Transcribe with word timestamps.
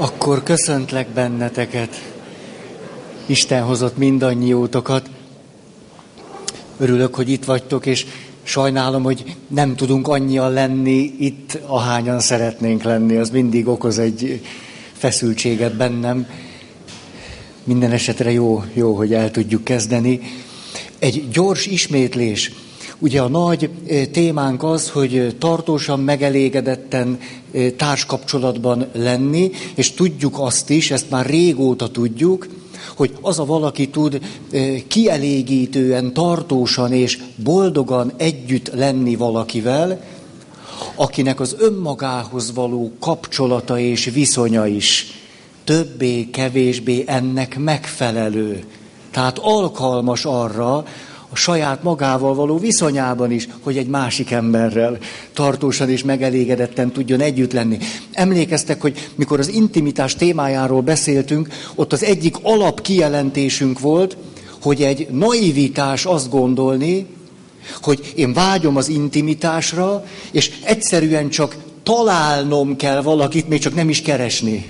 Akkor 0.00 0.42
köszöntlek 0.42 1.08
benneteket. 1.08 2.12
Isten 3.26 3.62
hozott 3.62 3.96
mindannyiótokat. 3.96 5.10
Örülök, 6.78 7.14
hogy 7.14 7.28
itt 7.28 7.44
vagytok, 7.44 7.86
és 7.86 8.06
sajnálom, 8.42 9.02
hogy 9.02 9.36
nem 9.48 9.76
tudunk 9.76 10.08
annyian 10.08 10.52
lenni 10.52 11.14
itt, 11.18 11.58
ahányan 11.66 12.20
szeretnénk 12.20 12.82
lenni. 12.82 13.16
Az 13.16 13.30
mindig 13.30 13.68
okoz 13.68 13.98
egy 13.98 14.40
feszültséget 14.92 15.76
bennem. 15.76 16.26
Minden 17.64 17.90
esetre 17.92 18.32
jó, 18.32 18.64
jó, 18.72 18.94
hogy 18.94 19.14
el 19.14 19.30
tudjuk 19.30 19.64
kezdeni. 19.64 20.20
Egy 20.98 21.28
gyors 21.28 21.66
ismétlés. 21.66 22.52
Ugye 23.02 23.20
a 23.20 23.28
nagy 23.28 23.70
témánk 24.12 24.62
az, 24.62 24.90
hogy 24.90 25.36
tartósan, 25.38 26.00
megelégedetten 26.00 27.18
társkapcsolatban 27.76 28.86
lenni, 28.92 29.50
és 29.74 29.92
tudjuk 29.92 30.38
azt 30.38 30.70
is, 30.70 30.90
ezt 30.90 31.10
már 31.10 31.26
régóta 31.26 31.88
tudjuk, 31.88 32.48
hogy 32.96 33.12
az 33.20 33.38
a 33.38 33.44
valaki 33.44 33.88
tud 33.88 34.20
kielégítően, 34.88 36.12
tartósan 36.12 36.92
és 36.92 37.18
boldogan 37.36 38.12
együtt 38.16 38.74
lenni 38.74 39.16
valakivel, 39.16 40.04
akinek 40.94 41.40
az 41.40 41.56
önmagához 41.58 42.54
való 42.54 42.92
kapcsolata 42.98 43.78
és 43.78 44.04
viszonya 44.04 44.66
is 44.66 45.06
többé-kevésbé 45.64 47.04
ennek 47.06 47.58
megfelelő. 47.58 48.64
Tehát 49.10 49.38
alkalmas 49.38 50.24
arra, 50.24 50.84
a 51.32 51.36
saját 51.36 51.82
magával 51.82 52.34
való 52.34 52.58
viszonyában 52.58 53.30
is, 53.30 53.48
hogy 53.60 53.76
egy 53.76 53.86
másik 53.86 54.30
emberrel 54.30 54.98
tartósan 55.32 55.90
és 55.90 56.04
megelégedetten 56.04 56.92
tudjon 56.92 57.20
együtt 57.20 57.52
lenni. 57.52 57.78
Emlékeztek, 58.12 58.80
hogy 58.80 59.10
mikor 59.14 59.38
az 59.38 59.48
intimitás 59.48 60.14
témájáról 60.14 60.80
beszéltünk, 60.80 61.48
ott 61.74 61.92
az 61.92 62.04
egyik 62.04 62.36
alap 62.42 62.80
kijelentésünk 62.80 63.80
volt, 63.80 64.16
hogy 64.62 64.82
egy 64.82 65.08
naivitás 65.10 66.04
azt 66.04 66.30
gondolni, 66.30 67.06
hogy 67.82 68.12
én 68.16 68.32
vágyom 68.32 68.76
az 68.76 68.88
intimitásra, 68.88 70.04
és 70.30 70.50
egyszerűen 70.64 71.28
csak 71.28 71.56
találnom 71.82 72.76
kell 72.76 73.02
valakit, 73.02 73.48
még 73.48 73.60
csak 73.60 73.74
nem 73.74 73.88
is 73.88 74.02
keresni 74.02 74.66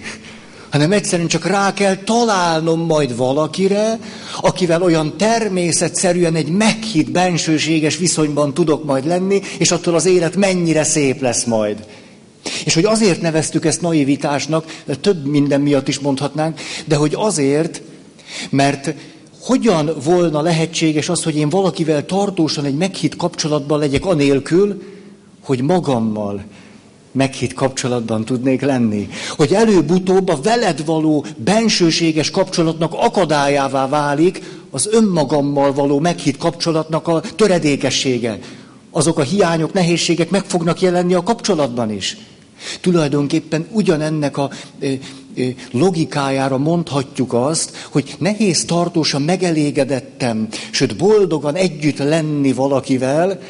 hanem 0.71 0.93
egyszerűen 0.93 1.29
csak 1.29 1.47
rá 1.47 1.73
kell 1.73 1.97
találnom 1.97 2.81
majd 2.81 3.17
valakire, 3.17 3.99
akivel 4.41 4.83
olyan 4.83 5.17
természetszerűen 5.17 6.35
egy 6.35 6.49
meghitt, 6.49 7.11
bensőséges 7.11 7.97
viszonyban 7.97 8.55
tudok 8.55 8.85
majd 8.85 9.07
lenni, 9.07 9.41
és 9.59 9.71
attól 9.71 9.95
az 9.95 10.07
élet 10.07 10.37
mennyire 10.37 10.85
szép 10.85 11.21
lesz 11.21 11.45
majd. 11.45 11.87
És 12.65 12.75
hogy 12.75 12.85
azért 12.85 13.21
neveztük 13.21 13.65
ezt 13.65 13.81
naivitásnak, 13.81 14.83
több 15.01 15.25
minden 15.25 15.61
miatt 15.61 15.89
is 15.89 15.99
mondhatnánk, 15.99 16.61
de 16.85 16.97
hogy 16.97 17.13
azért, 17.17 17.83
mert 18.51 18.95
hogyan 19.41 19.91
volna 20.05 20.41
lehetséges 20.41 21.09
az, 21.09 21.23
hogy 21.23 21.37
én 21.37 21.49
valakivel 21.49 22.07
tartósan 22.07 22.65
egy 22.65 22.77
meghitt 22.77 23.17
kapcsolatban 23.17 23.79
legyek 23.79 24.07
anélkül, 24.07 24.83
hogy 25.41 25.63
magammal, 25.63 26.45
meghitt 27.13 27.53
kapcsolatban 27.53 28.25
tudnék 28.25 28.61
lenni. 28.61 29.09
Hogy 29.37 29.53
előbb-utóbb 29.53 30.29
a 30.29 30.41
veled 30.43 30.85
való 30.85 31.25
bensőséges 31.37 32.31
kapcsolatnak 32.31 32.93
akadályává 32.95 33.89
válik 33.89 34.43
az 34.71 34.89
önmagammal 34.93 35.73
való 35.73 35.99
meghitt 35.99 36.37
kapcsolatnak 36.37 37.09
a 37.09 37.21
töredékessége. 37.37 38.39
Azok 38.91 39.19
a 39.19 39.23
hiányok, 39.23 39.73
nehézségek 39.73 40.31
meg 40.31 40.45
fognak 40.45 40.81
jelenni 40.81 41.15
a 41.15 41.23
kapcsolatban 41.23 41.93
is. 41.93 42.17
Tulajdonképpen 42.81 43.67
ugyanennek 43.71 44.37
a 44.37 44.51
logikájára 45.71 46.59
mondhatjuk 46.59 47.33
azt, 47.33 47.89
hogy 47.91 48.15
nehéz 48.19 48.65
tartósan 48.65 49.23
megelégedettem, 49.23 50.49
sőt 50.71 50.97
boldogan 50.97 51.55
együtt 51.55 51.99
lenni 51.99 52.53
valakivel, 52.53 53.41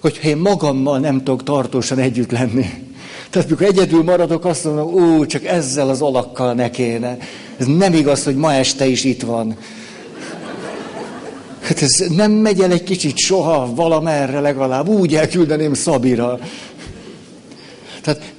hogyha 0.00 0.28
én 0.28 0.36
magammal 0.36 0.98
nem 0.98 1.18
tudok 1.18 1.42
tartósan 1.42 1.98
együtt 1.98 2.30
lenni. 2.30 2.66
Tehát 3.30 3.48
mikor 3.48 3.66
egyedül 3.66 4.02
maradok, 4.02 4.44
azt 4.44 4.64
mondom, 4.64 4.94
ó, 4.94 5.26
csak 5.26 5.44
ezzel 5.44 5.88
az 5.88 6.02
alakkal 6.02 6.52
ne 6.52 6.70
kéne. 6.70 7.16
Ez 7.56 7.66
nem 7.66 7.92
igaz, 7.92 8.24
hogy 8.24 8.36
ma 8.36 8.52
este 8.52 8.86
is 8.86 9.04
itt 9.04 9.22
van. 9.22 9.56
Hát 11.60 11.82
ez 11.82 12.06
nem 12.08 12.32
megy 12.32 12.60
el 12.60 12.72
egy 12.72 12.82
kicsit 12.82 13.18
soha, 13.18 13.74
valamerre 13.74 14.40
legalább, 14.40 14.88
úgy 14.88 15.14
elküldeném 15.14 15.74
Szabira. 15.74 16.38
Tehát 18.02 18.32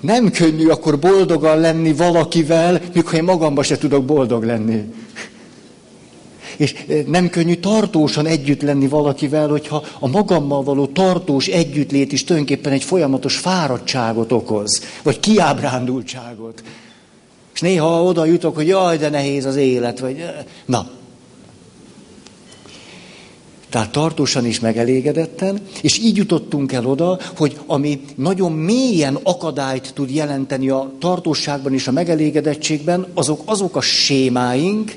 nem 0.00 0.30
könnyű 0.30 0.66
akkor 0.66 0.98
boldogan 0.98 1.58
lenni 1.58 1.92
valakivel, 1.92 2.80
mikor 2.94 3.14
én 3.14 3.24
magamban 3.24 3.64
se 3.64 3.78
tudok 3.78 4.04
boldog 4.04 4.44
lenni. 4.44 4.84
És 6.56 6.84
nem 7.06 7.28
könnyű 7.30 7.54
tartósan 7.54 8.26
együtt 8.26 8.62
lenni 8.62 8.88
valakivel, 8.88 9.48
hogyha 9.48 9.84
a 9.98 10.08
magammal 10.08 10.62
való 10.62 10.86
tartós 10.86 11.46
együttlét 11.46 12.12
is 12.12 12.24
tulajdonképpen 12.24 12.72
egy 12.72 12.84
folyamatos 12.84 13.36
fáradtságot 13.36 14.32
okoz, 14.32 14.82
vagy 15.02 15.20
kiábrándultságot. 15.20 16.62
És 17.54 17.60
néha 17.60 18.02
oda 18.02 18.24
jutok, 18.24 18.54
hogy 18.54 18.66
jaj, 18.66 18.96
de 18.96 19.08
nehéz 19.08 19.44
az 19.44 19.56
élet, 19.56 19.98
vagy 19.98 20.24
na. 20.64 20.90
Tehát 23.72 23.92
tartósan 23.92 24.46
is 24.46 24.60
megelégedetten, 24.60 25.60
és 25.82 25.98
így 25.98 26.16
jutottunk 26.16 26.72
el 26.72 26.86
oda, 26.86 27.18
hogy 27.36 27.58
ami 27.66 28.00
nagyon 28.14 28.52
mélyen 28.52 29.18
akadályt 29.22 29.92
tud 29.94 30.10
jelenteni 30.10 30.68
a 30.68 30.92
tartóságban 30.98 31.74
és 31.74 31.86
a 31.88 31.92
megelégedettségben, 31.92 33.06
azok 33.14 33.40
azok 33.44 33.76
a 33.76 33.80
sémáink, 33.80 34.92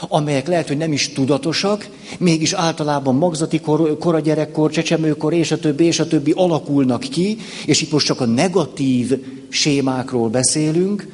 amelyek 0.00 0.46
lehet, 0.46 0.68
hogy 0.68 0.76
nem 0.76 0.92
is 0.92 1.12
tudatosak, 1.12 1.88
mégis 2.18 2.52
általában 2.52 3.14
magzati 3.14 3.60
kor, 3.60 3.98
kora 3.98 4.20
gyerekkor, 4.20 4.70
csecsemőkor, 4.70 5.32
és 5.32 5.50
a 5.50 5.58
többi, 5.58 5.84
és 5.84 6.00
a 6.00 6.08
többi 6.08 6.32
alakulnak 6.36 7.00
ki, 7.00 7.36
és 7.66 7.82
itt 7.82 7.92
most 7.92 8.06
csak 8.06 8.20
a 8.20 8.24
negatív 8.26 9.12
sémákról 9.48 10.28
beszélünk, 10.28 11.08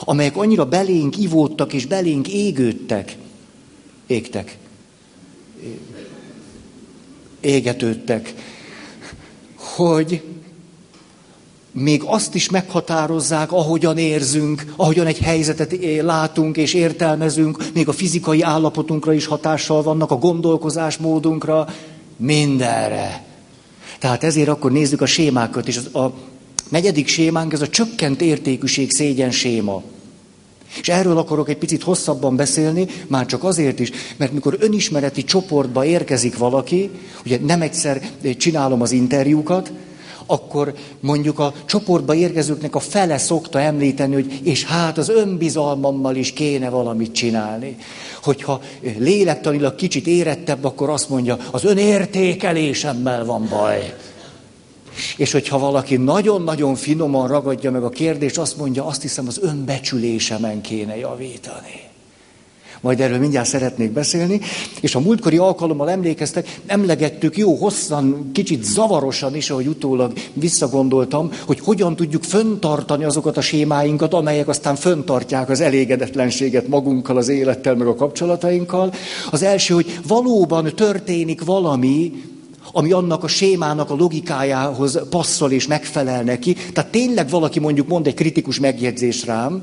amelyek 0.00 0.36
annyira 0.36 0.64
belénk 0.64 1.18
ivódtak 1.18 1.72
és 1.72 1.86
belénk 1.86 2.28
égődtek, 2.28 3.16
égtek, 4.06 4.58
égetődtek, 7.40 8.34
hogy 9.54 10.22
még 11.74 12.02
azt 12.06 12.34
is 12.34 12.50
meghatározzák, 12.50 13.52
ahogyan 13.52 13.98
érzünk, 13.98 14.64
ahogyan 14.76 15.06
egy 15.06 15.18
helyzetet 15.18 15.76
látunk 16.00 16.56
és 16.56 16.74
értelmezünk, 16.74 17.64
még 17.74 17.88
a 17.88 17.92
fizikai 17.92 18.42
állapotunkra 18.42 19.12
is 19.12 19.26
hatással 19.26 19.82
vannak, 19.82 20.10
a 20.10 20.16
gondolkozásmódunkra, 20.16 21.68
mindenre. 22.16 23.24
Tehát 23.98 24.24
ezért 24.24 24.48
akkor 24.48 24.72
nézzük 24.72 25.00
a 25.00 25.06
sémákat, 25.06 25.68
az, 25.68 26.02
a 26.02 26.12
negyedik 26.68 27.06
sémánk, 27.06 27.52
ez 27.52 27.60
a 27.60 27.68
csökkent 27.68 28.20
értékűség 28.20 28.92
szégyen 28.92 29.30
séma. 29.30 29.82
És 30.80 30.88
erről 30.88 31.18
akarok 31.18 31.48
egy 31.48 31.56
picit 31.56 31.82
hosszabban 31.82 32.36
beszélni, 32.36 32.86
már 33.06 33.26
csak 33.26 33.44
azért 33.44 33.80
is, 33.80 33.90
mert 34.16 34.32
mikor 34.32 34.56
önismereti 34.60 35.24
csoportba 35.24 35.84
érkezik 35.84 36.38
valaki, 36.38 36.90
ugye 37.24 37.38
nem 37.46 37.62
egyszer 37.62 38.00
csinálom 38.36 38.80
az 38.80 38.92
interjúkat, 38.92 39.72
akkor 40.26 40.74
mondjuk 41.00 41.38
a 41.38 41.52
csoportba 41.66 42.14
érkezőknek 42.14 42.74
a 42.74 42.78
fele 42.78 43.18
szokta 43.18 43.60
említeni, 43.60 44.14
hogy 44.14 44.40
és 44.42 44.64
hát 44.64 44.98
az 44.98 45.08
önbizalmammal 45.08 46.16
is 46.16 46.32
kéne 46.32 46.68
valamit 46.68 47.12
csinálni. 47.12 47.76
Hogyha 48.22 48.60
lélektanilag 48.98 49.74
kicsit 49.74 50.06
érettebb, 50.06 50.64
akkor 50.64 50.90
azt 50.90 51.08
mondja, 51.08 51.38
az 51.50 51.64
önértékelésemmel 51.64 53.24
van 53.24 53.46
baj. 53.50 53.94
És 55.16 55.32
hogyha 55.32 55.58
valaki 55.58 55.96
nagyon-nagyon 55.96 56.74
finoman 56.74 57.28
ragadja 57.28 57.70
meg 57.70 57.82
a 57.82 57.88
kérdést, 57.88 58.38
azt 58.38 58.56
mondja, 58.56 58.86
azt 58.86 59.02
hiszem, 59.02 59.26
az 59.26 59.38
önbecsülésemen 59.42 60.60
kéne 60.60 60.96
javítani 60.96 61.92
majd 62.84 63.00
erről 63.00 63.18
mindjárt 63.18 63.48
szeretnék 63.48 63.90
beszélni, 63.90 64.40
és 64.80 64.94
a 64.94 65.00
múltkori 65.00 65.36
alkalommal 65.36 65.90
emlékeztek, 65.90 66.60
emlegettük 66.66 67.36
jó 67.36 67.54
hosszan, 67.54 68.30
kicsit 68.32 68.64
zavarosan 68.64 69.36
is, 69.36 69.50
ahogy 69.50 69.66
utólag 69.66 70.12
visszagondoltam, 70.32 71.30
hogy 71.46 71.60
hogyan 71.60 71.96
tudjuk 71.96 72.22
föntartani 72.22 73.04
azokat 73.04 73.36
a 73.36 73.40
sémáinkat, 73.40 74.14
amelyek 74.14 74.48
aztán 74.48 74.76
föntartják 74.76 75.48
az 75.48 75.60
elégedetlenséget 75.60 76.68
magunkkal, 76.68 77.16
az 77.16 77.28
élettel, 77.28 77.74
meg 77.74 77.86
a 77.86 77.94
kapcsolatainkkal. 77.94 78.92
Az 79.30 79.42
első, 79.42 79.74
hogy 79.74 80.00
valóban 80.06 80.72
történik 80.74 81.44
valami, 81.44 82.12
ami 82.72 82.92
annak 82.92 83.24
a 83.24 83.28
sémának 83.28 83.90
a 83.90 83.94
logikájához 83.94 85.00
passzol 85.10 85.52
és 85.52 85.66
megfelel 85.66 86.22
neki. 86.22 86.56
Tehát 86.72 86.90
tényleg 86.90 87.28
valaki 87.30 87.60
mondjuk 87.60 87.88
mond 87.88 88.06
egy 88.06 88.14
kritikus 88.14 88.60
megjegyzés 88.60 89.24
rám, 89.24 89.62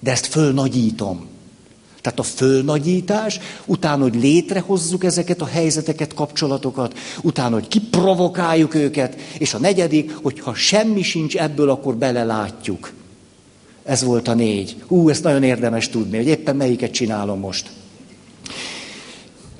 de 0.00 0.10
ezt 0.10 0.26
fölnagyítom. 0.26 1.28
Tehát 2.00 2.18
a 2.18 2.22
fölnagyítás, 2.22 3.40
utána, 3.66 4.02
hogy 4.02 4.14
létrehozzuk 4.14 5.04
ezeket 5.04 5.40
a 5.40 5.46
helyzeteket, 5.46 6.14
kapcsolatokat, 6.14 6.98
utána, 7.22 7.54
hogy 7.54 7.68
kiprovokáljuk 7.68 8.74
őket, 8.74 9.20
és 9.38 9.54
a 9.54 9.58
negyedik, 9.58 10.16
hogy 10.22 10.40
ha 10.40 10.54
semmi 10.54 11.02
sincs 11.02 11.36
ebből, 11.36 11.70
akkor 11.70 11.96
belelátjuk. 11.96 12.92
Ez 13.84 14.02
volt 14.02 14.28
a 14.28 14.34
négy. 14.34 14.76
Ú, 14.88 15.08
ezt 15.08 15.22
nagyon 15.22 15.42
érdemes 15.42 15.88
tudni, 15.88 16.16
hogy 16.16 16.26
éppen 16.26 16.56
melyiket 16.56 16.90
csinálom 16.90 17.38
most. 17.38 17.70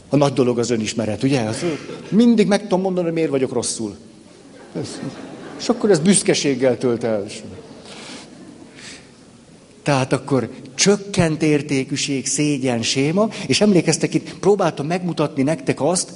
A 0.09 0.17
nagy 0.17 0.33
dolog 0.33 0.59
az 0.59 0.71
önismeret, 0.71 1.23
ugye? 1.23 1.49
Mindig 2.09 2.47
meg 2.47 2.63
tudom 2.63 2.81
mondani, 2.81 3.07
hogy 3.07 3.15
miért 3.15 3.31
vagyok 3.31 3.53
rosszul. 3.53 3.97
És 5.59 5.69
akkor 5.69 5.91
ez 5.91 5.99
büszkeséggel 5.99 6.79
tölt 6.79 7.05
el. 7.05 7.27
Tehát 9.83 10.13
akkor 10.13 10.51
csökkent 10.75 11.43
értékűség, 11.43 12.27
szégyen, 12.27 12.83
séma, 12.83 13.29
és 13.47 13.61
emlékeztek 13.61 14.15
itt, 14.15 14.39
próbáltam 14.39 14.87
megmutatni 14.87 15.43
nektek 15.43 15.81
azt, 15.81 16.11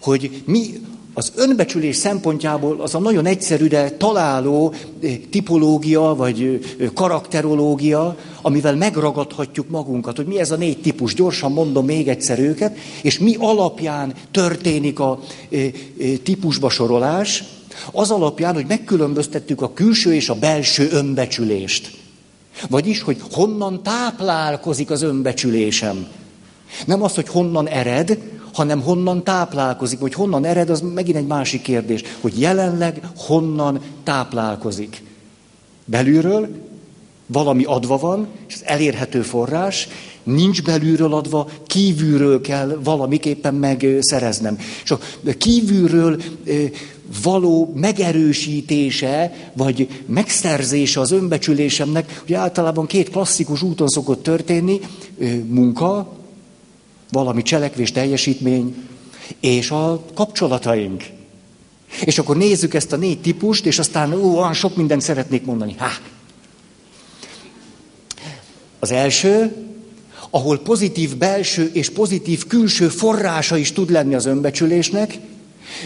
hogy 0.00 0.42
mi 0.44 0.80
az 1.14 1.32
önbecsülés 1.36 1.96
szempontjából 1.96 2.80
az 2.80 2.94
a 2.94 2.98
nagyon 2.98 3.26
egyszerű, 3.26 3.66
de 3.66 3.90
találó 3.90 4.74
eh, 5.02 5.16
tipológia, 5.30 6.14
vagy 6.14 6.60
eh, 6.78 6.88
karakterológia, 6.94 8.16
amivel 8.42 8.76
megragadhatjuk 8.76 9.68
magunkat, 9.68 10.16
hogy 10.16 10.26
mi 10.26 10.38
ez 10.38 10.50
a 10.50 10.56
négy 10.56 10.80
típus. 10.80 11.14
Gyorsan 11.14 11.52
mondom 11.52 11.84
még 11.84 12.08
egyszer 12.08 12.38
őket, 12.38 12.76
és 13.02 13.18
mi 13.18 13.36
alapján 13.38 14.14
történik 14.30 14.98
a 14.98 15.20
eh, 15.50 15.70
típusba 16.22 16.70
sorolás, 16.70 17.44
az 17.92 18.10
alapján, 18.10 18.54
hogy 18.54 18.66
megkülönböztettük 18.68 19.62
a 19.62 19.72
külső 19.72 20.14
és 20.14 20.28
a 20.28 20.34
belső 20.34 20.88
önbecsülést. 20.92 21.99
Vagyis, 22.68 23.02
hogy 23.02 23.20
honnan 23.30 23.82
táplálkozik 23.82 24.90
az 24.90 25.02
önbecsülésem. 25.02 26.06
Nem 26.86 27.02
az, 27.02 27.14
hogy 27.14 27.28
honnan 27.28 27.68
ered, 27.68 28.18
hanem 28.52 28.82
honnan 28.82 29.24
táplálkozik, 29.24 29.98
vagy 29.98 30.14
honnan 30.14 30.44
ered, 30.44 30.70
az 30.70 30.80
megint 30.80 31.16
egy 31.16 31.26
másik 31.26 31.62
kérdés, 31.62 32.02
hogy 32.20 32.40
jelenleg 32.40 33.00
honnan 33.16 33.80
táplálkozik. 34.02 35.02
Belülről 35.84 36.48
valami 37.26 37.64
adva 37.64 37.98
van, 37.98 38.28
és 38.48 38.54
ez 38.54 38.62
elérhető 38.64 39.22
forrás, 39.22 39.88
nincs 40.34 40.62
belülről 40.62 41.14
adva, 41.14 41.48
kívülről 41.66 42.40
kell 42.40 42.78
valamiképpen 42.84 43.54
megszereznem. 43.54 44.58
És 44.84 44.90
a 44.90 44.98
kívülről 45.38 46.22
való 47.22 47.72
megerősítése, 47.74 49.50
vagy 49.52 49.88
megszerzése 50.06 51.00
az 51.00 51.10
önbecsülésemnek, 51.10 52.22
hogy 52.26 52.34
általában 52.34 52.86
két 52.86 53.10
klasszikus 53.10 53.62
úton 53.62 53.88
szokott 53.88 54.22
történni, 54.22 54.80
munka, 55.46 56.12
valami 57.10 57.42
cselekvés, 57.42 57.92
teljesítmény, 57.92 58.74
és 59.40 59.70
a 59.70 60.04
kapcsolataink. 60.14 61.04
És 62.04 62.18
akkor 62.18 62.36
nézzük 62.36 62.74
ezt 62.74 62.92
a 62.92 62.96
négy 62.96 63.20
típust, 63.20 63.66
és 63.66 63.78
aztán 63.78 64.12
ó, 64.12 64.38
olyan 64.38 64.52
sok 64.52 64.76
mindent 64.76 65.00
szeretnék 65.00 65.44
mondani. 65.44 65.74
Há! 65.78 65.90
Az 68.78 68.90
első, 68.90 69.56
ahol 70.30 70.58
pozitív 70.58 71.16
belső 71.16 71.70
és 71.72 71.90
pozitív 71.90 72.46
külső 72.46 72.88
forrása 72.88 73.56
is 73.56 73.72
tud 73.72 73.90
lenni 73.90 74.14
az 74.14 74.26
önbecsülésnek, 74.26 75.18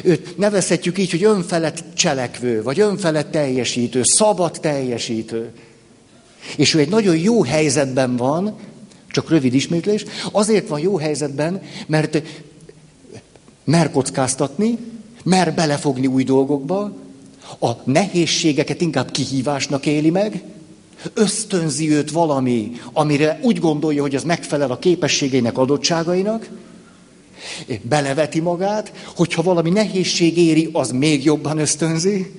őt 0.02 0.38
nevezhetjük 0.38 0.99
így, 0.99 1.11
hogy 1.11 1.25
önfelett 1.25 1.85
cselekvő, 1.94 2.62
vagy 2.62 2.81
önfelett 2.81 3.31
teljesítő, 3.31 4.00
szabad 4.05 4.58
teljesítő. 4.61 5.50
És 6.56 6.75
ő 6.75 6.79
egy 6.79 6.88
nagyon 6.88 7.17
jó 7.17 7.43
helyzetben 7.43 8.17
van, 8.17 8.56
csak 9.11 9.31
rövid 9.31 9.55
ismétlés, 9.55 10.05
azért 10.32 10.69
van 10.69 10.81
jó 10.81 10.96
helyzetben, 10.96 11.62
mert 11.87 12.23
mer 13.64 13.91
kockáztatni, 13.91 14.79
mer 15.25 15.55
belefogni 15.55 16.06
új 16.06 16.25
dolgokba, 16.25 16.93
a 17.61 17.70
nehézségeket 17.85 18.81
inkább 18.81 19.11
kihívásnak 19.11 19.87
éli 19.87 20.11
meg, 20.11 20.43
ösztönzi 21.15 21.91
őt 21.91 22.11
valami, 22.11 22.73
amire 22.93 23.39
úgy 23.43 23.59
gondolja, 23.59 24.03
hogy 24.03 24.15
az 24.15 24.25
megfelel 24.25 24.71
a 24.71 24.79
képességeinek, 24.79 25.59
adottságainak, 25.59 26.49
beleveti 27.83 28.41
magát, 28.41 28.93
hogyha 29.15 29.43
valami 29.43 29.71
nehézség 29.71 30.39
éri, 30.39 30.69
az 30.73 30.91
még 30.91 31.25
jobban 31.25 31.59
ösztönzi. 31.59 32.35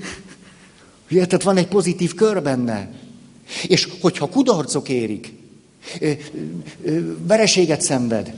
Ugye, 1.12 1.26
tehát 1.26 1.46
van 1.46 1.58
egy 1.58 1.68
pozitív 1.68 2.14
kör 2.14 2.42
benne. 2.42 2.92
És 3.68 3.88
hogyha 4.02 4.30
kudarcok 4.30 4.90
érik, 4.90 5.34
vereséget 7.28 7.82
szenved, 7.82 8.34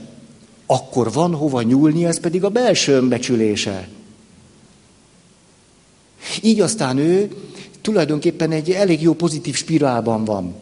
akkor 0.66 1.12
van 1.12 1.34
hova 1.34 1.62
nyúlni, 1.62 2.04
ez 2.04 2.20
pedig 2.20 2.44
a 2.44 2.48
belső 2.48 2.92
önbecsülése. 2.92 3.88
Így 6.42 6.60
aztán 6.60 6.98
ő 6.98 7.30
tulajdonképpen 7.80 8.50
egy 8.50 8.70
elég 8.70 9.02
jó 9.02 9.14
pozitív 9.14 9.54
spirálban 9.54 10.24
van, 10.24 10.54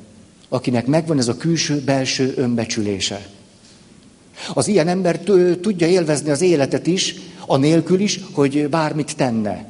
akinek 0.48 0.86
megvan 0.86 1.18
ez 1.18 1.28
a 1.28 1.36
külső-belső 1.36 2.32
önbecsülése. 2.36 3.26
Az 4.54 4.68
ilyen 4.68 4.88
ember 4.88 5.18
tudja 5.60 5.86
élvezni 5.86 6.30
az 6.30 6.40
életet 6.40 6.86
is, 6.86 7.14
anélkül 7.46 8.00
is, 8.00 8.20
hogy 8.32 8.68
bármit 8.68 9.16
tenne. 9.16 9.68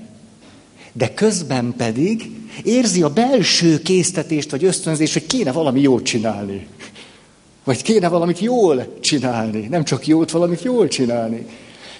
De 0.92 1.14
közben 1.14 1.74
pedig 1.76 2.30
érzi 2.62 3.02
a 3.02 3.12
belső 3.12 3.82
késztetést 3.82 4.50
vagy 4.50 4.64
ösztönzést, 4.64 5.12
hogy 5.12 5.26
kéne 5.26 5.52
valami 5.52 5.80
jót 5.80 6.04
csinálni. 6.04 6.66
Vagy 7.64 7.82
kéne 7.82 8.08
valamit 8.08 8.38
jól 8.38 8.98
csinálni. 9.00 9.66
Nem 9.70 9.84
csak 9.84 10.06
jót, 10.06 10.30
valamit 10.30 10.62
jól 10.62 10.88
csinálni. 10.88 11.46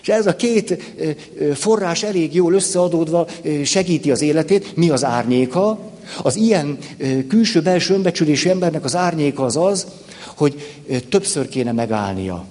És 0.06 0.12
ez 0.12 0.26
a 0.26 0.36
két 0.36 0.82
forrás 1.54 2.02
elég 2.02 2.34
jól 2.34 2.52
összeadódva 2.52 3.28
segíti 3.64 4.10
az 4.10 4.22
életét. 4.22 4.76
Mi 4.76 4.90
az 4.90 5.04
árnyéka? 5.04 5.78
Az 6.22 6.36
ilyen 6.36 6.78
külső-belső 7.28 7.94
önbecsülésű 7.94 8.48
embernek 8.48 8.84
az 8.84 8.96
árnyéka 8.96 9.44
az 9.44 9.56
az, 9.56 9.86
hogy 10.36 10.80
többször 11.08 11.48
kéne 11.48 11.72
megállnia. 11.72 12.44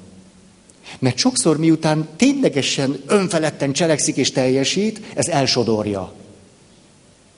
Mert 0.99 1.17
sokszor 1.17 1.57
miután 1.57 2.07
ténylegesen 2.15 3.01
önfeledten 3.07 3.73
cselekszik 3.73 4.15
és 4.15 4.31
teljesít, 4.31 5.01
ez 5.13 5.27
elsodorja. 5.27 6.13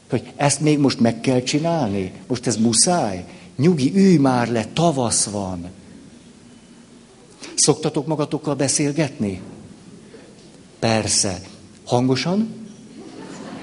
Hogy 0.10 0.24
ezt 0.36 0.62
még 0.62 0.80
most 0.80 1.00
meg 1.00 1.22
kell 1.22 1.42
csinálni? 1.42 2.12
Most 2.28 2.48
ez 2.48 2.56
muszáj? 2.58 3.26
Nyugi, 3.58 3.92
ülj 3.96 4.16
már 4.16 4.52
le, 4.52 4.66
tavasz 4.74 5.26
van. 5.26 5.66
Szoktatok 7.56 8.08
magatokkal 8.08 8.56
beszélgetni? 8.56 9.42
Persze. 10.80 11.42
Hangosan? 11.86 12.66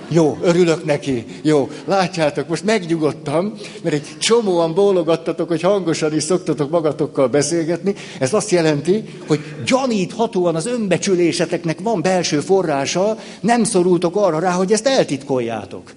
Jó, 0.08 0.38
örülök 0.42 0.84
neki. 0.84 1.24
Jó, 1.42 1.70
látjátok, 1.84 2.48
most 2.48 2.64
megnyugodtam, 2.64 3.54
mert 3.82 3.94
egy 3.94 4.18
csomóan 4.18 4.74
bólogattatok, 4.74 5.48
hogy 5.48 5.60
hangosan 5.60 6.14
is 6.14 6.22
szoktatok 6.22 6.70
magatokkal 6.70 7.28
beszélgetni. 7.28 7.94
Ez 8.18 8.32
azt 8.32 8.50
jelenti, 8.50 9.04
hogy 9.26 9.40
gyaníthatóan 9.66 10.54
az 10.54 10.66
önbecsüléseteknek 10.66 11.80
van 11.80 12.02
belső 12.02 12.40
forrása, 12.40 13.18
nem 13.40 13.64
szorultok 13.64 14.16
arra 14.16 14.38
rá, 14.38 14.50
hogy 14.52 14.72
ezt 14.72 14.86
eltitkoljátok. 14.86 15.92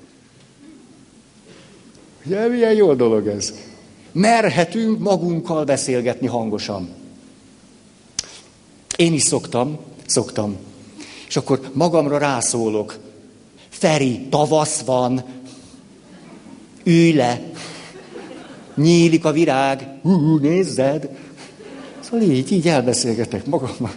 Ugye, 2.26 2.48
milyen 2.48 2.74
jó 2.74 2.94
dolog 2.94 3.28
ez 3.28 3.54
merhetünk 4.18 5.00
magunkkal 5.00 5.64
beszélgetni 5.64 6.28
hangosan. 6.28 6.90
Én 8.96 9.14
is 9.14 9.22
szoktam, 9.22 9.80
szoktam. 10.06 10.58
És 11.28 11.38
akkor 11.38 11.60
magamra 11.74 12.18
rászólok. 12.18 12.98
Feri, 13.70 14.28
tavasz 14.30 14.82
van. 14.82 15.24
Ülj 16.84 17.12
le. 17.12 17.42
Nyílik 18.76 19.26
a 19.26 19.32
virág. 19.32 19.88
Hú, 20.02 20.38
nézzed. 20.38 21.10
Szóval 22.00 22.30
így, 22.30 22.52
így 22.52 22.68
elbeszélgetek 22.68 23.46
magammal. 23.46 23.92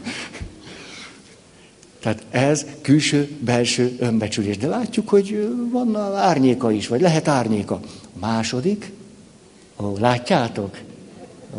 Tehát 2.00 2.22
ez 2.30 2.66
külső-belső 2.80 3.96
önbecsülés. 3.98 4.58
De 4.58 4.66
látjuk, 4.66 5.08
hogy 5.08 5.54
van 5.70 5.96
árnyéka 6.16 6.70
is, 6.70 6.88
vagy 6.88 7.00
lehet 7.00 7.28
árnyéka. 7.28 7.74
A 8.14 8.18
második, 8.18 8.92
Ó, 9.82 9.96
látjátok? 9.98 10.78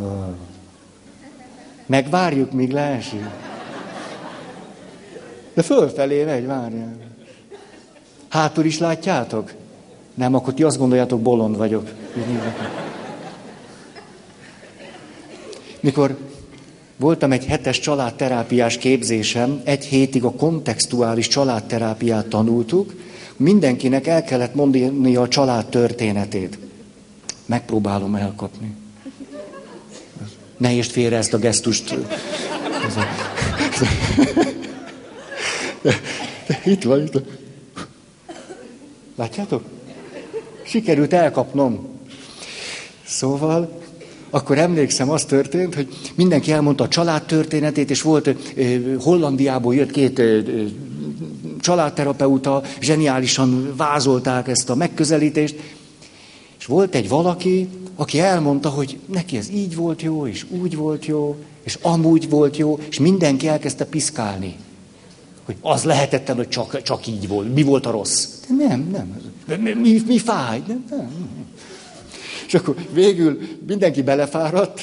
Ó. 0.02 0.36
Megvárjuk, 1.86 2.52
míg 2.52 2.72
leesik. 2.72 3.26
De 5.54 5.62
fölfelé 5.62 6.24
megy, 6.24 6.46
várjál. 6.46 6.98
Hátul 8.30 8.66
is 8.66 8.80
látjátok? 8.80 9.54
Nem, 10.14 10.36
akkor 10.36 10.54
ti 10.54 10.64
azt 10.64 10.78
gondoljátok, 10.78 11.22
bolond 11.22 11.58
vagyok. 11.58 11.90
Mikor 15.80 16.18
voltam 16.96 17.32
egy 17.32 17.46
hetes 17.46 17.80
családterápiás 17.80 18.78
képzésem, 18.78 19.62
egy 19.64 19.86
hétig 19.86 20.24
a 20.24 20.32
kontextuális 20.32 21.28
családterápiát 21.28 22.26
tanultuk, 22.26 22.94
mindenkinek 23.36 24.08
el 24.08 24.24
kellett 24.24 24.56
mondani 24.56 25.16
a 25.16 25.28
család 25.28 25.66
történetét. 25.66 26.58
Megpróbálom 27.46 28.16
elkapni. 28.16 28.76
Ne 30.58 30.74
értsd 30.74 30.92
félre 30.92 31.18
ezt 31.18 31.34
a 31.34 31.38
gesztust. 31.38 31.96
Itt 36.66 36.84
van, 36.84 37.02
itt 37.02 37.14
van. 37.14 37.26
Látjátok? 39.16 39.64
Sikerült 40.64 41.14
elkapnom. 41.14 41.88
Szóval, 43.06 43.82
akkor 44.30 44.58
emlékszem, 44.58 45.10
az 45.10 45.26
történt, 45.26 45.76
hogy 45.76 45.88
mindenki 46.16 46.52
elmondta 46.52 46.84
a 46.84 46.88
család 46.88 47.24
történetét, 47.24 47.90
és 47.90 48.02
volt 48.02 48.36
Hollandiából 49.00 49.76
jött 49.76 49.92
két 49.92 50.22
családterapeuta, 51.60 52.64
zseniálisan 52.80 53.74
vázolták 53.76 54.48
ezt 54.48 54.70
a 54.70 54.76
megközelítést, 54.76 55.56
és 56.60 56.66
volt 56.66 56.96
egy 56.96 57.10
valaki, 57.10 57.68
aki 57.96 58.20
elmondta, 58.20 58.70
hogy 58.70 58.98
neki 59.06 59.38
ez 59.38 59.50
így 59.50 59.76
volt 59.76 60.02
jó, 60.02 60.28
és 60.28 60.46
úgy 60.50 60.76
volt 60.76 61.06
jó, 61.06 61.36
és 61.64 61.78
amúgy 61.82 62.30
volt 62.30 62.58
jó, 62.58 62.80
és 62.90 63.00
mindenki 63.00 63.48
elkezdte 63.48 63.86
piszkálni. 63.86 64.56
Hogy 65.46 65.56
az 65.62 65.84
lehetett, 65.84 66.30
hogy 66.30 66.48
csak, 66.48 66.82
csak 66.82 67.08
így 67.08 67.28
volt. 67.28 67.54
Mi 67.54 67.64
volt 67.64 67.86
a 67.86 67.92
rossz? 67.92 68.28
De 68.48 68.68
nem, 68.68 68.90
nem. 68.92 69.22
Mi, 69.62 69.74
mi, 69.74 70.02
mi 70.08 70.18
fáj? 70.18 70.62
Nem, 70.68 70.86
nem. 70.90 71.10
És 72.48 72.54
akkor 72.54 72.76
végül 72.94 73.40
mindenki 73.68 74.02
belefáradt, 74.02 74.82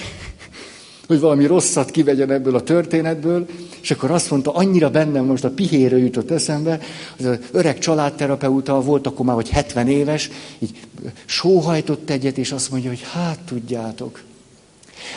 hogy 1.07 1.21
valami 1.21 1.47
rosszat 1.47 1.91
kivegyen 1.91 2.31
ebből 2.31 2.55
a 2.55 2.63
történetből, 2.63 3.47
és 3.81 3.91
akkor 3.91 4.11
azt 4.11 4.31
mondta, 4.31 4.53
annyira 4.53 4.91
bennem 4.91 5.25
most 5.25 5.45
a 5.45 5.51
pihéről 5.51 5.99
jutott 5.99 6.31
eszembe, 6.31 6.81
hogy 7.17 7.27
az 7.27 7.39
öreg 7.53 7.79
családterapeuta 7.79 8.81
volt 8.81 9.07
akkor 9.07 9.27
már, 9.27 9.35
vagy 9.35 9.49
70 9.49 9.89
éves, 9.89 10.31
így 10.59 10.81
sóhajtott 11.25 12.11
egyet, 12.11 12.39
és 12.39 12.53
azt 12.53 12.71
mondja, 12.71 12.89
hogy 12.89 13.03
hát 13.13 13.39
tudjátok, 13.39 14.23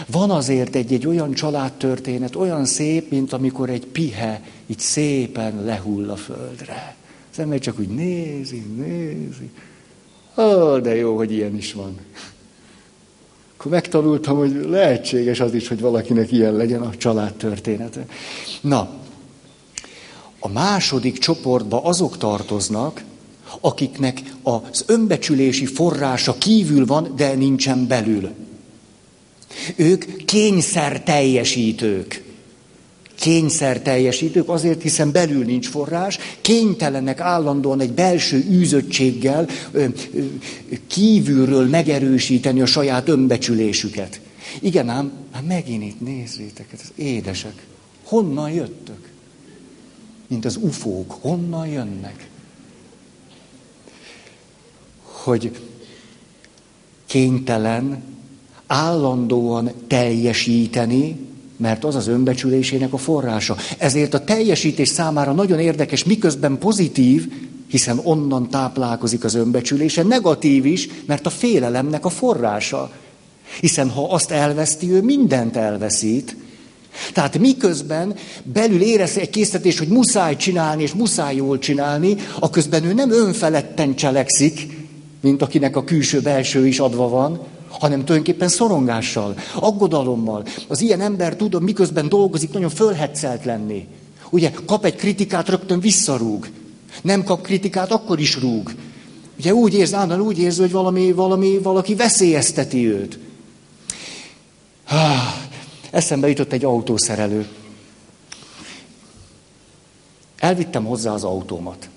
van 0.07 0.31
azért 0.31 0.75
egy-egy 0.75 1.07
olyan 1.07 1.33
családtörténet, 1.33 2.35
olyan 2.35 2.65
szép, 2.65 3.11
mint 3.11 3.33
amikor 3.33 3.69
egy 3.69 3.85
pihe 3.85 4.41
így 4.71 4.79
szépen 4.79 5.63
lehull 5.63 6.09
a 6.09 6.15
földre. 6.15 6.95
Az 7.31 7.39
ember 7.39 7.59
csak 7.59 7.79
úgy 7.79 7.87
nézi, 7.87 8.63
nézi. 8.75 9.49
Ó, 10.37 10.77
de 10.77 10.95
jó, 10.95 11.15
hogy 11.17 11.31
ilyen 11.31 11.55
is 11.55 11.73
van. 11.73 11.97
Akkor 13.57 13.71
megtanultam, 13.71 14.37
hogy 14.37 14.65
lehetséges 14.69 15.39
az 15.39 15.53
is, 15.53 15.67
hogy 15.67 15.79
valakinek 15.79 16.31
ilyen 16.31 16.53
legyen 16.53 16.81
a 16.81 16.95
családtörténete. 16.97 18.05
Na, 18.61 18.89
a 20.39 20.47
második 20.47 21.17
csoportba 21.17 21.83
azok 21.83 22.17
tartoznak, 22.17 23.03
akiknek 23.59 24.21
az 24.43 24.83
önbecsülési 24.87 25.65
forrása 25.65 26.33
kívül 26.33 26.85
van, 26.85 27.13
de 27.15 27.33
nincsen 27.33 27.87
belül. 27.87 28.29
Ők 29.75 30.25
kényszer 30.25 31.03
teljesítők. 31.03 32.30
Kényszer 33.21 33.81
teljesítők 33.81 34.49
azért, 34.49 34.81
hiszen 34.81 35.11
belül 35.11 35.45
nincs 35.45 35.69
forrás, 35.69 36.17
kénytelenek 36.41 37.19
állandóan 37.19 37.79
egy 37.79 37.91
belső 37.91 38.45
űzöttséggel 38.49 39.47
kívülről 40.87 41.67
megerősíteni 41.67 42.61
a 42.61 42.65
saját 42.65 43.09
önbecsülésüket. 43.09 44.21
Igen 44.59 44.89
ám, 44.89 45.11
hát 45.31 45.47
megint 45.47 45.83
itt 45.83 45.99
nézzétek, 45.99 46.73
ez 46.73 46.91
édesek. 46.95 47.65
Honnan 48.03 48.51
jöttök? 48.51 49.09
Mint 50.27 50.45
az 50.45 50.57
ufók, 50.61 51.11
honnan 51.19 51.67
jönnek? 51.67 52.29
Hogy 55.01 55.51
kénytelen 57.05 58.03
állandóan 58.67 59.71
teljesíteni, 59.87 61.29
mert 61.61 61.83
az 61.83 61.95
az 61.95 62.07
önbecsülésének 62.07 62.93
a 62.93 62.97
forrása. 62.97 63.55
Ezért 63.77 64.13
a 64.13 64.23
teljesítés 64.23 64.87
számára 64.87 65.31
nagyon 65.31 65.59
érdekes, 65.59 66.03
miközben 66.03 66.57
pozitív, 66.57 67.31
hiszen 67.67 67.99
onnan 68.03 68.49
táplálkozik 68.49 69.23
az 69.23 69.35
önbecsülése, 69.35 70.03
negatív 70.03 70.65
is, 70.65 70.89
mert 71.05 71.25
a 71.25 71.29
félelemnek 71.29 72.05
a 72.05 72.09
forrása. 72.09 72.91
Hiszen 73.59 73.89
ha 73.89 74.13
azt 74.13 74.31
elveszti, 74.31 74.91
ő 74.91 75.01
mindent 75.01 75.55
elveszít. 75.57 76.35
Tehát 77.13 77.37
miközben 77.37 78.15
belül 78.43 78.81
érez 78.81 79.17
egy 79.17 79.29
készítés, 79.29 79.77
hogy 79.77 79.87
muszáj 79.87 80.35
csinálni, 80.35 80.83
és 80.83 80.93
muszáj 80.93 81.35
jól 81.35 81.59
csinálni, 81.59 82.15
a 82.39 82.49
közben 82.49 82.83
ő 82.83 82.93
nem 82.93 83.11
önfeledten 83.11 83.95
cselekszik, 83.95 84.67
mint 85.21 85.41
akinek 85.41 85.75
a 85.75 85.83
külső-belső 85.83 86.67
is 86.67 86.79
adva 86.79 87.09
van, 87.09 87.41
hanem 87.71 88.05
tulajdonképpen 88.05 88.47
szorongással, 88.47 89.35
aggodalommal. 89.55 90.45
Az 90.67 90.81
ilyen 90.81 91.01
ember 91.01 91.35
tudom, 91.35 91.63
miközben 91.63 92.09
dolgozik, 92.09 92.51
nagyon 92.51 92.69
fölhetszelt 92.69 93.45
lenni. 93.45 93.87
Ugye 94.29 94.51
kap 94.65 94.85
egy 94.85 94.95
kritikát, 94.95 95.49
rögtön 95.49 95.79
visszarúg. 95.79 96.47
Nem 97.01 97.23
kap 97.23 97.41
kritikát, 97.41 97.91
akkor 97.91 98.19
is 98.19 98.39
rúg. 98.39 98.75
Ugye 99.37 99.53
úgy 99.53 99.73
érzi, 99.73 99.93
állandóan 99.93 100.21
úgy 100.21 100.39
érzi, 100.39 100.59
hogy 100.61 100.71
valami, 100.71 101.11
valami, 101.11 101.57
valaki 101.57 101.95
veszélyezteti 101.95 102.87
őt. 102.87 103.19
Ah, 104.87 105.33
eszembe 105.91 106.27
jutott 106.27 106.51
egy 106.51 106.65
autószerelő. 106.65 107.47
Elvittem 110.37 110.85
hozzá 110.85 111.13
az 111.13 111.23
autómat. 111.23 111.89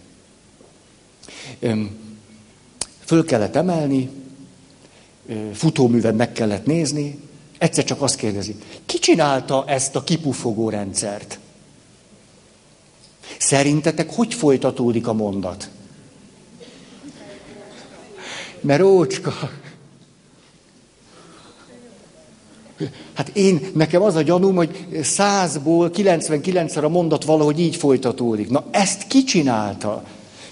Föl 3.05 3.25
kellett 3.25 3.57
emelni, 3.57 4.11
futóművet 5.53 6.17
meg 6.17 6.33
kellett 6.33 6.67
nézni, 6.67 7.19
egyszer 7.59 7.85
csak 7.85 8.03
azt 8.03 8.17
kérdezi, 8.17 8.57
ki 8.87 8.99
csinálta 8.99 9.65
ezt 9.67 9.97
a 9.97 10.05
kipufogó 10.05 10.71
rendszert? 10.71 11.39
Szerintetek 13.39 14.15
hogy 14.15 14.35
folytatódik 14.35 15.07
a 15.07 15.13
mondat? 15.13 15.71
Mert 18.61 18.83
ócska. 18.83 19.51
Hát 23.13 23.29
én, 23.29 23.71
nekem 23.75 24.03
az 24.03 24.15
a 24.15 24.23
gyanúm, 24.23 24.55
hogy 24.55 24.99
százból 25.03 25.91
99-szer 25.95 26.85
a 26.85 26.89
mondat 26.89 27.25
valahogy 27.25 27.61
így 27.61 27.77
folytatódik. 27.77 28.51
Na 28.51 28.65
ezt 28.71 29.07
ki 29.07 29.25
csinálta? 29.25 30.05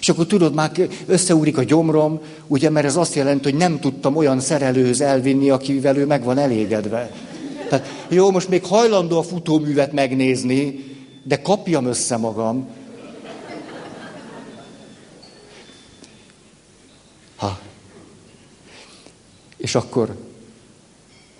És 0.03 0.09
akkor 0.09 0.27
tudod, 0.27 0.53
már 0.53 0.71
összeúrik 1.05 1.57
a 1.57 1.63
gyomrom, 1.63 2.19
ugye, 2.47 2.69
mert 2.69 2.85
ez 2.85 2.95
azt 2.95 3.15
jelenti, 3.15 3.49
hogy 3.49 3.59
nem 3.59 3.79
tudtam 3.79 4.15
olyan 4.15 4.39
szerelőhöz 4.39 5.01
elvinni, 5.01 5.49
akivel 5.49 5.97
ő 5.97 6.05
meg 6.05 6.23
van 6.23 6.37
elégedve. 6.37 7.11
Tehát 7.69 7.87
jó, 8.09 8.31
most 8.31 8.49
még 8.49 8.65
hajlandó 8.65 9.17
a 9.17 9.23
futóművet 9.23 9.91
megnézni, 9.91 10.85
de 11.23 11.41
kapjam 11.41 11.85
össze 11.85 12.17
magam. 12.17 12.67
Ha. 17.35 17.59
És 19.57 19.75
akkor 19.75 20.15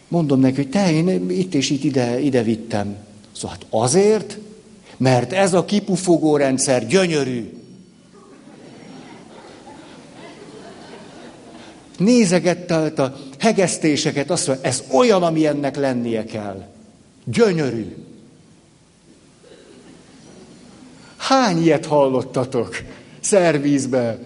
mondom 0.08 0.40
neki, 0.40 0.56
hogy 0.56 0.70
te, 0.70 0.92
én 0.92 1.30
itt 1.30 1.54
és 1.54 1.70
itt 1.70 1.84
ide, 1.84 2.20
ide 2.20 2.44
vittem. 2.44 2.96
Szóval 3.32 3.58
hát 3.60 3.66
azért, 3.70 4.38
mert 4.98 5.34
ez 5.34 5.54
a 5.54 5.66
kipufogó 5.66 6.38
rendszer 6.38 6.88
gyönyörű. 6.88 7.62
Nézegette 11.98 12.76
a 13.04 13.16
hegesztéseket, 13.40 14.32
azt 14.32 14.48
mondja, 14.48 14.68
ez 14.68 14.84
olyan, 14.92 15.24
ami 15.24 15.46
ennek 15.46 15.76
lennie 15.76 16.26
kell. 16.26 16.66
Gyönyörű. 17.26 17.96
Hány 21.18 21.62
ilyet 21.62 21.86
hallottatok 21.86 22.76
szervízbe, 23.20 24.20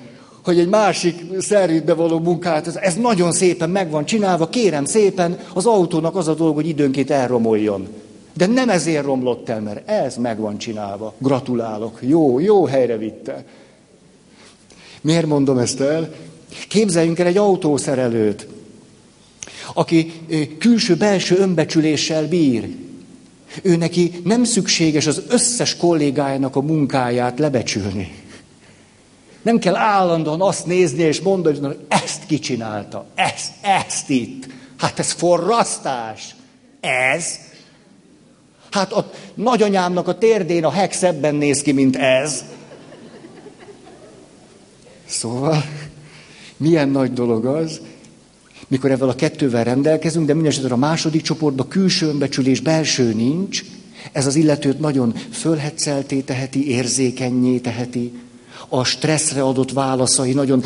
hogy 0.43 0.59
egy 0.59 0.69
másik 0.69 1.39
szervizbe 1.39 1.93
való 1.93 2.19
munkát, 2.19 2.67
ez, 2.67 2.75
ez 2.75 2.95
nagyon 2.95 3.31
szépen 3.31 3.69
meg 3.69 3.89
van 3.89 4.05
csinálva, 4.05 4.49
kérem 4.49 4.85
szépen, 4.85 5.39
az 5.53 5.65
autónak 5.65 6.15
az 6.15 6.27
a 6.27 6.33
dolog, 6.33 6.55
hogy 6.55 6.67
időnként 6.67 7.11
elromoljon. 7.11 7.87
De 8.33 8.45
nem 8.45 8.69
ezért 8.69 9.05
romlott 9.05 9.49
el, 9.49 9.61
mert 9.61 9.89
ez 9.89 10.15
meg 10.17 10.39
van 10.39 10.57
csinálva. 10.57 11.13
Gratulálok. 11.17 11.99
Jó, 12.01 12.39
jó 12.39 12.65
helyre 12.65 12.97
vitte. 12.97 13.45
Miért 15.01 15.25
mondom 15.25 15.57
ezt 15.57 15.81
el? 15.81 16.13
Képzeljünk 16.67 17.19
el 17.19 17.27
egy 17.27 17.37
autószerelőt, 17.37 18.47
aki 19.73 20.13
külső-belső 20.59 21.37
önbecsüléssel 21.37 22.27
bír. 22.27 22.75
Ő 23.61 23.75
neki 23.75 24.11
nem 24.23 24.43
szükséges 24.43 25.07
az 25.07 25.21
összes 25.29 25.77
kollégájának 25.77 26.55
a 26.55 26.61
munkáját 26.61 27.39
lebecsülni. 27.39 28.11
Nem 29.41 29.59
kell 29.59 29.75
állandóan 29.75 30.41
azt 30.41 30.65
nézni 30.65 31.03
és 31.03 31.21
mondani, 31.21 31.59
hogy 31.59 31.79
ezt 31.87 32.25
kicsinálta, 32.25 33.05
ezt, 33.15 33.51
ezt 33.61 34.09
itt. 34.09 34.47
Hát 34.77 34.99
ez 34.99 35.11
forrasztás. 35.11 36.35
Ez. 36.79 37.39
Hát 38.71 38.91
a 38.91 39.11
nagyanyámnak 39.33 40.07
a 40.07 40.17
térdén 40.17 40.65
a 40.65 40.71
heg 40.71 40.93
szebben 40.93 41.35
néz 41.35 41.61
ki, 41.61 41.71
mint 41.71 41.95
ez. 41.95 42.43
Szóval 45.05 45.63
milyen 46.57 46.89
nagy 46.89 47.13
dolog 47.13 47.45
az, 47.45 47.81
mikor 48.67 48.91
ezzel 48.91 49.09
a 49.09 49.15
kettővel 49.15 49.63
rendelkezünk, 49.63 50.27
de 50.27 50.33
mindesetre 50.33 50.73
a 50.73 50.77
második 50.77 51.21
csoportban 51.21 51.67
külső 51.67 52.07
önbecsülés, 52.07 52.59
belső 52.59 53.13
nincs, 53.13 53.63
ez 54.11 54.25
az 54.25 54.35
illetőt 54.35 54.79
nagyon 54.79 55.13
fölhetszelté 55.31 56.19
teheti, 56.19 56.69
érzékenyé 56.69 57.57
teheti, 57.57 58.13
a 58.69 58.83
stresszre 58.83 59.41
adott 59.41 59.71
válaszai 59.71 60.33
nagyon 60.33 60.63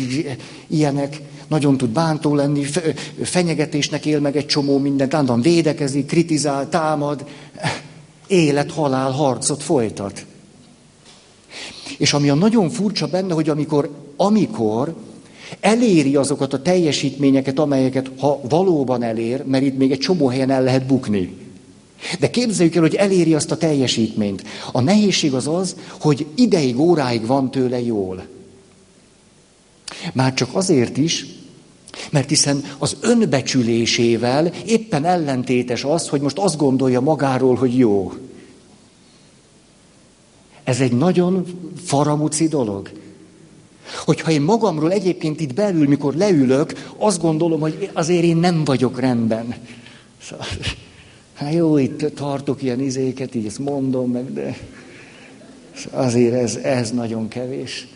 ilyenek, 0.66 1.20
nagyon 1.48 1.76
tud 1.76 1.90
bántó 1.90 2.34
lenni, 2.34 2.64
fenyegetésnek 3.22 4.06
él 4.06 4.20
meg 4.20 4.36
egy 4.36 4.46
csomó 4.46 4.78
mindent, 4.78 5.14
állandóan 5.14 5.40
védekezik, 5.40 6.06
kritizál, 6.06 6.68
támad, 6.68 7.24
élet-halál 8.26 9.10
harcot 9.10 9.62
folytat. 9.62 10.24
És 11.98 12.12
ami 12.12 12.30
a 12.30 12.34
nagyon 12.34 12.70
furcsa 12.70 13.06
benne, 13.06 13.34
hogy 13.34 13.48
amikor, 13.48 13.90
amikor 14.16 14.94
eléri 15.60 16.16
azokat 16.16 16.52
a 16.52 16.62
teljesítményeket, 16.62 17.58
amelyeket 17.58 18.10
ha 18.18 18.40
valóban 18.48 19.02
elér, 19.02 19.44
mert 19.44 19.64
itt 19.64 19.76
még 19.76 19.90
egy 19.90 19.98
csomó 19.98 20.28
helyen 20.28 20.50
el 20.50 20.62
lehet 20.62 20.86
bukni. 20.86 21.36
De 22.18 22.30
képzeljük 22.30 22.74
el, 22.74 22.80
hogy 22.80 22.94
eléri 22.94 23.34
azt 23.34 23.50
a 23.50 23.56
teljesítményt. 23.56 24.44
A 24.72 24.80
nehézség 24.80 25.34
az 25.34 25.48
az, 25.48 25.76
hogy 26.00 26.26
ideig, 26.34 26.78
óráig 26.78 27.26
van 27.26 27.50
tőle 27.50 27.80
jól. 27.80 28.26
Már 30.12 30.34
csak 30.34 30.48
azért 30.52 30.96
is, 30.96 31.26
mert 32.10 32.28
hiszen 32.28 32.64
az 32.78 32.96
önbecsülésével 33.00 34.46
éppen 34.66 35.04
ellentétes 35.04 35.84
az, 35.84 36.08
hogy 36.08 36.20
most 36.20 36.38
azt 36.38 36.56
gondolja 36.56 37.00
magáról, 37.00 37.54
hogy 37.54 37.76
jó. 37.78 38.12
Ez 40.64 40.80
egy 40.80 40.92
nagyon 40.92 41.46
faramuci 41.84 42.48
dolog. 42.48 42.90
Hogyha 44.04 44.30
én 44.30 44.42
magamról 44.42 44.92
egyébként 44.92 45.40
itt 45.40 45.54
belül, 45.54 45.88
mikor 45.88 46.14
leülök, 46.14 46.92
azt 46.96 47.20
gondolom, 47.20 47.60
hogy 47.60 47.90
azért 47.92 48.24
én 48.24 48.36
nem 48.36 48.64
vagyok 48.64 49.00
rendben. 49.00 49.54
Szóval, 50.22 50.46
hát 51.34 51.52
jó, 51.52 51.78
itt 51.78 52.14
tartok 52.14 52.62
ilyen 52.62 52.80
izéket, 52.80 53.34
így 53.34 53.46
ezt 53.46 53.58
mondom 53.58 54.10
meg, 54.10 54.32
de 54.32 54.56
azért 55.90 56.34
ez, 56.34 56.56
ez 56.56 56.90
nagyon 56.90 57.28
kevés. 57.28 57.86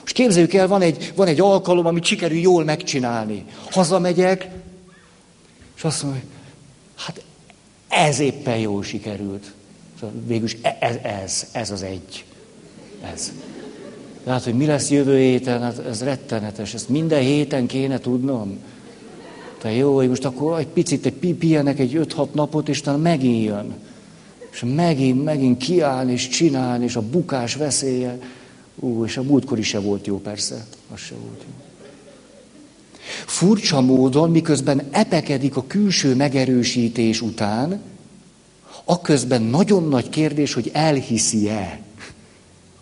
Most 0.00 0.14
képzeljük 0.14 0.54
el, 0.54 0.68
van 0.68 0.82
egy, 0.82 1.12
van 1.16 1.26
egy 1.26 1.40
alkalom, 1.40 1.86
amit 1.86 2.04
sikerül 2.04 2.38
jól 2.38 2.64
megcsinálni. 2.64 3.44
Hazamegyek, 3.70 4.48
és 5.76 5.84
azt 5.84 6.02
mondom, 6.02 6.20
hogy 6.20 6.30
hát 6.96 7.24
ez 7.88 8.18
éppen 8.18 8.58
jól 8.58 8.82
sikerült. 8.82 9.52
Szóval 10.00 10.14
végülis 10.26 10.56
e, 10.62 10.76
ez, 10.80 10.96
ez, 11.02 11.48
ez 11.52 11.70
az 11.70 11.82
egy. 11.82 12.24
Ez. 13.12 13.32
Hát, 14.26 14.44
hogy 14.44 14.54
mi 14.54 14.66
lesz 14.66 14.90
jövő 14.90 15.18
héten, 15.18 15.60
hát 15.60 15.78
ez 15.78 16.02
rettenetes. 16.02 16.74
Ezt 16.74 16.88
minden 16.88 17.20
héten 17.20 17.66
kéne 17.66 17.98
tudnom. 17.98 18.58
Te 19.58 19.72
jó, 19.72 19.94
hogy 19.94 20.08
most 20.08 20.24
akkor 20.24 20.58
egy 20.58 20.66
picit 20.66 21.06
egy 21.06 21.34
pihenek 21.34 21.78
egy 21.78 22.00
5-6 22.16 22.32
napot, 22.32 22.68
és 22.68 22.80
talán 22.80 23.00
megint 23.00 23.44
jön. 23.44 23.74
És 24.52 24.64
megint, 24.74 25.24
megint 25.24 25.58
kiállni, 25.58 26.12
és 26.12 26.28
csinálni, 26.28 26.84
és 26.84 26.96
a 26.96 27.02
bukás 27.02 27.54
veszélye. 27.54 28.18
Ú, 28.76 29.04
és 29.04 29.16
a 29.16 29.22
múltkor 29.22 29.58
is 29.58 29.66
se 29.68 29.78
volt 29.78 30.06
jó, 30.06 30.18
persze. 30.18 30.66
Az 30.92 30.98
se 31.00 31.14
volt 31.14 31.42
jó. 31.42 31.52
Furcsa 33.26 33.80
módon, 33.80 34.30
miközben 34.30 34.82
epekedik 34.90 35.56
a 35.56 35.64
külső 35.66 36.14
megerősítés 36.14 37.20
után, 37.20 37.80
akközben 38.84 39.42
nagyon 39.42 39.88
nagy 39.88 40.08
kérdés, 40.08 40.54
hogy 40.54 40.70
elhiszi-e, 40.72 41.80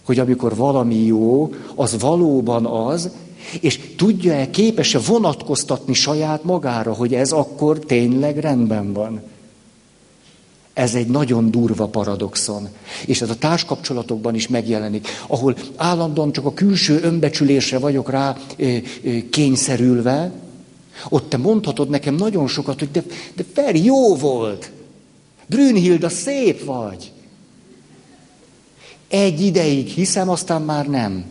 hogy 0.09 0.19
amikor 0.19 0.57
valami 0.57 1.05
jó, 1.05 1.50
az 1.75 2.00
valóban 2.00 2.67
az, 2.67 3.11
és 3.61 3.95
tudja-e, 3.97 4.50
képes-e 4.50 4.99
vonatkoztatni 4.99 5.95
saját 5.95 6.45
magára, 6.45 6.93
hogy 6.93 7.15
ez 7.15 7.33
akkor 7.33 7.79
tényleg 7.79 8.38
rendben 8.38 8.93
van. 8.93 9.23
Ez 10.73 10.95
egy 10.95 11.07
nagyon 11.07 11.50
durva 11.50 11.87
paradoxon. 11.87 12.69
És 13.07 13.21
ez 13.21 13.31
a 13.31 13.38
társkapcsolatokban 13.38 14.35
is 14.35 14.49
megjelenik, 14.49 15.09
ahol 15.27 15.57
állandóan 15.77 16.33
csak 16.33 16.45
a 16.45 16.55
külső 16.55 17.00
önbecsülésre 17.03 17.79
vagyok 17.79 18.11
rá 18.11 18.37
kényszerülve, 19.31 20.33
ott 21.09 21.29
te 21.29 21.37
mondhatod 21.37 21.88
nekem 21.88 22.15
nagyon 22.15 22.47
sokat, 22.47 22.79
hogy 22.79 22.91
de, 22.91 23.03
de 23.35 23.45
Feri, 23.53 23.85
jó 23.85 24.17
volt. 24.17 24.71
Brünnhilda, 25.47 26.09
szép 26.09 26.64
vagy. 26.64 27.12
Egy 29.09 29.40
ideig 29.40 29.87
hiszem, 29.87 30.29
aztán 30.29 30.62
már 30.62 30.87
nem. 30.87 31.25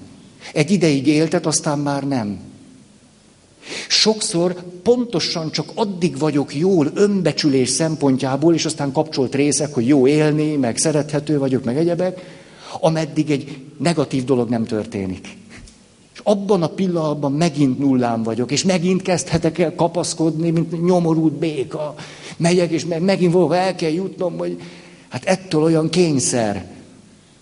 Egy 0.54 0.72
ideig 0.72 1.08
éltet, 1.08 1.46
aztán 1.46 1.80
már 1.80 2.04
nem. 2.04 2.40
Sokszor 3.88 4.64
pontosan 4.84 5.52
csak 5.52 5.72
addig 5.76 6.18
vagyok 6.18 6.56
jól 6.56 6.92
önbecsülés 6.94 7.70
szempontjából, 7.70 8.54
és 8.54 8.66
aztán 8.66 8.92
kapcsolt 8.92 9.36
részek, 9.36 9.74
hogy 9.74 9.88
jó 9.88 10.08
élni, 10.08 10.56
meg 10.56 10.78
szerethető 10.78 11.38
vagyok, 11.38 11.64
meg 11.64 11.78
egyebek, 11.78 12.36
ameddig 12.80 13.32
egy 13.32 13.58
negatív 13.78 14.24
dolog 14.24 14.50
nem 14.50 14.66
történik. 14.66 15.28
És 16.14 16.20
abban 16.24 16.64
a 16.64 16.68
pillanatban 16.68 17.32
megint 17.32 17.80
nullán 17.80 18.24
vagyok, 18.24 18.52
és 18.52 18.64
megint 18.64 19.02
kezdhetek 19.02 19.58
el 19.58 19.76
kapaszkodni, 19.76 20.50
mint 20.50 20.86
nyomorult 20.86 21.34
béka. 21.34 21.96
Megyek, 22.38 22.72
és 22.72 22.86
megint 23.00 23.34
valahol 23.34 23.56
el 23.56 23.76
kell 23.76 23.92
jutnom, 23.92 24.38
hogy 24.38 24.62
hát 25.10 25.26
ettől 25.26 25.64
olyan 25.64 25.90
kényszer, 25.90 26.66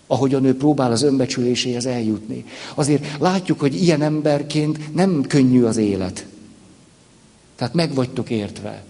ahogyan 0.06 0.44
ő 0.44 0.56
próbál 0.56 0.90
az 0.90 1.02
önbecsüléséhez 1.02 1.86
eljutni. 1.86 2.44
Azért 2.74 3.18
látjuk, 3.18 3.60
hogy 3.60 3.82
ilyen 3.82 4.02
emberként 4.02 4.94
nem 4.94 5.22
könnyű 5.22 5.62
az 5.62 5.76
élet. 5.76 6.26
Tehát 7.56 7.74
meg 7.74 7.94
vagytok 7.94 8.30
értve. 8.30 8.84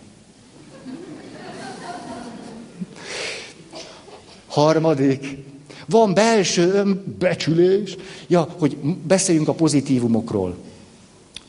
Harmadik. 4.47 5.45
Van 5.89 6.15
belső 6.15 6.73
önbecsülés. 6.73 7.97
Ja, 8.27 8.49
hogy 8.59 8.77
beszéljünk 9.07 9.49
a 9.49 9.53
pozitívumokról. 9.53 10.57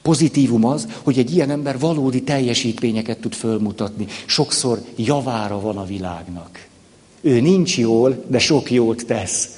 Pozitívum 0.02 0.66
az, 0.66 0.88
hogy 1.04 1.18
egy 1.18 1.36
ilyen 1.36 1.50
ember 1.50 1.80
valódi 1.80 2.24
teljesítményeket 2.24 3.20
tud 3.20 3.34
fölmutatni. 3.34 4.08
Sokszor 4.26 4.82
javára 4.96 5.60
van 5.60 5.78
a 5.78 5.86
világnak. 5.86 6.67
Ő 7.22 7.40
nincs 7.40 7.78
jól, 7.78 8.24
de 8.28 8.40
sok 8.40 8.72
jót 8.72 9.06
tesz. 9.06 9.50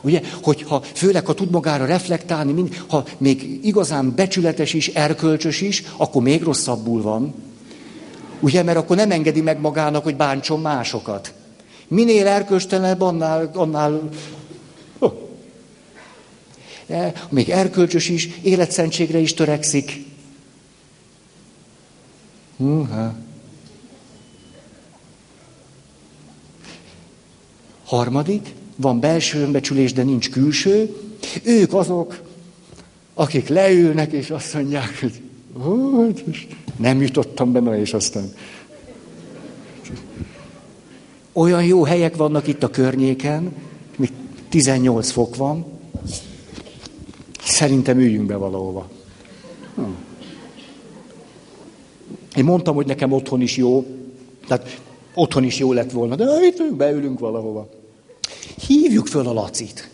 Ugye, 0.00 0.20
hogyha 0.42 0.82
főleg, 0.94 1.26
ha 1.26 1.34
tud 1.34 1.50
magára 1.50 1.84
reflektálni, 1.84 2.52
mind, 2.52 2.84
ha 2.88 3.04
még 3.18 3.60
igazán 3.62 4.14
becsületes 4.14 4.74
is, 4.74 4.88
erkölcsös 4.88 5.60
is, 5.60 5.82
akkor 5.96 6.22
még 6.22 6.42
rosszabbul 6.42 7.02
van. 7.02 7.34
Ugye, 8.40 8.62
mert 8.62 8.78
akkor 8.78 8.96
nem 8.96 9.10
engedi 9.10 9.40
meg 9.40 9.60
magának, 9.60 10.02
hogy 10.04 10.16
bántson 10.16 10.60
másokat. 10.60 11.34
Minél 11.88 12.26
erkölcstelenebb, 12.26 13.00
annál, 13.00 13.50
annál. 13.54 14.08
De, 16.86 17.12
még 17.28 17.48
erkölcsös 17.48 18.08
is, 18.08 18.28
életszentségre 18.42 19.18
is 19.18 19.34
törekszik. 19.34 20.04
Húha. 22.56 23.14
Harmadik, 27.86 28.54
van 28.76 29.00
belső 29.00 29.40
önbecsülés, 29.40 29.92
de 29.92 30.02
nincs 30.02 30.30
külső. 30.30 30.96
Ők 31.42 31.74
azok, 31.74 32.20
akik 33.14 33.48
leülnek, 33.48 34.12
és 34.12 34.30
azt 34.30 34.54
mondják, 34.54 35.00
hogy 35.00 35.20
hát 35.58 36.24
nem 36.76 37.02
jutottam 37.02 37.52
be, 37.52 37.80
és 37.80 37.94
aztán... 37.94 38.32
Olyan 41.32 41.64
jó 41.64 41.82
helyek 41.82 42.16
vannak 42.16 42.46
itt 42.46 42.62
a 42.62 42.70
környéken, 42.70 43.52
még 43.96 44.10
18 44.48 45.10
fok 45.10 45.36
van. 45.36 45.64
Szerintem 47.44 47.98
üljünk 47.98 48.26
be 48.26 48.36
valahova. 48.36 48.88
Én 52.36 52.44
mondtam, 52.44 52.74
hogy 52.74 52.86
nekem 52.86 53.12
otthon 53.12 53.40
is 53.40 53.56
jó, 53.56 53.86
tehát 54.46 54.80
otthon 55.14 55.44
is 55.44 55.58
jó 55.58 55.72
lett 55.72 55.90
volna, 55.90 56.14
de 56.14 56.24
itt 56.42 56.74
beülünk 56.74 57.18
valahova. 57.18 57.68
Hívjuk 58.66 59.06
föl 59.06 59.26
a 59.26 59.32
Lacit. 59.32 59.90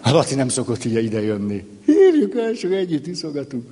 A 0.00 0.10
Laci 0.10 0.34
nem 0.34 0.48
szokott 0.48 0.84
ugye 0.84 1.02
ide 1.02 1.22
jönni. 1.22 1.64
Hívjuk 1.84 2.36
el, 2.36 2.54
csak 2.54 2.72
együtt 2.72 3.06
iszogatunk. 3.06 3.70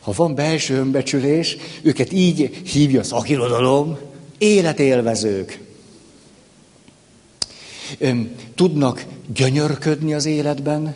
Ha 0.00 0.12
van 0.12 0.34
belső 0.34 0.74
önbecsülés, 0.74 1.56
őket 1.82 2.12
így 2.12 2.60
hívja 2.64 3.00
a 3.00 3.04
szakirodalom, 3.04 3.98
életélvezők. 4.38 5.58
Tudnak 8.54 9.04
gyönyörködni 9.34 10.14
az 10.14 10.24
életben, 10.24 10.94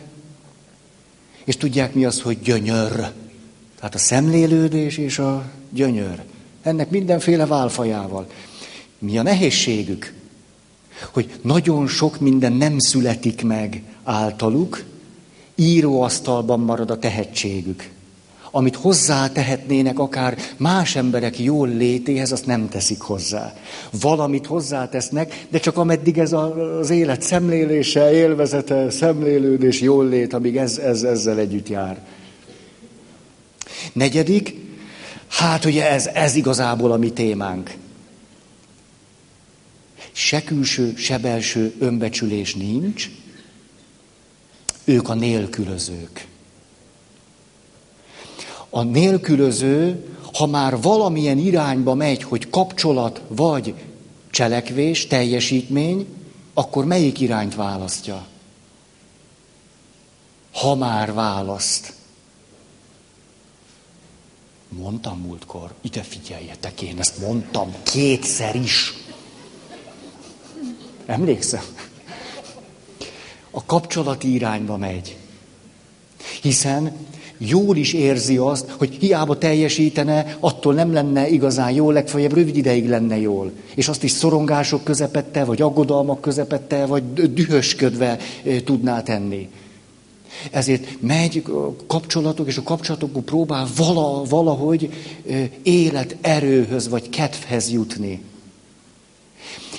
és 1.43 1.57
tudják 1.57 1.93
mi 1.93 2.05
az, 2.05 2.21
hogy 2.21 2.39
gyönyör. 2.39 2.91
Tehát 3.79 3.95
a 3.95 3.97
szemlélődés 3.97 4.97
és 4.97 5.19
a 5.19 5.51
gyönyör. 5.69 6.23
Ennek 6.61 6.89
mindenféle 6.89 7.45
válfajával. 7.45 8.27
Mi 8.99 9.17
a 9.17 9.21
nehézségük? 9.21 10.13
Hogy 11.13 11.39
nagyon 11.41 11.87
sok 11.87 12.19
minden 12.19 12.53
nem 12.53 12.79
születik 12.79 13.43
meg 13.43 13.83
általuk, 14.03 14.83
íróasztalban 15.55 16.59
marad 16.59 16.91
a 16.91 16.99
tehetségük. 16.99 17.89
amit 18.51 18.75
hozzá 18.75 19.29
tehetnének 19.29 19.99
akár 19.99 20.37
más 20.57 20.95
emberek 20.95 21.39
jól 21.39 21.67
létéhez, 21.67 22.31
azt 22.31 22.45
nem 22.45 22.69
teszik 22.69 22.99
hozzá. 22.99 23.53
Valamit 24.01 24.45
hozzátesznek, 24.45 25.45
de 25.49 25.59
csak 25.59 25.77
ameddig 25.77 26.17
ez 26.17 26.33
az 26.33 26.89
élet 26.89 27.21
szemlélése, 27.21 28.13
élvezete, 28.13 28.89
szemlélődés, 28.89 29.81
jól 29.81 30.07
lét, 30.07 30.33
amíg 30.33 30.57
ez, 30.57 30.77
ez 30.77 31.03
ezzel 31.03 31.37
együtt 31.37 31.69
jár. 31.69 31.97
Negyedik, 33.93 34.55
hát 35.27 35.65
ugye 35.65 35.89
ez, 35.89 36.07
ez 36.07 36.35
igazából 36.35 36.91
a 36.91 36.97
mi 36.97 37.11
témánk. 37.11 37.73
Se 40.17 40.43
külső, 40.43 40.95
se 40.95 41.17
belső 41.17 41.75
önbecsülés 41.79 42.55
nincs, 42.55 43.09
ők 44.83 45.09
a 45.09 45.13
nélkülözők. 45.13 46.27
A 48.69 48.83
nélkülöző, 48.83 50.05
ha 50.33 50.45
már 50.45 50.81
valamilyen 50.81 51.37
irányba 51.37 51.93
megy, 51.93 52.23
hogy 52.23 52.49
kapcsolat 52.49 53.21
vagy 53.27 53.73
cselekvés, 54.29 55.07
teljesítmény, 55.07 56.07
akkor 56.53 56.85
melyik 56.85 57.19
irányt 57.19 57.55
választja? 57.55 58.27
Ha 60.51 60.75
már 60.75 61.13
választ. 61.13 61.93
Mondtam 64.69 65.19
múltkor, 65.19 65.73
ide 65.81 66.01
figyeljetek, 66.01 66.81
én 66.81 66.99
ezt 66.99 67.19
mondtam 67.19 67.75
kétszer 67.83 68.55
is. 68.55 69.05
Emlékszem? 71.07 71.61
A 73.51 73.65
kapcsolati 73.65 74.33
irányba 74.33 74.77
megy. 74.77 75.17
Hiszen 76.41 76.91
jól 77.37 77.77
is 77.77 77.93
érzi 77.93 78.37
azt, 78.37 78.69
hogy 78.69 78.97
hiába 78.99 79.37
teljesítene, 79.37 80.37
attól 80.39 80.73
nem 80.73 80.93
lenne 80.93 81.29
igazán 81.29 81.71
jó, 81.71 81.91
legfeljebb 81.91 82.33
rövid 82.33 82.55
ideig 82.55 82.89
lenne 82.89 83.17
jól. 83.17 83.51
És 83.75 83.87
azt 83.87 84.03
is 84.03 84.11
szorongások 84.11 84.83
közepette, 84.83 85.43
vagy 85.43 85.61
aggodalmak 85.61 86.21
közepette, 86.21 86.85
vagy 86.85 87.33
dühösködve 87.33 88.17
tudná 88.63 89.01
tenni. 89.01 89.49
Ezért 90.51 91.01
megy 91.01 91.43
kapcsolatok, 91.87 92.47
és 92.47 92.57
a 92.57 92.63
kapcsolatokból 92.63 93.21
próbál 93.21 93.67
vala, 93.75 94.23
valahogy 94.23 94.89
élet 95.63 96.15
erőhöz, 96.21 96.89
vagy 96.89 97.09
kedvhez 97.09 97.71
jutni. 97.71 98.21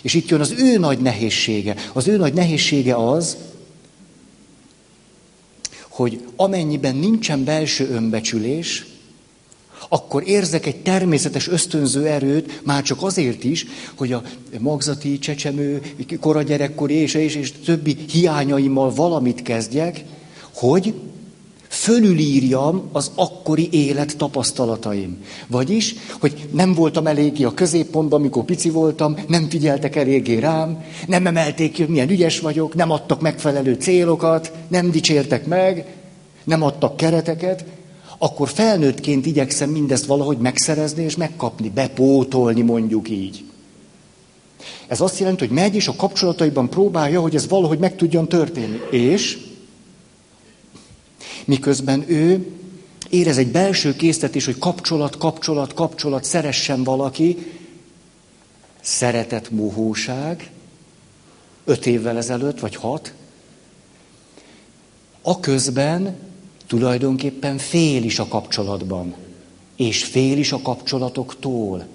És 0.03 0.15
itt 0.15 0.29
jön 0.29 0.41
az 0.41 0.55
ő 0.59 0.79
nagy 0.79 0.99
nehézsége. 0.99 1.75
Az 1.93 2.09
ő 2.09 2.17
nagy 2.17 2.35
nehézsége 2.35 2.95
az, 2.95 3.37
hogy 5.89 6.25
amennyiben 6.37 6.97
nincsen 6.97 7.45
belső 7.45 7.89
önbecsülés, 7.91 8.87
akkor 9.89 10.29
érzek 10.29 10.67
egy 10.67 10.77
természetes 10.77 11.49
ösztönző 11.49 12.07
erőt, 12.07 12.61
már 12.65 12.83
csak 12.83 13.03
azért 13.03 13.45
is, 13.45 13.67
hogy 13.95 14.13
a 14.13 14.23
magzati, 14.59 15.19
csecsemő, 15.19 15.83
koragyerekkori 16.21 16.95
és, 16.95 17.15
és, 17.15 17.35
és 17.35 17.53
többi 17.53 17.97
hiányaimmal 18.11 18.95
valamit 18.95 19.43
kezdjek, 19.43 20.05
hogy 20.55 20.95
fölülírjam 21.69 22.89
az 22.93 23.11
akkori 23.15 23.69
élet 23.71 24.17
tapasztalataim. 24.17 25.17
Vagyis, 25.47 25.95
hogy 26.21 26.49
nem 26.53 26.75
voltam 26.75 27.07
eléggé 27.07 27.45
a 27.45 27.55
középpontban, 27.55 28.21
amikor 28.21 28.45
pici 28.45 28.71
voltam, 28.71 29.17
nem 29.29 29.49
figyeltek 29.49 29.97
eléggé 29.97 30.39
rám, 30.39 30.85
nem 31.07 31.27
emelték 31.27 31.77
hogy 31.77 31.89
milyen 31.89 32.11
ügyes 32.11 32.41
vagyok, 32.41 32.75
nem 32.75 32.91
adtak 32.91 33.21
megfelelő 33.21 33.75
célokat, 33.75 34.53
nem 34.69 34.91
dicsértek 34.91 35.47
meg, 35.47 35.97
nem 36.45 36.63
adtak 36.63 36.97
kereteket, 36.97 37.65
akkor 38.19 38.49
felnőttként 38.49 39.27
igyekszem 39.27 39.71
mindezt 39.71 40.07
valahogy 40.07 40.39
megszerezni 40.39 41.03
és 41.03 41.17
megkapni, 41.17 41.71
bepótolni 41.71 42.63
mondjuk 42.63 43.11
így. 43.11 43.45
Ez 44.87 45.01
azt 45.01 45.19
jelenti, 45.19 45.47
hogy 45.47 45.55
megy 45.55 45.75
és 45.75 45.89
a 45.89 45.97
kapcsolataiban 45.97 46.69
próbálja, 46.69 47.21
hogy 47.21 47.35
ez 47.35 47.49
valahogy 47.49 47.79
meg 47.79 47.97
tudjon 47.97 48.29
történni. 48.29 48.81
És 48.91 49.48
miközben 51.49 52.05
ő 52.11 52.47
érez 53.11 53.39
egy 53.39 53.51
belső 53.51 53.97
késztetés, 53.97 54.45
hogy 54.45 54.59
kapcsolat, 54.59 55.17
kapcsolat, 55.17 55.75
kapcsolat, 55.75 56.25
szeressen 56.25 56.85
valaki, 56.85 57.37
szeretet 58.81 59.51
mohóság, 59.51 60.51
öt 61.65 61.87
évvel 61.87 62.17
ezelőtt, 62.17 62.61
vagy 62.61 62.77
hat, 62.77 63.13
a 65.23 65.41
közben 65.41 66.17
tulajdonképpen 66.67 67.59
fél 67.59 68.03
is 68.05 68.19
a 68.19 68.29
kapcsolatban, 68.29 69.15
és 69.77 70.05
fél 70.05 70.39
is 70.39 70.53
a 70.53 70.61
kapcsolatoktól. 70.63 71.87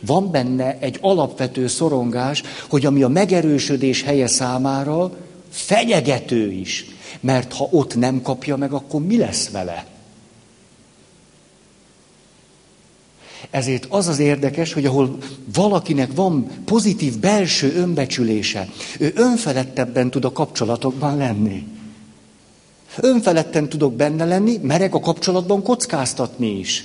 Van 0.00 0.30
benne 0.30 0.78
egy 0.78 0.98
alapvető 1.00 1.66
szorongás, 1.66 2.42
hogy 2.68 2.86
ami 2.86 3.02
a 3.02 3.08
megerősödés 3.08 4.02
helye 4.02 4.26
számára 4.26 5.12
fenyegető 5.54 6.52
is. 6.52 6.86
Mert 7.20 7.52
ha 7.52 7.68
ott 7.70 7.94
nem 7.94 8.22
kapja 8.22 8.56
meg, 8.56 8.72
akkor 8.72 9.00
mi 9.00 9.16
lesz 9.16 9.50
vele? 9.50 9.86
Ezért 13.50 13.86
az 13.88 14.08
az 14.08 14.18
érdekes, 14.18 14.72
hogy 14.72 14.86
ahol 14.86 15.18
valakinek 15.54 16.14
van 16.14 16.46
pozitív 16.64 17.18
belső 17.18 17.74
önbecsülése, 17.74 18.68
ő 18.98 19.12
önfelettebben 19.16 20.10
tud 20.10 20.24
a 20.24 20.32
kapcsolatokban 20.32 21.16
lenni. 21.16 21.66
Önfeledten 22.96 23.68
tudok 23.68 23.94
benne 23.94 24.24
lenni, 24.24 24.58
merek 24.62 24.94
a 24.94 25.00
kapcsolatban 25.00 25.62
kockáztatni 25.62 26.58
is. 26.58 26.84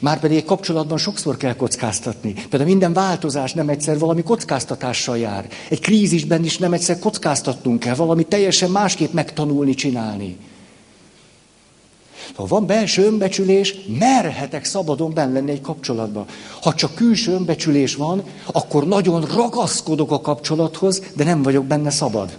Márpedig 0.00 0.36
egy 0.36 0.44
kapcsolatban 0.44 0.98
sokszor 0.98 1.36
kell 1.36 1.54
kockáztatni. 1.54 2.32
Például 2.32 2.70
minden 2.70 2.92
változás 2.92 3.52
nem 3.52 3.68
egyszer 3.68 3.98
valami 3.98 4.22
kockáztatással 4.22 5.18
jár. 5.18 5.48
Egy 5.68 5.80
krízisben 5.80 6.44
is 6.44 6.58
nem 6.58 6.72
egyszer 6.72 6.98
kockáztatnunk 6.98 7.78
kell, 7.78 7.94
valami 7.94 8.24
teljesen 8.24 8.70
másképp 8.70 9.12
megtanulni, 9.12 9.74
csinálni. 9.74 10.36
Ha 12.34 12.46
van 12.46 12.66
belső 12.66 13.04
önbecsülés, 13.04 13.74
merhetek 13.98 14.64
szabadon 14.64 15.14
benne 15.14 15.32
lenni 15.32 15.50
egy 15.50 15.60
kapcsolatban. 15.60 16.24
Ha 16.60 16.74
csak 16.74 16.94
külső 16.94 17.32
önbecsülés 17.32 17.94
van, 17.94 18.22
akkor 18.46 18.86
nagyon 18.86 19.24
ragaszkodok 19.24 20.10
a 20.10 20.20
kapcsolathoz, 20.20 21.02
de 21.14 21.24
nem 21.24 21.42
vagyok 21.42 21.64
benne 21.64 21.90
szabad. 21.90 22.38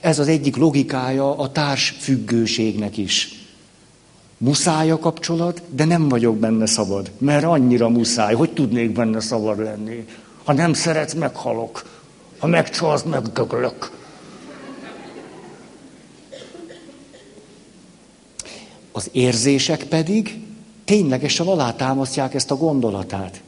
Ez 0.00 0.18
az 0.18 0.28
egyik 0.28 0.56
logikája 0.56 1.38
a 1.38 1.52
társfüggőségnek 1.52 2.96
is. 2.96 3.45
Muszáj 4.38 4.90
a 4.90 4.98
kapcsolat, 4.98 5.62
de 5.70 5.84
nem 5.84 6.08
vagyok 6.08 6.36
benne 6.36 6.66
szabad, 6.66 7.10
mert 7.18 7.44
annyira 7.44 7.88
muszáj. 7.88 8.34
Hogy 8.34 8.52
tudnék 8.52 8.90
benne 8.92 9.20
szabad 9.20 9.58
lenni? 9.58 10.06
Ha 10.44 10.52
nem 10.52 10.72
szeretsz, 10.72 11.14
meghalok. 11.14 11.84
Ha 12.38 12.46
megcsalsz, 12.46 13.02
megdöglök. 13.02 13.90
Az 18.92 19.08
érzések 19.12 19.84
pedig 19.84 20.40
ténylegesen 20.84 21.46
alátámasztják 21.46 22.34
ezt 22.34 22.50
a 22.50 22.56
gondolatát. 22.56 23.42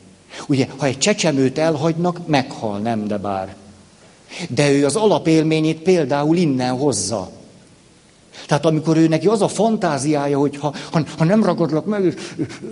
Ugye, 0.47 0.67
ha 0.77 0.87
egy 0.87 0.99
csecsemőt 0.99 1.59
elhagynak, 1.59 2.27
meghal, 2.27 2.79
nem, 2.79 3.07
de 3.07 3.17
bár. 3.17 3.55
De 4.49 4.71
ő 4.71 4.85
az 4.85 4.97
alapélményét 4.97 5.79
például 5.79 6.37
innen 6.37 6.77
hozza. 6.77 7.31
Tehát 8.47 8.67
amikor 8.67 8.97
ő 8.97 9.09
neki 9.09 9.27
az 9.27 9.43
a 9.43 9.49
fantáziája, 9.49 10.39
hogy 10.39 10.57
ha, 10.57 10.75
ha, 10.93 11.03
ha 11.19 11.25
nem 11.25 11.45
ragadlak 11.45 11.87
meg, 11.87 12.05
és, 12.05 12.15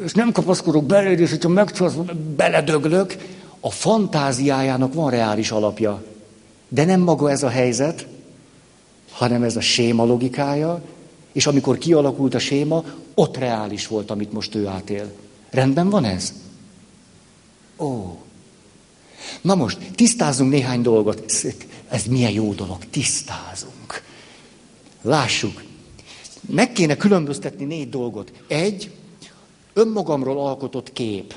és 0.05 0.13
nem 0.13 0.33
kapaszkodok 0.33 0.85
bele, 0.85 1.11
és 1.11 1.31
hogyha 1.31 1.49
megcsalsz, 1.49 1.95
beledöglök, 2.37 3.17
a 3.61 3.71
fantáziájának 3.71 4.95
van 4.95 5.11
reális 5.11 5.51
alapja. 5.51 6.03
De 6.69 6.85
nem 6.85 7.01
maga 7.01 7.31
ez 7.31 7.43
a 7.43 7.49
helyzet, 7.49 8.07
hanem 9.13 9.43
ez 9.43 9.57
a 9.57 9.61
séma 9.61 10.05
logikája, 10.05 10.83
és 11.33 11.47
amikor 11.47 11.79
kialakult 11.79 12.35
a 12.35 12.39
séma, 12.39 12.85
ott 13.15 13.37
reális 13.37 13.87
volt, 13.87 14.11
amit 14.11 14.33
most 14.33 14.55
ő 14.55 14.67
átél. 14.67 15.13
Rendben 15.51 15.91
van 15.91 16.05
ez? 16.05 16.33
Ó. 17.79 18.19
Na 19.41 19.55
most, 19.55 19.79
tisztázunk 19.95 20.51
néhány 20.51 20.83
dolgot. 20.83 21.33
Ez 21.89 22.05
milyen 22.05 22.31
jó 22.31 22.53
dolog, 22.53 22.79
tisztázunk. 22.91 24.03
Lássuk. 25.07 25.63
Meg 26.41 26.73
kéne 26.73 26.97
különböztetni 26.97 27.65
négy 27.65 27.89
dolgot. 27.89 28.33
Egy, 28.47 28.91
önmagamról 29.73 30.39
alkotott 30.39 30.93
kép. 30.93 31.35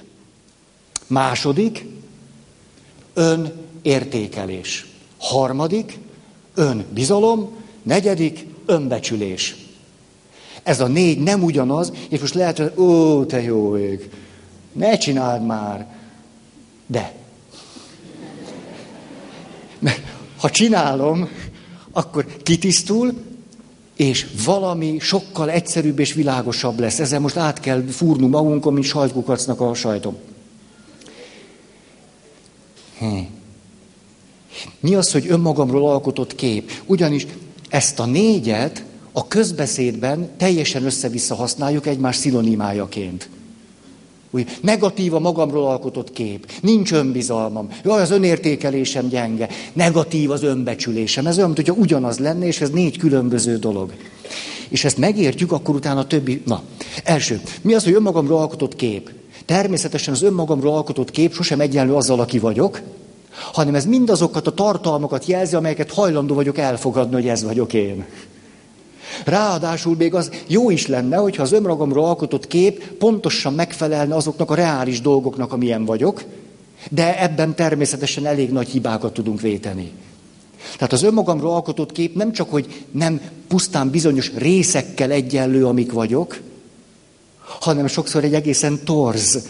Második, 1.08 1.86
önértékelés. 3.14 4.86
Harmadik, 5.18 5.98
önbizalom. 6.54 7.58
Negyedik, 7.84 8.46
önbecsülés. 8.66 9.56
Ez 10.64 10.80
a 10.80 10.88
négy 10.88 11.20
nem 11.20 11.44
ugyanaz, 11.44 11.94
és 12.10 12.20
most 12.20 12.34
lehet, 12.34 12.58
hogy 12.58 12.74
ó, 12.78 13.26
te 13.26 13.42
jó 13.42 13.78
ég, 13.78 14.10
ne 14.72 14.98
csináld 14.98 15.46
már. 15.46 15.88
De. 16.86 17.16
Mert 19.80 20.02
ha 20.38 20.50
csinálom, 20.50 21.30
akkor 21.92 22.26
kitisztul, 22.44 23.14
és 24.00 24.28
valami 24.46 25.00
sokkal 25.00 25.50
egyszerűbb 25.50 26.00
és 26.00 26.14
világosabb 26.14 26.80
lesz. 26.80 27.00
Ezzel 27.00 27.20
most 27.20 27.36
át 27.36 27.60
kell 27.60 27.84
fúrnunk 27.90 28.32
magunkon, 28.32 28.74
mint 28.74 28.86
sajtkukacnak 28.86 29.62
a 29.62 29.74
sajtom. 29.74 30.18
Hm. 32.98 33.18
Mi 34.80 34.96
az, 34.96 35.12
hogy 35.12 35.26
önmagamról 35.30 35.90
alkotott 35.90 36.36
kép? 36.36 36.72
Ugyanis 36.86 37.28
ezt 37.70 38.00
a 38.00 38.06
négyet 38.06 38.84
a 39.12 39.28
közbeszédben 39.28 40.30
teljesen 40.38 40.86
össze-vissza 40.86 41.36
használjuk 41.36 41.88
egymás 41.88 42.16
szinonimájaként. 42.16 43.30
Úgy, 44.32 44.58
negatív 44.62 45.14
a 45.14 45.20
magamról 45.20 45.68
alkotott 45.68 46.12
kép, 46.12 46.52
nincs 46.62 46.92
önbizalmam, 46.92 47.70
jaj, 47.84 48.02
az 48.02 48.12
önértékelésem 48.12 49.08
gyenge, 49.08 49.50
negatív 49.74 50.32
az 50.32 50.44
önbecsülésem. 50.44 51.28
Ez 51.28 51.38
olyan, 51.38 51.52
mintha 51.56 51.74
ugyanaz 51.74 52.20
lenne, 52.20 52.46
és 52.46 52.62
ez 52.62 52.70
négy 52.70 52.98
különböző 52.98 53.58
dolog. 53.58 53.94
És 54.70 54.86
ezt 54.86 54.98
megértjük, 54.98 55.52
akkor 55.52 55.76
utána 55.76 56.00
a 56.00 56.08
többi... 56.08 56.42
Na, 56.46 56.62
első, 57.04 57.42
mi 57.62 57.74
az, 57.74 57.84
hogy 57.84 57.94
önmagamról 57.94 58.40
alkotott 58.40 58.76
kép? 58.76 59.12
Természetesen 59.46 60.14
az 60.14 60.22
önmagamról 60.22 60.74
alkotott 60.74 61.12
kép 61.12 61.34
sosem 61.34 61.60
egyenlő 61.60 61.94
azzal, 61.94 62.20
aki 62.20 62.40
vagyok, 62.40 62.82
hanem 63.54 63.76
ez 63.76 63.86
mindazokat 63.86 64.48
a 64.48 64.54
tartalmakat 64.54 65.26
jelzi, 65.26 65.56
amelyeket 65.56 65.94
hajlandó 65.94 66.36
vagyok 66.36 66.58
elfogadni, 66.58 67.14
hogy 67.14 67.28
ez 67.28 67.44
vagyok 67.44 67.74
én. 67.74 68.06
Ráadásul 69.26 69.96
még 69.96 70.14
az 70.14 70.32
jó 70.48 70.70
is 70.70 70.88
lenne, 70.88 71.18
hogyha 71.18 71.44
az 71.44 71.52
önmagamról 71.52 72.06
alkotott 72.06 72.48
kép 72.48 72.84
pontosan 72.88 73.54
megfelelne 73.54 74.16
azoknak 74.16 74.52
a 74.52 74.56
reális 74.56 75.02
dolgoknak, 75.02 75.54
amilyen 75.54 75.86
vagyok, 75.86 76.24
de 76.90 77.22
ebben 77.22 77.56
természetesen 77.56 78.26
elég 78.26 78.52
nagy 78.52 78.68
hibákat 78.68 79.14
tudunk 79.14 79.42
véteni. 79.42 79.92
Tehát 80.74 80.94
az 80.94 81.04
önmagamról 81.04 81.54
alkotott 81.54 81.92
kép 81.92 82.16
nem 82.16 82.32
csak, 82.32 82.50
hogy 82.50 82.86
nem 82.92 83.22
pusztán 83.48 83.90
bizonyos 83.90 84.32
részekkel 84.36 85.12
egyenlő, 85.12 85.66
amik 85.66 85.92
vagyok, 85.92 86.40
hanem 87.60 87.88
sokszor 87.88 88.24
egy 88.24 88.34
egészen 88.34 88.80
torz 88.84 89.48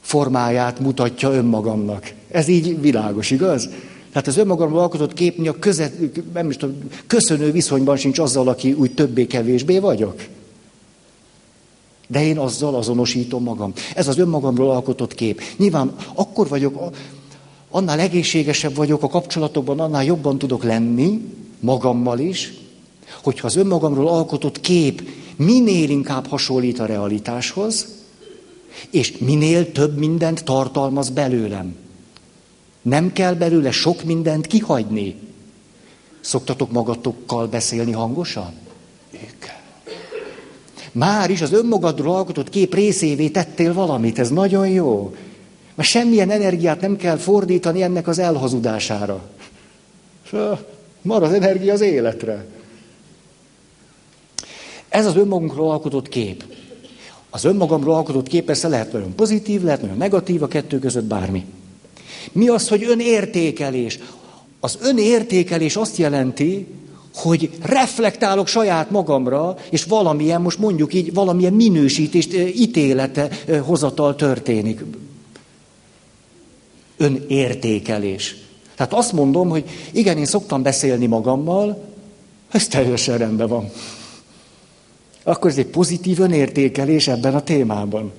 formáját 0.00 0.80
mutatja 0.80 1.30
önmagamnak. 1.30 2.12
Ez 2.30 2.48
így 2.48 2.80
világos, 2.80 3.30
igaz? 3.30 3.68
Tehát 4.12 4.28
az 4.28 4.36
önmagamról 4.36 4.78
alkotott 4.78 5.12
kép 5.12 5.48
a 5.48 5.58
köze, 5.58 5.92
nem 6.32 6.50
is 6.50 6.56
tudom, 6.56 6.76
köszönő 7.06 7.52
viszonyban 7.52 7.96
sincs 7.96 8.18
azzal, 8.18 8.48
aki 8.48 8.72
úgy 8.72 8.94
többé-kevésbé 8.94 9.78
vagyok. 9.78 10.24
De 12.06 12.24
én 12.24 12.38
azzal 12.38 12.74
azonosítom 12.74 13.42
magam. 13.42 13.72
Ez 13.94 14.08
az 14.08 14.18
önmagamról 14.18 14.70
alkotott 14.70 15.14
kép. 15.14 15.42
Nyilván 15.56 15.94
akkor 16.14 16.48
vagyok, 16.48 16.90
annál 17.70 17.98
egészségesebb 17.98 18.74
vagyok 18.74 19.02
a 19.02 19.08
kapcsolatokban, 19.08 19.80
annál 19.80 20.04
jobban 20.04 20.38
tudok 20.38 20.64
lenni, 20.64 21.20
magammal 21.60 22.18
is, 22.18 22.52
hogyha 23.22 23.46
az 23.46 23.56
önmagamról 23.56 24.08
alkotott 24.08 24.60
kép 24.60 25.02
minél 25.36 25.90
inkább 25.90 26.26
hasonlít 26.26 26.78
a 26.78 26.86
realitáshoz, 26.86 27.86
és 28.90 29.18
minél 29.18 29.72
több 29.72 29.98
mindent 29.98 30.44
tartalmaz 30.44 31.10
belőlem. 31.10 31.74
Nem 32.82 33.12
kell 33.12 33.34
belőle 33.34 33.70
sok 33.70 34.02
mindent 34.02 34.46
kihagyni. 34.46 35.16
Szoktatok 36.20 36.72
magatokkal 36.72 37.46
beszélni 37.46 37.92
hangosan? 37.92 38.52
Igen. 39.10 39.58
Már 40.92 41.30
is 41.30 41.40
az 41.40 41.52
önmagadról 41.52 42.14
alkotott 42.14 42.48
kép 42.48 42.74
részévé 42.74 43.28
tettél 43.28 43.72
valamit, 43.72 44.18
ez 44.18 44.30
nagyon 44.30 44.68
jó. 44.68 45.14
Mert 45.74 45.88
semmilyen 45.88 46.30
energiát 46.30 46.80
nem 46.80 46.96
kell 46.96 47.16
fordítani 47.16 47.82
ennek 47.82 48.08
az 48.08 48.18
elhazudására. 48.18 49.28
Mar 51.02 51.22
az 51.22 51.32
energia 51.32 51.72
az 51.72 51.80
életre. 51.80 52.46
Ez 54.88 55.06
az 55.06 55.16
önmagunkról 55.16 55.70
alkotott 55.70 56.08
kép. 56.08 56.44
Az 57.30 57.44
önmagamról 57.44 57.94
alkotott 57.94 58.28
kép 58.28 58.44
persze 58.44 58.68
lehet 58.68 58.92
nagyon 58.92 59.14
pozitív, 59.14 59.62
lehet 59.62 59.80
nagyon 59.80 59.96
negatív, 59.96 60.42
a 60.42 60.48
kettő 60.48 60.78
között 60.78 61.04
bármi. 61.04 61.44
Mi 62.32 62.48
az, 62.48 62.68
hogy 62.68 62.84
önértékelés? 62.84 63.98
Az 64.60 64.78
önértékelés 64.82 65.76
azt 65.76 65.96
jelenti, 65.96 66.66
hogy 67.14 67.50
reflektálok 67.62 68.46
saját 68.46 68.90
magamra, 68.90 69.56
és 69.70 69.84
valamilyen, 69.84 70.40
most 70.40 70.58
mondjuk 70.58 70.94
így, 70.94 71.12
valamilyen 71.14 71.52
minősítést, 71.52 72.32
ítélete 72.34 73.28
hozatal 73.60 74.16
történik. 74.16 74.84
Önértékelés. 76.96 78.36
Tehát 78.76 78.92
azt 78.92 79.12
mondom, 79.12 79.48
hogy 79.48 79.64
igen, 79.92 80.18
én 80.18 80.26
szoktam 80.26 80.62
beszélni 80.62 81.06
magammal, 81.06 81.84
ez 82.50 82.68
teljesen 82.68 83.18
rendben 83.18 83.48
van. 83.48 83.70
Akkor 85.22 85.50
ez 85.50 85.58
egy 85.58 85.66
pozitív 85.66 86.20
önértékelés 86.20 87.08
ebben 87.08 87.34
a 87.34 87.42
témában. 87.42 88.12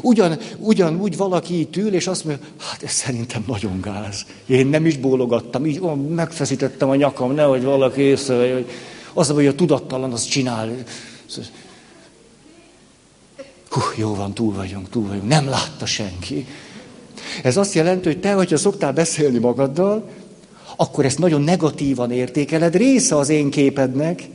Ugyan, 0.00 0.38
ugyanúgy 0.58 1.16
valaki 1.16 1.60
itt 1.60 1.76
ül, 1.76 1.94
és 1.94 2.06
azt 2.06 2.24
mondja, 2.24 2.46
hát 2.58 2.82
ez 2.82 2.90
szerintem 2.90 3.44
nagyon 3.46 3.80
gáz. 3.80 4.26
Én 4.46 4.66
nem 4.66 4.86
is 4.86 4.96
bólogattam, 4.96 5.66
így 5.66 5.80
ó, 5.80 5.94
megfeszítettem 5.94 6.88
a 6.88 6.94
nyakam, 6.94 7.34
nehogy 7.34 7.62
valaki 7.62 8.00
észre, 8.00 8.52
hogy 8.52 8.66
az, 9.14 9.28
hogy 9.30 9.46
a 9.46 9.54
tudattalan 9.54 10.12
az 10.12 10.24
csinál. 10.24 10.72
Hú, 13.68 13.80
jó 13.96 14.14
van, 14.14 14.34
túl 14.34 14.54
vagyunk, 14.54 14.88
túl 14.88 15.06
vagyunk. 15.06 15.28
Nem 15.28 15.48
látta 15.48 15.86
senki. 15.86 16.46
Ez 17.42 17.56
azt 17.56 17.74
jelenti, 17.74 18.08
hogy 18.08 18.20
te, 18.20 18.32
hogyha 18.32 18.56
szoktál 18.56 18.92
beszélni 18.92 19.38
magaddal, 19.38 20.08
akkor 20.76 21.04
ezt 21.04 21.18
nagyon 21.18 21.42
negatívan 21.42 22.10
értékeled, 22.10 22.76
része 22.76 23.16
az 23.16 23.28
én 23.28 23.50
képednek, 23.50 24.28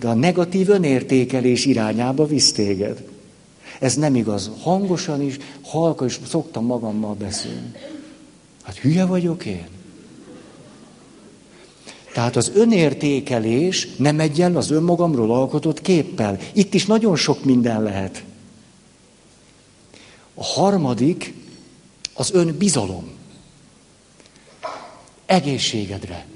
de 0.00 0.08
a 0.08 0.14
negatív 0.14 0.68
önértékelés 0.68 1.64
irányába 1.64 2.26
visz 2.26 2.52
téged. 2.52 3.11
Ez 3.82 3.94
nem 3.94 4.14
igaz. 4.14 4.50
Hangosan 4.60 5.22
is, 5.22 5.36
halka 5.62 6.04
is 6.04 6.20
szoktam 6.28 6.64
magammal 6.64 7.14
beszélni. 7.14 7.72
Hát 8.62 8.76
hülye 8.76 9.04
vagyok 9.04 9.44
én? 9.44 9.66
Tehát 12.12 12.36
az 12.36 12.50
önértékelés 12.54 13.88
nem 13.96 14.20
egyen 14.20 14.56
az 14.56 14.70
önmagamról 14.70 15.34
alkotott 15.34 15.80
képpel. 15.80 16.38
Itt 16.52 16.74
is 16.74 16.86
nagyon 16.86 17.16
sok 17.16 17.44
minden 17.44 17.82
lehet. 17.82 18.24
A 20.34 20.44
harmadik 20.44 21.34
az 22.14 22.32
önbizalom. 22.32 23.10
Egészségedre. 25.26 26.26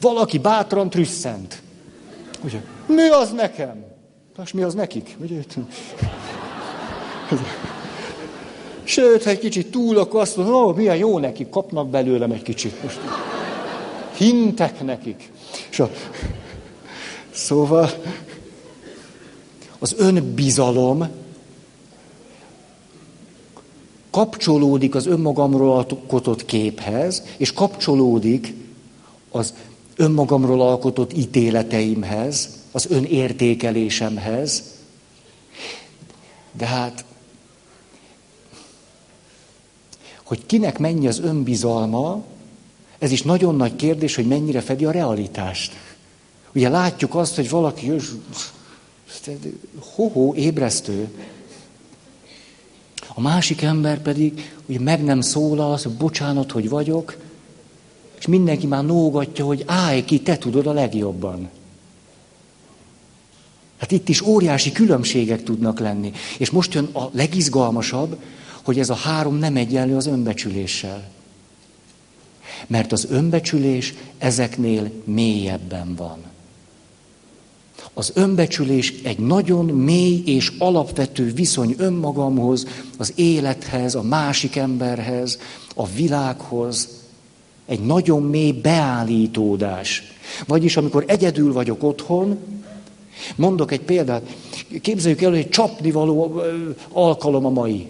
Valaki 0.00 0.38
bátran 0.38 0.90
trüsszent. 0.90 1.62
Ugye, 2.44 2.64
mi 2.86 3.08
az 3.08 3.32
nekem? 3.32 3.93
És 4.42 4.52
mi 4.52 4.62
az 4.62 4.74
nekik? 4.74 5.16
Ugye? 5.20 5.40
Sőt, 8.84 9.22
ha 9.22 9.30
egy 9.30 9.38
kicsit 9.38 9.70
túl, 9.70 9.98
akkor 9.98 10.20
azt 10.20 10.36
mondom, 10.36 10.54
ó, 10.54 10.72
milyen 10.72 10.96
jó 10.96 11.18
nekik, 11.18 11.48
kapnak 11.48 11.88
belőlem 11.88 12.30
egy 12.30 12.42
kicsit. 12.42 12.82
Most 12.82 13.00
hintek 14.16 14.84
nekik. 14.84 15.30
És. 15.70 15.82
Szóval 17.30 17.90
az 19.78 19.94
önbizalom 19.98 21.08
kapcsolódik 24.10 24.94
az 24.94 25.06
önmagamról 25.06 25.76
alkotott 25.76 26.44
képhez, 26.44 27.22
és 27.36 27.52
kapcsolódik 27.52 28.54
az 29.30 29.54
önmagamról 29.96 30.60
alkotott 30.60 31.16
ítéleteimhez, 31.16 32.48
az 32.72 32.86
önértékelésemhez. 32.90 34.62
De 36.52 36.66
hát, 36.66 37.04
hogy 40.24 40.46
kinek 40.46 40.78
mennyi 40.78 41.06
az 41.06 41.18
önbizalma, 41.18 42.24
ez 42.98 43.10
is 43.10 43.22
nagyon 43.22 43.56
nagy 43.56 43.76
kérdés, 43.76 44.14
hogy 44.14 44.26
mennyire 44.26 44.60
fedi 44.60 44.84
a 44.84 44.90
realitást. 44.90 45.72
Ugye 46.54 46.68
látjuk 46.68 47.14
azt, 47.14 47.34
hogy 47.34 47.50
valaki, 47.50 47.92
hoho, 49.78 50.34
ébresztő. 50.34 51.08
A 53.14 53.20
másik 53.20 53.62
ember 53.62 54.02
pedig, 54.02 54.52
hogy 54.66 54.80
meg 54.80 55.04
nem 55.04 55.20
szólal, 55.20 55.78
hogy 55.82 55.92
bocsánat, 55.92 56.50
hogy 56.52 56.68
vagyok, 56.68 57.16
és 58.24 58.30
mindenki 58.30 58.66
már 58.66 58.84
nógatja, 58.84 59.44
hogy 59.44 59.62
állj 59.66 60.04
ki, 60.04 60.20
te 60.20 60.38
tudod 60.38 60.66
a 60.66 60.72
legjobban. 60.72 61.48
Hát 63.76 63.90
itt 63.90 64.08
is 64.08 64.20
óriási 64.20 64.72
különbségek 64.72 65.42
tudnak 65.42 65.78
lenni. 65.78 66.12
És 66.38 66.50
most 66.50 66.74
jön 66.74 66.88
a 66.92 67.08
legizgalmasabb, 67.12 68.16
hogy 68.62 68.78
ez 68.78 68.90
a 68.90 68.94
három 68.94 69.36
nem 69.36 69.56
egyenlő 69.56 69.96
az 69.96 70.06
önbecsüléssel. 70.06 71.10
Mert 72.66 72.92
az 72.92 73.06
önbecsülés 73.10 73.94
ezeknél 74.18 74.90
mélyebben 75.04 75.94
van. 75.94 76.18
Az 77.94 78.10
önbecsülés 78.14 78.94
egy 79.02 79.18
nagyon 79.18 79.64
mély 79.64 80.22
és 80.26 80.52
alapvető 80.58 81.32
viszony 81.32 81.74
önmagamhoz, 81.78 82.66
az 82.98 83.12
élethez, 83.14 83.94
a 83.94 84.02
másik 84.02 84.56
emberhez, 84.56 85.38
a 85.74 85.86
világhoz, 85.86 87.02
Egy 87.66 87.80
nagyon 87.80 88.22
mély 88.22 88.52
beállítódás. 88.52 90.02
Vagyis 90.46 90.76
amikor 90.76 91.04
egyedül 91.06 91.52
vagyok 91.52 91.82
otthon, 91.82 92.38
mondok 93.36 93.72
egy 93.72 93.80
példát, 93.80 94.22
képzeljük 94.82 95.22
el, 95.22 95.30
hogy 95.30 95.38
egy 95.38 95.48
csapnivaló 95.48 96.42
alkalom 96.92 97.46
a 97.46 97.50
mai. 97.50 97.88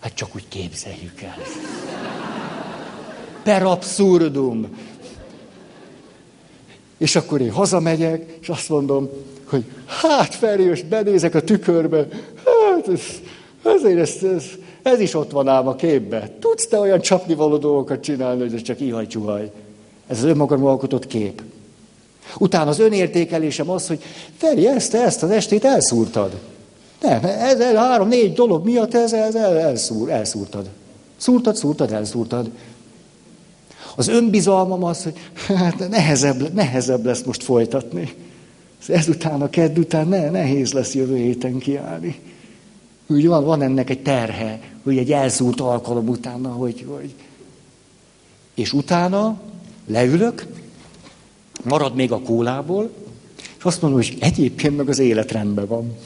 Hát 0.00 0.14
csak 0.14 0.34
úgy 0.34 0.48
képzeljük 0.48 1.20
el. 1.20 1.36
Per 3.42 3.62
abszurdum. 3.62 4.68
És 6.98 7.16
akkor 7.16 7.40
én 7.40 7.50
hazamegyek, 7.50 8.38
és 8.40 8.48
azt 8.48 8.68
mondom, 8.68 9.08
hogy 9.44 9.64
hát 9.86 10.34
Feri, 10.34 10.64
most 10.64 10.86
benézek 10.86 11.34
a 11.34 11.40
tükörbe, 11.40 12.08
hát 12.44 12.88
ez, 12.88 13.02
ezért 13.62 13.98
ez, 13.98 14.22
ez, 14.22 14.44
ez 14.82 15.00
is 15.00 15.14
ott 15.14 15.30
van 15.30 15.48
ám 15.48 15.68
a 15.68 15.74
képbe. 15.74 16.30
Tudsz 16.40 16.66
te 16.66 16.78
olyan 16.78 17.00
csapnivaló 17.00 17.56
dolgokat 17.56 18.00
csinálni, 18.00 18.40
hogy 18.40 18.54
ez 18.54 18.62
csak 18.62 18.80
ihaj-csuhaj. 18.80 19.50
Ez 20.06 20.18
az 20.18 20.24
önmagam 20.24 20.64
alkotott 20.64 21.06
kép. 21.06 21.42
Utána 22.38 22.70
az 22.70 22.78
önértékelésem 22.78 23.70
az, 23.70 23.86
hogy 23.86 24.02
Feri, 24.36 24.66
ezt, 24.66 24.94
ezt 24.94 25.22
az 25.22 25.30
estét 25.30 25.64
elszúrtad. 25.64 26.32
Nem, 27.00 27.24
ez, 27.24 27.60
ez 27.60 27.74
három-négy 27.74 28.32
dolog 28.32 28.64
miatt 28.64 28.94
ez, 28.94 29.12
ez 29.12 29.34
el, 29.34 29.58
elszúr, 29.58 30.10
elszúrtad. 30.10 30.68
Szúrtad, 31.16 31.56
szúrtad, 31.56 31.92
elszúrtad. 31.92 32.50
Az 33.96 34.08
önbizalmam 34.08 34.84
az, 34.84 35.02
hogy 35.02 35.14
hát 35.46 35.88
nehezebb, 35.88 36.52
nehezebb 36.52 37.04
lesz 37.04 37.22
most 37.22 37.42
folytatni. 37.42 38.14
Ezután, 38.88 39.42
a 39.42 39.50
kedd 39.50 39.78
után 39.78 40.08
ne, 40.08 40.30
nehéz 40.30 40.72
lesz 40.72 40.94
jövő 40.94 41.16
héten 41.16 41.58
kiállni. 41.58 42.18
Úgy 43.06 43.26
van, 43.26 43.44
van 43.44 43.62
ennek 43.62 43.90
egy 43.90 44.02
terhe, 44.02 44.60
hogy 44.82 44.98
egy 44.98 45.12
elszúrt 45.12 45.60
alkalom 45.60 46.08
utána, 46.08 46.48
hogy, 46.48 46.86
hogy... 46.88 47.14
És 48.54 48.72
utána 48.72 49.40
leülök, 49.86 50.46
marad 51.64 51.94
még 51.94 52.12
a 52.12 52.20
kólából, 52.20 52.90
és 53.58 53.64
azt 53.64 53.82
mondom, 53.82 54.00
hogy 54.00 54.16
egyébként 54.20 54.76
meg 54.76 54.88
az 54.88 54.98
élet 54.98 55.32
rendben 55.32 55.66
van. 55.66 55.96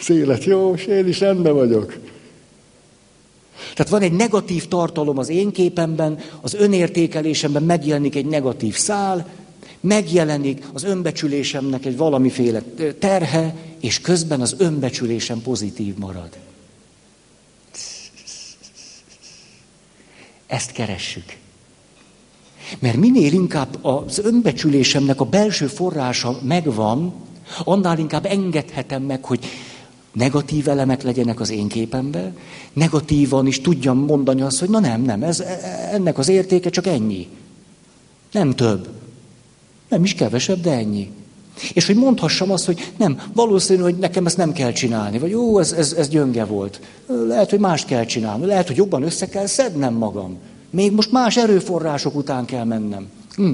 Az 0.00 0.10
élet 0.10 0.44
jó, 0.44 0.74
és 0.74 0.86
én 0.86 1.08
is 1.08 1.20
rendben 1.20 1.54
vagyok. 1.54 1.98
Tehát 3.74 3.92
van 3.92 4.02
egy 4.02 4.12
negatív 4.12 4.68
tartalom 4.68 5.18
az 5.18 5.28
én 5.28 5.52
képemben, 5.52 6.18
az 6.40 6.54
önértékelésemben 6.54 7.62
megjelenik 7.62 8.14
egy 8.16 8.26
negatív 8.26 8.76
szál, 8.76 9.28
megjelenik 9.80 10.64
az 10.72 10.84
önbecsülésemnek 10.84 11.84
egy 11.84 11.96
valamiféle 11.96 12.62
terhe, 12.98 13.54
és 13.80 14.00
közben 14.00 14.40
az 14.40 14.54
önbecsülésem 14.58 15.42
pozitív 15.42 15.98
marad. 15.98 16.28
Ezt 20.52 20.72
keressük. 20.72 21.36
Mert 22.78 22.96
minél 22.96 23.32
inkább 23.32 23.84
az 23.84 24.18
önbecsülésemnek 24.18 25.20
a 25.20 25.24
belső 25.24 25.66
forrása 25.66 26.38
megvan, 26.42 27.14
annál 27.64 27.98
inkább 27.98 28.26
engedhetem 28.26 29.02
meg, 29.02 29.24
hogy 29.24 29.46
negatív 30.12 30.68
elemek 30.68 31.02
legyenek 31.02 31.40
az 31.40 31.50
én 31.50 31.68
képemben, 31.68 32.36
negatívan 32.72 33.46
is 33.46 33.60
tudjam 33.60 33.98
mondani 33.98 34.40
azt, 34.40 34.58
hogy 34.58 34.68
na 34.68 34.78
nem, 34.78 35.02
nem, 35.02 35.22
ez, 35.22 35.40
ennek 35.92 36.18
az 36.18 36.28
értéke 36.28 36.70
csak 36.70 36.86
ennyi. 36.86 37.28
Nem 38.32 38.50
több. 38.50 38.88
Nem 39.88 40.04
is 40.04 40.14
kevesebb, 40.14 40.60
de 40.60 40.70
ennyi. 40.70 41.10
És 41.74 41.86
hogy 41.86 41.96
mondhassam 41.96 42.50
azt, 42.50 42.64
hogy 42.64 42.92
nem, 42.96 43.22
valószínű, 43.32 43.82
hogy 43.82 43.98
nekem 43.98 44.26
ezt 44.26 44.36
nem 44.36 44.52
kell 44.52 44.72
csinálni, 44.72 45.18
vagy 45.18 45.30
jó, 45.30 45.58
ez, 45.58 45.72
ez, 45.72 45.92
ez 45.92 46.08
gyönge 46.08 46.44
volt. 46.44 46.80
Lehet, 47.06 47.50
hogy 47.50 47.58
más 47.58 47.84
kell 47.84 48.04
csinálni, 48.04 48.46
lehet, 48.46 48.66
hogy 48.66 48.76
jobban 48.76 49.02
össze 49.02 49.28
kell 49.28 49.46
szednem 49.46 49.94
magam. 49.94 50.38
Még 50.70 50.92
most 50.92 51.12
más 51.12 51.36
erőforrások 51.36 52.14
után 52.14 52.44
kell 52.44 52.64
mennem. 52.64 53.10
Hm. 53.34 53.50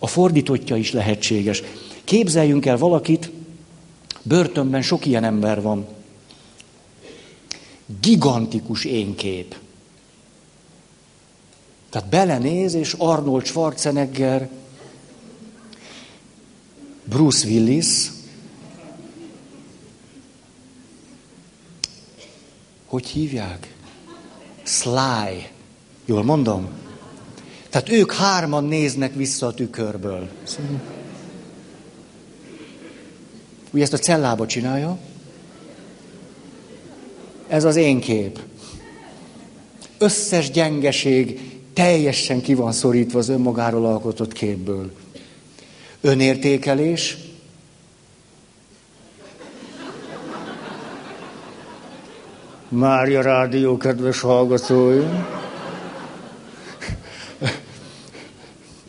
A 0.00 0.06
fordítottja 0.06 0.76
is 0.76 0.92
lehetséges. 0.92 1.62
Képzeljünk 2.04 2.66
el 2.66 2.78
valakit, 2.78 3.30
börtönben 4.22 4.82
sok 4.82 5.06
ilyen 5.06 5.24
ember 5.24 5.62
van. 5.62 5.86
Gigantikus 8.00 8.84
énkép. 8.84 9.54
Tehát 11.90 12.08
belenéz, 12.08 12.74
és 12.74 12.94
Arnold 12.98 13.44
Schwarzenegger, 13.44 14.48
Bruce 17.04 17.46
Willis, 17.46 18.10
hogy 22.86 23.06
hívják? 23.06 23.74
Sly. 24.62 25.48
Jól 26.04 26.22
mondom? 26.22 26.68
Tehát 27.68 27.90
ők 27.90 28.12
hárman 28.12 28.64
néznek 28.64 29.14
vissza 29.14 29.46
a 29.46 29.54
tükörből. 29.54 30.28
Ugye 33.70 33.82
ezt 33.82 33.92
a 33.92 33.98
cellába 33.98 34.46
csinálja? 34.46 34.98
Ez 37.48 37.64
az 37.64 37.76
én 37.76 38.00
kép. 38.00 38.40
Összes 39.98 40.50
gyengeség 40.50 41.40
teljesen 41.72 42.40
ki 42.40 42.54
van 42.54 42.72
szorítva 42.72 43.18
az 43.18 43.28
önmagáról 43.28 43.86
alkotott 43.86 44.32
képből. 44.32 44.92
Önértékelés, 46.00 47.16
Mária 52.68 53.22
Rádió 53.22 53.76
kedves 53.76 54.20
hallgatói. 54.20 55.04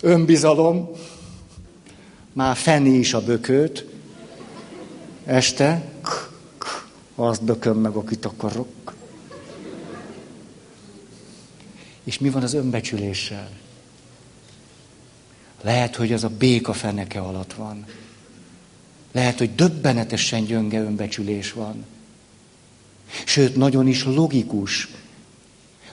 Önbizalom, 0.02 0.90
már 2.34 2.56
fenni 2.56 2.90
is 2.90 3.14
a 3.14 3.22
bököt, 3.22 3.86
este, 5.26 5.92
azt 7.16 7.44
bököm 7.44 7.78
meg, 7.78 7.96
akit 7.96 8.26
akarok. 8.26 8.94
És 12.04 12.20
mi 12.20 12.30
van 12.30 12.44
az 12.44 12.54
önbecsüléssel? 12.54 13.61
Lehet, 15.62 15.96
hogy 15.96 16.14
az 16.14 16.24
a 16.24 16.30
béka 16.30 16.74
feneke 16.74 17.20
alatt 17.20 17.54
van. 17.54 17.86
Lehet, 19.12 19.38
hogy 19.38 19.56
döbbenetesen 19.56 20.46
gyönge 20.46 20.82
önbecsülés 20.82 21.54
van. 21.54 21.86
Sőt, 23.26 23.56
nagyon 23.56 23.88
is 23.88 24.06
logikus. 24.06 24.88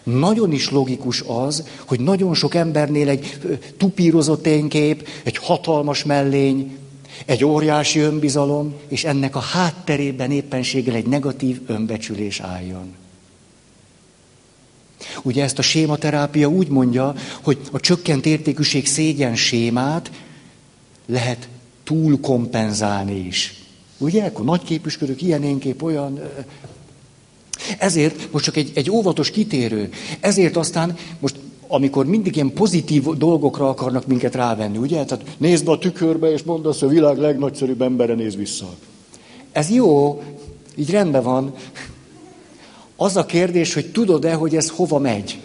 Nagyon 0.02 0.52
is 0.52 0.70
logikus 0.70 1.20
az, 1.26 1.68
hogy 1.87 2.00
nagyon 2.00 2.35
sok 2.35 2.54
embernél 2.54 3.09
egy 3.09 3.38
tupírozott 3.76 4.46
énkép, 4.46 5.09
egy 5.22 5.37
hatalmas 5.37 6.04
mellény, 6.04 6.76
egy 7.26 7.44
óriási 7.44 7.98
önbizalom, 7.98 8.74
és 8.88 9.04
ennek 9.04 9.37
a 9.37 9.40
hátterében 9.40 10.31
éppenséggel 10.31 10.94
egy 10.94 11.07
negatív 11.07 11.61
önbecsülés 11.66 12.40
álljon. 12.40 12.94
Ugye 15.23 15.42
ezt 15.42 15.59
a 15.59 15.62
sématerápia 15.62 16.49
úgy 16.49 16.68
mondja, 16.68 17.14
hogy 17.42 17.59
a 17.73 17.81
csökkent 17.81 18.27
értékűség 18.27 18.87
szégyen 18.87 19.37
sémát 19.37 20.11
lehet 21.07 21.49
túl 21.85 22.21
kompenzálni 22.21 23.27
is. 23.27 23.55
Ugye? 23.99 24.25
Akkor 24.25 24.44
nagyképűsködök, 24.44 25.23
ilyen 25.23 25.42
énkép, 25.42 25.83
olyan. 25.83 26.21
Ezért, 27.79 28.33
most 28.33 28.44
csak 28.44 28.57
egy, 28.57 28.71
egy 28.75 28.90
óvatos 28.90 29.31
kitérő, 29.31 29.88
ezért 30.21 30.57
aztán 30.57 30.97
most 31.21 31.37
amikor 31.68 32.07
mindig 32.07 32.35
ilyen 32.37 32.53
pozitív 32.53 33.05
dolgokra 33.05 33.68
akarnak 33.68 34.07
minket 34.07 34.35
rávenni, 34.35 34.79
ugye? 34.79 35.05
Tehát 35.05 35.25
nézd 35.38 35.64
be 35.64 35.71
a 35.71 35.79
tükörbe, 35.79 36.33
és 36.33 36.42
mondd 36.42 36.66
azt, 36.66 36.83
a 36.83 36.87
világ 36.87 37.18
legnagyszerűbb 37.18 37.83
embere 37.83 38.14
néz 38.14 38.37
vissza. 38.37 38.68
Ez 39.53 39.71
jó, 39.71 40.23
így 40.77 40.90
rendben 40.90 41.23
van. 41.23 41.55
Az 43.00 43.16
a 43.16 43.26
kérdés, 43.26 43.74
hogy 43.74 43.87
tudod-e, 43.87 44.32
hogy 44.32 44.56
ez 44.56 44.68
hova 44.68 44.98
megy? 44.98 45.40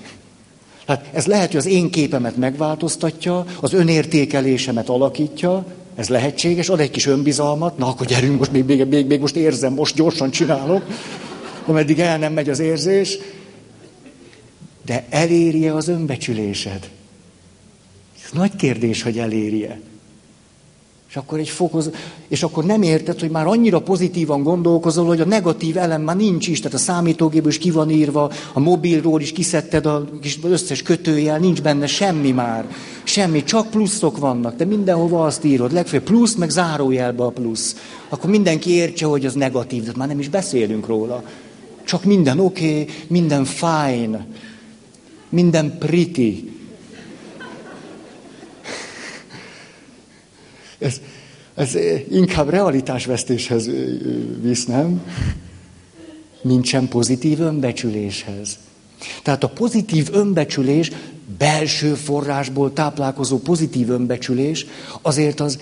Hát 0.87 1.09
ez 1.13 1.25
lehet, 1.25 1.47
hogy 1.47 1.57
az 1.57 1.65
én 1.65 1.89
képemet 1.89 2.37
megváltoztatja, 2.37 3.45
az 3.59 3.73
önértékelésemet 3.73 4.89
alakítja, 4.89 5.65
ez 5.95 6.09
lehetséges, 6.09 6.69
ad 6.69 6.79
egy 6.79 6.91
kis 6.91 7.05
önbizalmat, 7.05 7.77
na 7.77 7.87
akkor 7.87 8.05
gyerünk, 8.05 8.37
most 8.37 8.51
még, 8.51 8.65
még, 8.65 8.85
még, 8.85 9.05
még 9.05 9.19
most 9.19 9.35
érzem, 9.35 9.73
most 9.73 9.95
gyorsan 9.95 10.31
csinálok, 10.31 10.83
ameddig 11.65 11.99
el 11.99 12.17
nem 12.17 12.33
megy 12.33 12.49
az 12.49 12.59
érzés, 12.59 13.17
de 14.85 15.05
elérje 15.09 15.73
az 15.73 15.87
önbecsülésed. 15.87 16.89
Ez 18.23 18.29
nagy 18.31 18.55
kérdés, 18.55 19.01
hogy 19.01 19.19
elérje. 19.19 19.79
És 21.13 21.19
akkor 21.19 21.39
egy 21.39 21.49
fokoz, 21.49 21.91
és 22.27 22.43
akkor 22.43 22.65
nem 22.65 22.81
érted, 22.81 23.19
hogy 23.19 23.29
már 23.29 23.47
annyira 23.47 23.81
pozitívan 23.81 24.43
gondolkozol, 24.43 25.05
hogy 25.05 25.21
a 25.21 25.25
negatív 25.25 25.77
elem 25.77 26.01
már 26.01 26.15
nincs 26.15 26.47
is, 26.47 26.59
tehát 26.59 26.73
a 26.73 26.81
számítógéből 26.81 27.49
is 27.49 27.57
ki 27.57 27.71
van 27.71 27.89
írva, 27.89 28.31
a 28.53 28.59
mobilról 28.59 29.21
is 29.21 29.31
kiszedted 29.31 29.85
a 29.85 30.05
kis 30.21 30.39
összes 30.43 30.81
kötőjel, 30.81 31.39
nincs 31.39 31.61
benne 31.61 31.87
semmi 31.87 32.31
már. 32.31 32.67
Semmi, 33.03 33.43
csak 33.43 33.69
pluszok 33.69 34.17
vannak, 34.17 34.55
de 34.55 34.65
mindenhova 34.65 35.25
azt 35.25 35.43
írod, 35.43 35.71
legfeljebb 35.71 36.07
plusz, 36.07 36.35
meg 36.35 36.49
zárójelbe 36.49 37.23
a 37.23 37.29
plusz. 37.29 37.75
Akkor 38.09 38.29
mindenki 38.29 38.71
értse, 38.71 39.05
hogy 39.05 39.25
az 39.25 39.33
negatív, 39.33 39.83
de 39.83 39.91
már 39.95 40.07
nem 40.07 40.19
is 40.19 40.29
beszélünk 40.29 40.87
róla. 40.87 41.23
Csak 41.83 42.03
minden 42.03 42.39
oké, 42.39 42.81
okay, 42.81 42.95
minden 43.07 43.45
fine, 43.45 44.25
minden 45.29 45.77
pretty. 45.77 46.52
Ez, 50.83 51.01
ez 51.55 51.75
inkább 52.11 52.49
realitásvesztéshez 52.49 53.69
visz, 54.41 54.65
nem? 54.65 55.03
Mint 56.41 56.65
sem 56.65 56.87
pozitív 56.87 57.39
önbecsüléshez. 57.39 58.57
Tehát 59.23 59.43
a 59.43 59.49
pozitív 59.49 60.09
önbecsülés, 60.11 60.91
belső 61.37 61.93
forrásból 61.93 62.73
táplálkozó 62.73 63.37
pozitív 63.37 63.89
önbecsülés, 63.89 64.65
azért 65.01 65.39
az 65.39 65.59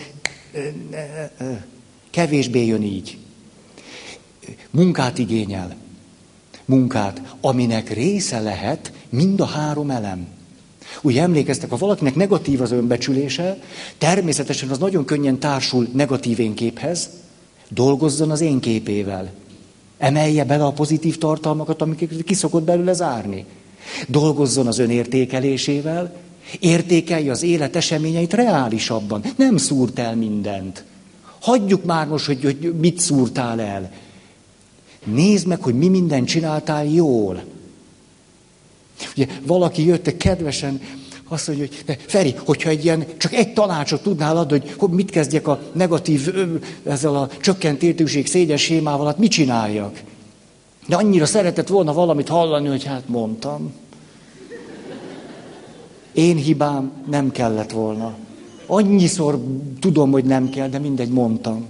kevésbé 2.09 2.65
jön 2.65 2.83
így. 2.83 3.17
Munkát 4.69 5.17
igényel. 5.17 5.75
Munkát, 6.65 7.21
aminek 7.41 7.93
része 7.93 8.39
lehet 8.39 8.91
mind 9.09 9.41
a 9.41 9.45
három 9.45 9.89
elem. 9.89 10.27
Ugye 11.01 11.21
emlékeztek, 11.21 11.69
ha 11.69 11.77
valakinek 11.77 12.15
negatív 12.15 12.61
az 12.61 12.71
önbecsülése, 12.71 13.57
természetesen 13.97 14.69
az 14.69 14.77
nagyon 14.77 15.05
könnyen 15.05 15.39
társul 15.39 15.87
negatív 15.93 16.39
énképhez, 16.39 17.09
dolgozzon 17.69 18.31
az 18.31 18.41
én 18.41 18.59
képével. 18.59 19.31
Emelje 19.97 20.43
bele 20.43 20.63
a 20.63 20.71
pozitív 20.71 21.17
tartalmakat, 21.17 21.81
amiket 21.81 22.23
kiszokott 22.23 22.63
belőle 22.63 22.93
zárni. 22.93 23.45
Dolgozzon 24.07 24.67
az 24.67 24.79
önértékelésével, 24.79 26.15
értékelje 26.59 27.31
az 27.31 27.43
élet 27.43 27.75
eseményeit 27.75 28.33
reálisabban. 28.33 29.23
Nem 29.35 29.57
szúrt 29.57 29.99
el 29.99 30.15
mindent. 30.15 30.83
Hagyjuk 31.39 31.83
már 31.83 32.07
most, 32.07 32.25
hogy, 32.25 32.43
hogy 32.43 32.73
mit 32.79 32.99
szúrtál 32.99 33.61
el. 33.61 33.91
Nézd 35.03 35.47
meg, 35.47 35.61
hogy 35.61 35.75
mi 35.75 35.87
mindent 35.87 36.27
csináltál 36.27 36.85
jól. 36.85 37.43
Ugye 39.15 39.27
valaki 39.45 39.85
jött 39.85 40.17
kedvesen, 40.17 40.81
azt 41.27 41.47
mondja, 41.47 41.65
hogy 41.85 41.97
Feri, 42.07 42.35
hogyha 42.45 42.69
egy 42.69 42.83
ilyen, 42.83 43.05
csak 43.17 43.33
egy 43.33 43.53
tanácsot 43.53 44.03
tudnál 44.03 44.37
adni, 44.37 44.61
hogy 44.77 44.89
mit 44.89 45.09
kezdjek 45.09 45.47
a 45.47 45.61
negatív, 45.73 46.33
ezzel 46.83 47.15
a 47.15 47.29
csökkent 47.41 47.83
értőség 47.83 48.27
szégyen 48.27 48.57
sémával, 48.57 49.05
hát 49.05 49.17
mit 49.17 49.31
csináljak? 49.31 50.01
De 50.87 50.95
annyira 50.95 51.25
szeretett 51.25 51.67
volna 51.67 51.93
valamit 51.93 52.27
hallani, 52.27 52.67
hogy 52.67 52.83
hát 52.83 53.07
mondtam. 53.07 53.73
Én 56.13 56.35
hibám 56.35 56.91
nem 57.09 57.31
kellett 57.31 57.71
volna. 57.71 58.13
Annyiszor 58.65 59.43
tudom, 59.79 60.11
hogy 60.11 60.25
nem 60.25 60.49
kell, 60.49 60.69
de 60.69 60.79
mindegy, 60.79 61.09
mondtam. 61.09 61.65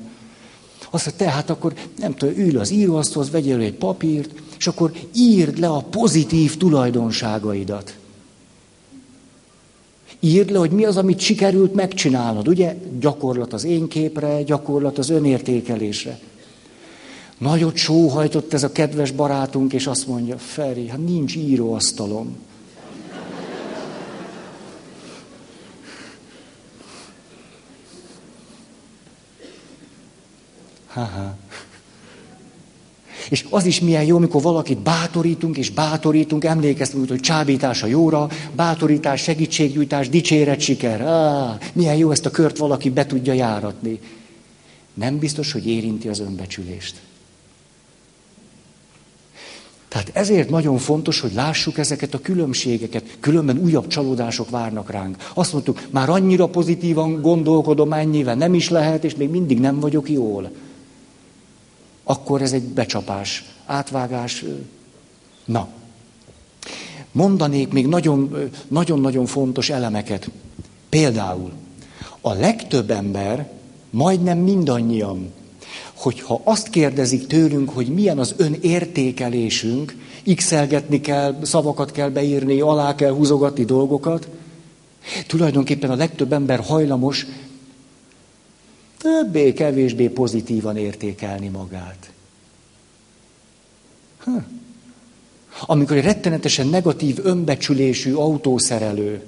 Azt 0.89 1.05
mondja, 1.05 1.25
tehát 1.25 1.49
akkor 1.49 1.73
nem 1.97 2.13
tudom, 2.13 2.35
ül 2.37 2.59
az 2.59 2.71
íróasztalhoz, 2.71 3.31
vegyél 3.31 3.59
egy 3.59 3.73
papírt, 3.73 4.29
és 4.61 4.67
akkor 4.67 4.91
írd 5.15 5.57
le 5.57 5.67
a 5.67 5.79
pozitív 5.79 6.57
tulajdonságaidat. 6.57 7.97
Írd 10.19 10.49
le, 10.51 10.57
hogy 10.57 10.71
mi 10.71 10.85
az, 10.85 10.97
amit 10.97 11.19
sikerült 11.19 11.73
megcsinálnod. 11.73 12.47
Ugye 12.47 12.75
gyakorlat 12.99 13.53
az 13.53 13.63
én 13.63 13.87
képre, 13.87 14.43
gyakorlat 14.43 14.97
az 14.97 15.09
önértékelésre. 15.09 16.19
Nagyot 17.37 17.75
sóhajtott 17.75 18.53
ez 18.53 18.63
a 18.63 18.71
kedves 18.71 19.11
barátunk, 19.11 19.73
és 19.73 19.87
azt 19.87 20.07
mondja, 20.07 20.37
Feri, 20.37 20.87
hát 20.87 21.05
nincs 21.05 21.35
íróasztalom. 21.35 22.35
Ha-ha. 30.87 31.35
És 33.31 33.45
az 33.49 33.65
is 33.65 33.79
milyen 33.79 34.03
jó, 34.03 34.15
amikor 34.15 34.41
valakit 34.41 34.77
bátorítunk, 34.77 35.57
és 35.57 35.69
bátorítunk, 35.69 36.43
emlékeztem 36.43 36.99
úgy, 36.99 37.09
hogy 37.09 37.19
csábítás 37.19 37.83
a 37.83 37.87
jóra, 37.87 38.29
bátorítás, 38.55 39.21
segítségnyújtás, 39.21 40.09
dicséret, 40.09 40.59
siker. 40.59 41.01
Á, 41.01 41.57
milyen 41.73 41.95
jó 41.95 42.11
ezt 42.11 42.25
a 42.25 42.29
kört 42.29 42.57
valaki 42.57 42.89
be 42.89 43.05
tudja 43.05 43.33
járatni. 43.33 43.99
Nem 44.93 45.17
biztos, 45.17 45.51
hogy 45.51 45.67
érinti 45.67 46.07
az 46.07 46.19
önbecsülést. 46.19 46.95
Tehát 49.87 50.11
ezért 50.13 50.49
nagyon 50.49 50.77
fontos, 50.77 51.19
hogy 51.19 51.33
lássuk 51.33 51.77
ezeket 51.77 52.13
a 52.13 52.21
különbségeket, 52.21 53.17
különben 53.19 53.57
újabb 53.57 53.87
csalódások 53.87 54.49
várnak 54.49 54.91
ránk. 54.91 55.15
Azt 55.33 55.53
mondtuk, 55.53 55.81
már 55.89 56.09
annyira 56.09 56.47
pozitívan 56.47 57.21
gondolkodom, 57.21 57.93
ennyivel 57.93 58.35
nem 58.35 58.53
is 58.53 58.69
lehet, 58.69 59.03
és 59.03 59.15
még 59.15 59.29
mindig 59.29 59.59
nem 59.59 59.79
vagyok 59.79 60.09
jól 60.09 60.51
akkor 62.03 62.41
ez 62.41 62.53
egy 62.53 62.63
becsapás, 62.63 63.43
átvágás. 63.65 64.45
Na, 65.45 65.67
mondanék 67.11 67.71
még 67.71 67.87
nagyon-nagyon 68.67 69.25
fontos 69.25 69.69
elemeket. 69.69 70.29
Például 70.89 71.51
a 72.21 72.33
legtöbb 72.33 72.91
ember, 72.91 73.51
majdnem 73.89 74.37
mindannyian, 74.37 75.31
hogyha 75.93 76.41
azt 76.43 76.69
kérdezik 76.69 77.27
tőlünk, 77.27 77.69
hogy 77.69 77.87
milyen 77.87 78.19
az 78.19 78.33
önértékelésünk, 78.37 79.95
x 80.35 80.53
kell, 81.01 81.35
szavakat 81.41 81.91
kell 81.91 82.09
beírni, 82.09 82.59
alá 82.59 82.95
kell 82.95 83.11
húzogatni 83.11 83.65
dolgokat, 83.65 84.27
tulajdonképpen 85.27 85.89
a 85.89 85.95
legtöbb 85.95 86.33
ember 86.33 86.59
hajlamos 86.59 87.25
többé-kevésbé 89.01 90.07
pozitívan 90.07 90.77
értékelni 90.77 91.47
magát. 91.47 92.11
Ha. 94.17 94.31
Amikor 95.65 95.97
egy 95.97 96.03
rettenetesen 96.03 96.67
negatív 96.67 97.19
önbecsülésű 97.23 98.13
autószerelő 98.13 99.23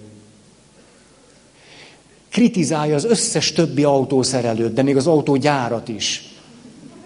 kritizálja 2.29 2.95
az 2.95 3.03
összes 3.03 3.51
többi 3.51 3.83
autószerelőt, 3.83 4.73
de 4.73 4.81
még 4.81 4.95
az 4.97 5.07
autógyárat 5.07 5.87
is. 5.87 6.33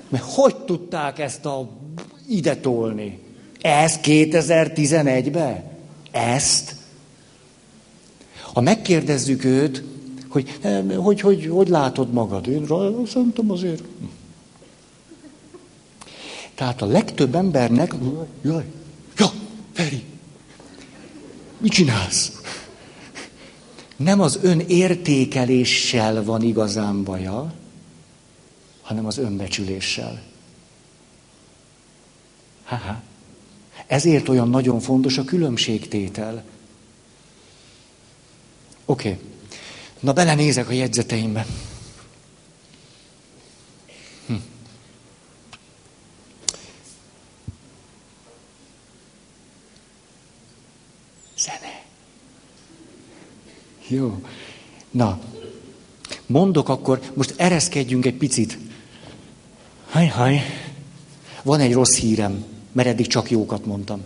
Mert 0.10 0.24
hogy 0.28 0.56
tudták 0.56 1.20
ezt 1.20 1.46
a 1.46 1.70
ide 2.28 2.56
tolni? 2.56 3.20
Ez 3.62 4.00
2011-ben? 4.04 5.64
Ezt? 6.12 6.76
Ha 8.54 8.62
megkérdezzük 8.62 9.44
őt, 9.44 9.84
hogy 10.38 10.96
hogy, 10.96 11.22
hogy, 11.22 11.48
hogy 11.48 11.68
látod 11.68 12.14
magad? 12.14 12.48
Én 12.48 12.68
szerintem 13.06 13.52
azért. 13.52 13.84
Tehát 16.56 16.82
a 16.82 16.86
legtöbb 16.86 17.36
embernek, 17.36 17.94
jaj, 18.42 18.66
ja, 19.18 19.32
Feri, 19.74 20.04
mit 21.58 21.72
csinálsz? 21.72 22.42
Nem 23.96 24.22
az 24.22 24.40
önértékeléssel 24.42 26.24
van 26.24 26.42
igazán 26.42 27.04
baja, 27.04 27.54
hanem 28.82 29.06
az 29.06 29.18
önbecsüléssel. 29.18 30.22
Ha-ha. 32.64 33.02
Ezért 33.88 34.30
olyan 34.30 34.50
nagyon 34.50 34.80
fontos 34.80 35.18
a 35.18 35.24
különbségtétel. 35.24 36.44
Oké. 38.86 39.10
Okay. 39.10 39.22
Na, 40.00 40.14
belenézek 40.14 40.70
a 40.70 40.72
jegyzeteimbe. 40.72 41.46
Hm. 44.28 44.34
Zene. 51.38 51.84
Jó. 53.88 54.22
Na, 54.92 55.20
mondok 56.26 56.70
akkor, 56.70 57.02
most 57.14 57.34
ereszkedjünk 57.38 58.06
egy 58.06 58.18
picit. 58.18 58.58
Haj, 59.90 60.08
haj. 60.08 60.42
Van 61.44 61.60
egy 61.60 61.74
rossz 61.74 61.96
hírem, 61.96 62.46
mert 62.72 62.88
eddig 62.88 63.08
csak 63.08 63.30
jókat 63.30 63.66
mondtam. 63.66 64.04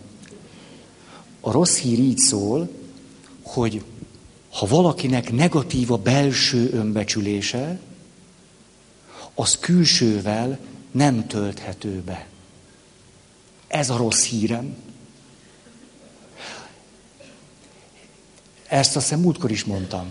A 1.39 1.51
rossz 1.51 1.77
hír 1.77 1.99
így 1.99 2.17
szól, 2.17 2.69
hogy 3.41 3.83
ha 4.51 4.65
valakinek 4.65 5.31
negatív 5.31 5.91
a 5.91 5.97
belső 5.97 6.69
önbecsülése, 6.73 7.79
az 9.33 9.57
külsővel 9.59 10.59
nem 10.91 11.27
tölthető 11.27 12.01
be. 12.05 12.27
Ez 13.67 13.89
a 13.89 13.97
rossz 13.97 14.25
hírem. 14.25 14.75
Ezt 18.67 18.95
azt 18.95 19.05
hiszem 19.05 19.21
múltkor 19.21 19.51
is 19.51 19.63
mondtam. 19.63 20.05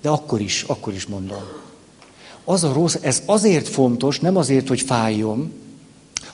De 0.00 0.08
akkor 0.08 0.40
is, 0.40 0.62
akkor 0.62 0.94
is 0.94 1.06
mondom. 1.06 1.42
Az 2.44 2.64
a 2.64 2.72
rossz, 2.72 2.94
ez 3.00 3.22
azért 3.26 3.68
fontos, 3.68 4.20
nem 4.20 4.36
azért, 4.36 4.68
hogy 4.68 4.80
fájjon, 4.80 5.52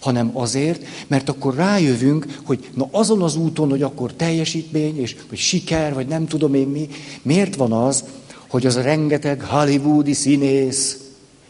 hanem 0.05 0.31
azért, 0.33 0.85
mert 1.07 1.29
akkor 1.29 1.55
rájövünk, 1.55 2.39
hogy 2.45 2.69
na 2.75 2.89
azon 2.91 3.23
az 3.23 3.37
úton, 3.37 3.71
hogy 3.71 3.83
akkor 3.83 4.13
teljesítmény, 4.13 5.01
és 5.01 5.17
hogy 5.29 5.39
siker, 5.39 5.95
vagy 5.95 6.07
nem 6.07 6.27
tudom 6.27 6.55
én 6.55 6.69
mi, 6.69 6.89
miért 7.23 7.57
van 7.57 7.73
az, 7.73 8.05
hogy 8.49 8.67
az 8.67 8.77
a 8.77 8.83
rengeteg 8.83 9.43
hollywoodi 9.43 10.13
színész 10.13 10.99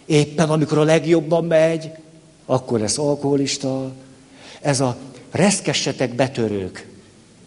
éppen 0.06 0.48
amikor 0.48 0.78
a 0.78 0.82
legjobban 0.82 1.44
megy, 1.44 1.90
akkor 2.46 2.80
lesz 2.80 2.98
alkoholista, 2.98 3.92
Ez 4.60 4.80
a 4.80 4.96
reszkessetek 5.30 6.14
betörők. 6.14 6.86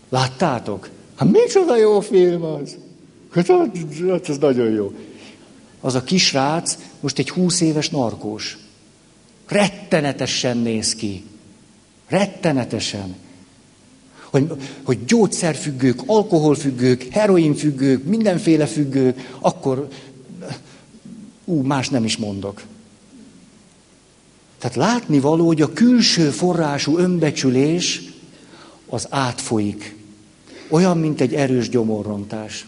Láttátok? 0.09 0.89
Hát 1.15 1.31
micsoda 1.31 1.77
jó 1.77 1.99
film 1.99 2.43
az! 2.43 2.77
Hát, 3.31 3.47
hát 3.47 4.29
ez 4.29 4.37
nagyon 4.37 4.69
jó. 4.71 4.91
Az 5.81 5.95
a 5.95 6.03
kisrác 6.03 6.77
most 6.99 7.19
egy 7.19 7.29
húsz 7.29 7.61
éves 7.61 7.89
narkós. 7.89 8.57
Rettenetesen 9.47 10.57
néz 10.57 10.95
ki. 10.95 11.23
Rettenetesen. 12.07 13.15
Hogy, 14.23 14.51
hogy 14.83 15.05
gyógyszerfüggők, 15.05 16.01
alkoholfüggők, 16.05 17.03
heroinfüggők, 17.03 18.03
mindenféle 18.03 18.65
függők, 18.65 19.35
akkor 19.39 19.87
ú, 21.45 21.61
más 21.61 21.89
nem 21.89 22.03
is 22.03 22.17
mondok. 22.17 22.61
Tehát 24.57 24.75
látni 24.75 25.19
való, 25.19 25.45
hogy 25.45 25.61
a 25.61 25.73
külső 25.73 26.29
forrású 26.29 26.97
önbecsülés 26.97 28.01
az 28.89 29.07
átfolyik. 29.09 29.95
Olyan, 30.69 30.97
mint 30.97 31.21
egy 31.21 31.33
erős 31.33 31.69
gyomorrontás. 31.69 32.67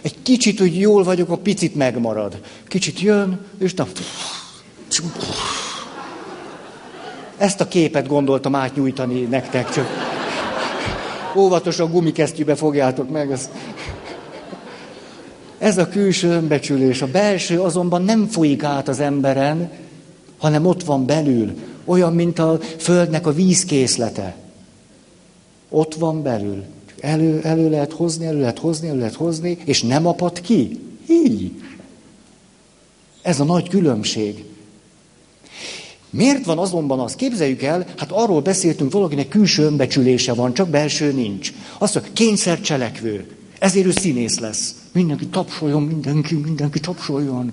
Egy 0.00 0.16
kicsit, 0.22 0.58
hogy 0.58 0.78
jól 0.78 1.02
vagyok, 1.02 1.30
a 1.30 1.36
picit 1.36 1.74
megmarad. 1.74 2.40
Kicsit 2.68 3.00
jön, 3.00 3.40
és 3.58 3.74
nem. 3.74 3.88
Ezt 7.36 7.60
a 7.60 7.68
képet 7.68 8.06
gondoltam 8.06 8.54
átnyújtani 8.54 9.20
nektek, 9.20 9.70
csak 9.70 9.86
óvatosan 11.36 11.90
gumikesztyűbe 11.90 12.54
fogjátok 12.54 13.10
meg. 13.10 13.30
Ezt. 13.30 13.50
Ez 15.58 15.78
a 15.78 15.88
külső 15.88 16.28
önbecsülés. 16.28 17.02
A 17.02 17.06
belső 17.06 17.60
azonban 17.60 18.02
nem 18.02 18.26
folyik 18.26 18.62
át 18.62 18.88
az 18.88 19.00
emberen, 19.00 19.70
hanem 20.38 20.66
ott 20.66 20.82
van 20.82 21.06
belül. 21.06 21.52
Olyan, 21.84 22.12
mint 22.12 22.38
a 22.38 22.58
földnek 22.78 23.26
a 23.26 23.32
vízkészlete. 23.32 24.36
Ott 25.68 25.94
van 25.94 26.22
belül. 26.22 26.64
Elő, 27.00 27.40
elő 27.42 27.70
lehet 27.70 27.92
hozni, 27.92 28.26
elő 28.26 28.40
lehet 28.40 28.58
hozni, 28.58 28.88
elő 28.88 28.98
lehet 28.98 29.14
hozni, 29.14 29.58
és 29.64 29.82
nem 29.82 30.06
apad 30.06 30.40
ki. 30.40 30.80
Így. 31.08 31.52
Ez 33.22 33.40
a 33.40 33.44
nagy 33.44 33.68
különbség. 33.68 34.44
Miért 36.12 36.44
van 36.44 36.58
azonban 36.58 37.00
az? 37.00 37.14
Képzeljük 37.14 37.62
el, 37.62 37.86
hát 37.96 38.10
arról 38.10 38.40
beszéltünk, 38.40 38.92
valakinek 38.92 39.28
külső 39.28 39.62
önbecsülése 39.62 40.32
van, 40.32 40.54
csak 40.54 40.68
belső 40.68 41.12
nincs. 41.12 41.52
Azt 41.78 41.94
mondja, 41.94 42.12
kényszer 42.12 42.60
cselekvő. 42.60 43.26
Ezért 43.58 43.86
ő 43.86 43.90
színész 43.90 44.38
lesz. 44.38 44.74
Mindenki 44.92 45.26
tapsoljon, 45.26 45.82
mindenki, 45.82 46.34
mindenki 46.34 46.80
tapsoljon. 46.80 47.52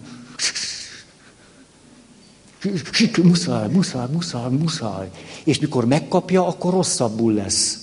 Muszáj, 3.23 3.67
muszáj, 3.71 4.05
muszáj, 4.11 4.51
muszáj. 4.51 5.09
És 5.43 5.59
mikor 5.59 5.85
megkapja, 5.85 6.47
akkor 6.47 6.73
rosszabbul 6.73 7.33
lesz. 7.33 7.77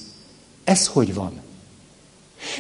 Ez 0.65 0.87
hogy 0.87 1.15
van? 1.15 1.33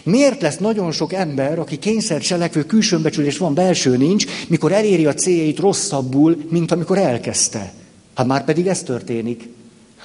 Miért 0.02 0.40
lesz 0.42 0.56
nagyon 0.56 0.92
sok 0.92 1.12
ember, 1.12 1.58
aki 1.58 1.78
kényszer 1.78 2.20
cselekvő 2.20 2.64
külsőnbecsülés 2.64 3.38
van, 3.38 3.54
belső 3.54 3.96
nincs, 3.96 4.26
mikor 4.48 4.72
eléri 4.72 5.06
a 5.06 5.14
céljait 5.14 5.58
rosszabbul, 5.58 6.44
mint 6.50 6.72
amikor 6.72 6.98
elkezdte? 6.98 7.72
Hát 8.16 8.26
már 8.26 8.44
pedig 8.44 8.66
ez 8.66 8.82
történik. 8.82 9.48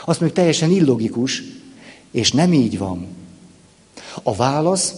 Azt 0.05 0.19
mondjuk 0.19 0.33
teljesen 0.33 0.71
illogikus, 0.71 1.43
és 2.11 2.31
nem 2.31 2.53
így 2.53 2.77
van. 2.77 3.07
A 4.23 4.35
válasz, 4.35 4.93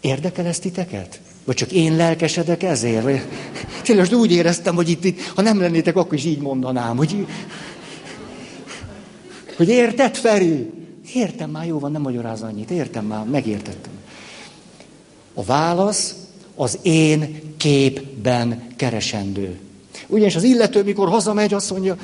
érdekel 0.00 0.46
ezt 0.46 0.60
titeket? 0.60 1.20
Vagy 1.44 1.54
csak 1.54 1.72
én 1.72 1.96
lelkesedek 1.96 2.62
ezért? 2.62 3.02
Vagy... 3.02 3.20
Tényleg 3.84 4.12
úgy 4.12 4.32
éreztem, 4.32 4.74
hogy 4.74 4.88
itt, 4.88 5.04
itt, 5.04 5.20
ha 5.22 5.42
nem 5.42 5.60
lennétek, 5.60 5.96
akkor 5.96 6.14
is 6.14 6.24
így 6.24 6.40
mondanám, 6.40 6.96
hogy... 6.96 7.26
Hogy 9.56 9.68
érted, 9.68 10.16
Feri? 10.16 10.70
Értem 11.14 11.50
már, 11.50 11.66
jó 11.66 11.78
van, 11.78 11.92
nem 11.92 12.02
magyaráz 12.02 12.42
annyit. 12.42 12.70
Értem 12.70 13.04
már, 13.04 13.24
megértettem. 13.24 13.92
A 15.34 15.42
válasz 15.42 16.14
az 16.54 16.78
én 16.82 17.40
képben 17.56 18.66
keresendő. 18.76 19.58
Ugyanis 20.06 20.36
az 20.36 20.42
illető, 20.42 20.82
mikor 20.82 21.08
hazamegy, 21.08 21.54
azt 21.54 21.70
mondja, 21.70 21.96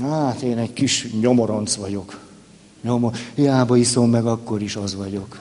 hát 0.00 0.42
én 0.42 0.58
egy 0.58 0.72
kis 0.72 1.08
nyomoronc 1.20 1.74
vagyok. 1.74 2.20
Nyomor, 2.82 3.12
hiába 3.34 3.76
iszom 3.76 4.10
meg, 4.10 4.26
akkor 4.26 4.62
is 4.62 4.76
az 4.76 4.94
vagyok. 4.94 5.40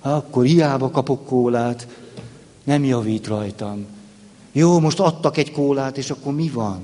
Akkor 0.00 0.44
hiába 0.44 0.90
kapok 0.90 1.26
kólát, 1.26 1.86
nem 2.64 2.84
javít 2.84 3.26
rajtam. 3.26 3.86
Jó, 4.52 4.78
most 4.78 5.00
adtak 5.00 5.36
egy 5.36 5.52
kólát, 5.52 5.98
és 5.98 6.10
akkor 6.10 6.34
mi 6.34 6.48
van? 6.48 6.80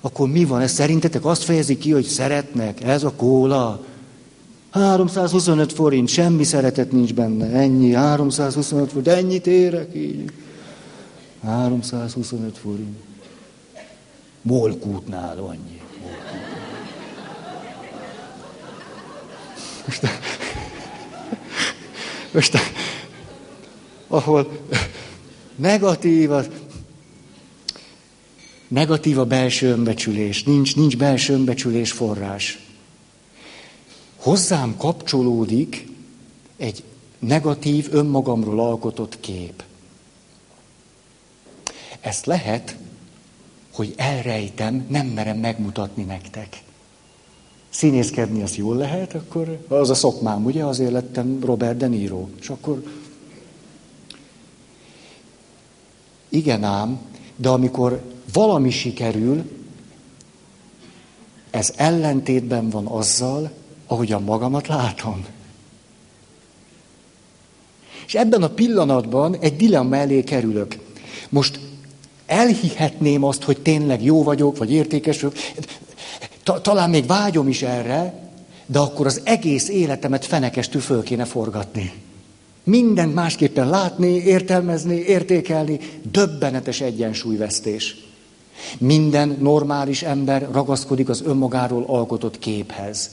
Akkor 0.00 0.28
mi 0.28 0.44
van? 0.44 0.60
Ez 0.60 0.72
szerintetek 0.72 1.24
azt 1.24 1.42
fejezi 1.42 1.78
ki, 1.78 1.92
hogy 1.92 2.04
szeretnek? 2.04 2.82
Ez 2.82 3.04
a 3.04 3.12
kóla? 3.16 3.80
325 4.70 5.72
forint, 5.72 6.08
semmi 6.08 6.44
szeretet 6.44 6.92
nincs 6.92 7.14
benne. 7.14 7.46
Ennyi, 7.46 7.92
325 7.92 8.88
forint, 8.88 9.06
de 9.06 9.16
ennyit 9.16 9.46
érek 9.46 9.94
így. 9.94 10.32
325 11.42 12.58
forint. 12.58 12.96
Molkútnál 14.42 15.38
annyi. 15.38 15.73
Most, 19.84 20.06
most 22.32 22.58
ahol 24.06 24.60
negatív 25.56 26.32
a, 26.32 26.42
negatív 28.68 29.18
a 29.18 29.24
belső 29.24 29.70
önbecsülés, 29.70 30.42
nincs, 30.42 30.76
nincs 30.76 30.96
belső 30.96 31.32
önbecsülés 31.32 31.92
forrás. 31.92 32.58
Hozzám 34.16 34.76
kapcsolódik 34.76 35.86
egy 36.56 36.82
negatív, 37.18 37.88
önmagamról 37.90 38.60
alkotott 38.60 39.20
kép. 39.20 39.62
Ezt 42.00 42.26
lehet, 42.26 42.76
hogy 43.72 43.94
elrejtem, 43.96 44.86
nem 44.88 45.06
merem 45.06 45.38
megmutatni 45.38 46.02
nektek. 46.02 46.63
Színészkedni 47.74 48.42
az 48.42 48.56
jól 48.56 48.76
lehet, 48.76 49.14
akkor 49.14 49.64
az 49.68 49.90
a 49.90 49.94
szokmám, 49.94 50.44
ugye? 50.44 50.64
Azért 50.64 50.92
lettem 50.92 51.38
Robert 51.44 51.76
De 51.76 51.86
Niro. 51.86 52.28
És 52.40 52.48
akkor 52.48 52.82
igen 56.28 56.64
ám, 56.64 56.98
de 57.36 57.48
amikor 57.48 58.02
valami 58.32 58.70
sikerül, 58.70 59.50
ez 61.50 61.72
ellentétben 61.76 62.70
van 62.70 62.86
azzal, 62.86 63.50
ahogyan 63.86 64.22
magamat 64.22 64.66
látom. 64.66 65.24
És 68.06 68.14
ebben 68.14 68.42
a 68.42 68.48
pillanatban 68.48 69.36
egy 69.38 69.56
dilemma 69.56 69.96
elé 69.96 70.22
kerülök. 70.22 70.78
Most 71.28 71.60
elhihetném 72.26 73.24
azt, 73.24 73.42
hogy 73.42 73.62
tényleg 73.62 74.02
jó 74.04 74.22
vagyok, 74.22 74.56
vagy 74.56 74.72
értékes 74.72 75.20
vagyok, 75.20 75.38
talán 76.62 76.90
még 76.90 77.06
vágyom 77.06 77.48
is 77.48 77.62
erre, 77.62 78.14
de 78.66 78.78
akkor 78.78 79.06
az 79.06 79.20
egész 79.24 79.68
életemet 79.68 80.24
fenekestül 80.24 80.80
föl 80.80 81.02
kéne 81.02 81.24
forgatni. 81.24 81.92
Mindent 82.64 83.14
másképpen 83.14 83.68
látni, 83.68 84.08
értelmezni, 84.08 84.94
értékelni, 84.94 85.78
döbbenetes 86.10 86.80
egyensúlyvesztés. 86.80 87.96
Minden 88.78 89.36
normális 89.40 90.02
ember 90.02 90.48
ragaszkodik 90.52 91.08
az 91.08 91.22
önmagáról 91.24 91.84
alkotott 91.86 92.38
képhez. 92.38 93.10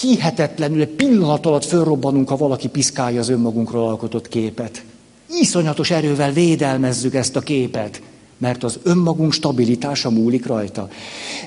Hihetetlenül 0.00 0.80
egy 0.80 0.88
pillanat 0.88 1.46
alatt 1.46 1.64
fölrobbanunk, 1.64 2.28
ha 2.28 2.36
valaki 2.36 2.68
piszkálja 2.68 3.20
az 3.20 3.28
önmagunkról 3.28 3.88
alkotott 3.88 4.28
képet. 4.28 4.84
Iszonyatos 5.28 5.90
erővel 5.90 6.32
védelmezzük 6.32 7.14
ezt 7.14 7.36
a 7.36 7.40
képet, 7.40 8.02
mert 8.40 8.64
az 8.64 8.78
önmagunk 8.82 9.32
stabilitása 9.32 10.10
múlik 10.10 10.46
rajta. 10.46 10.88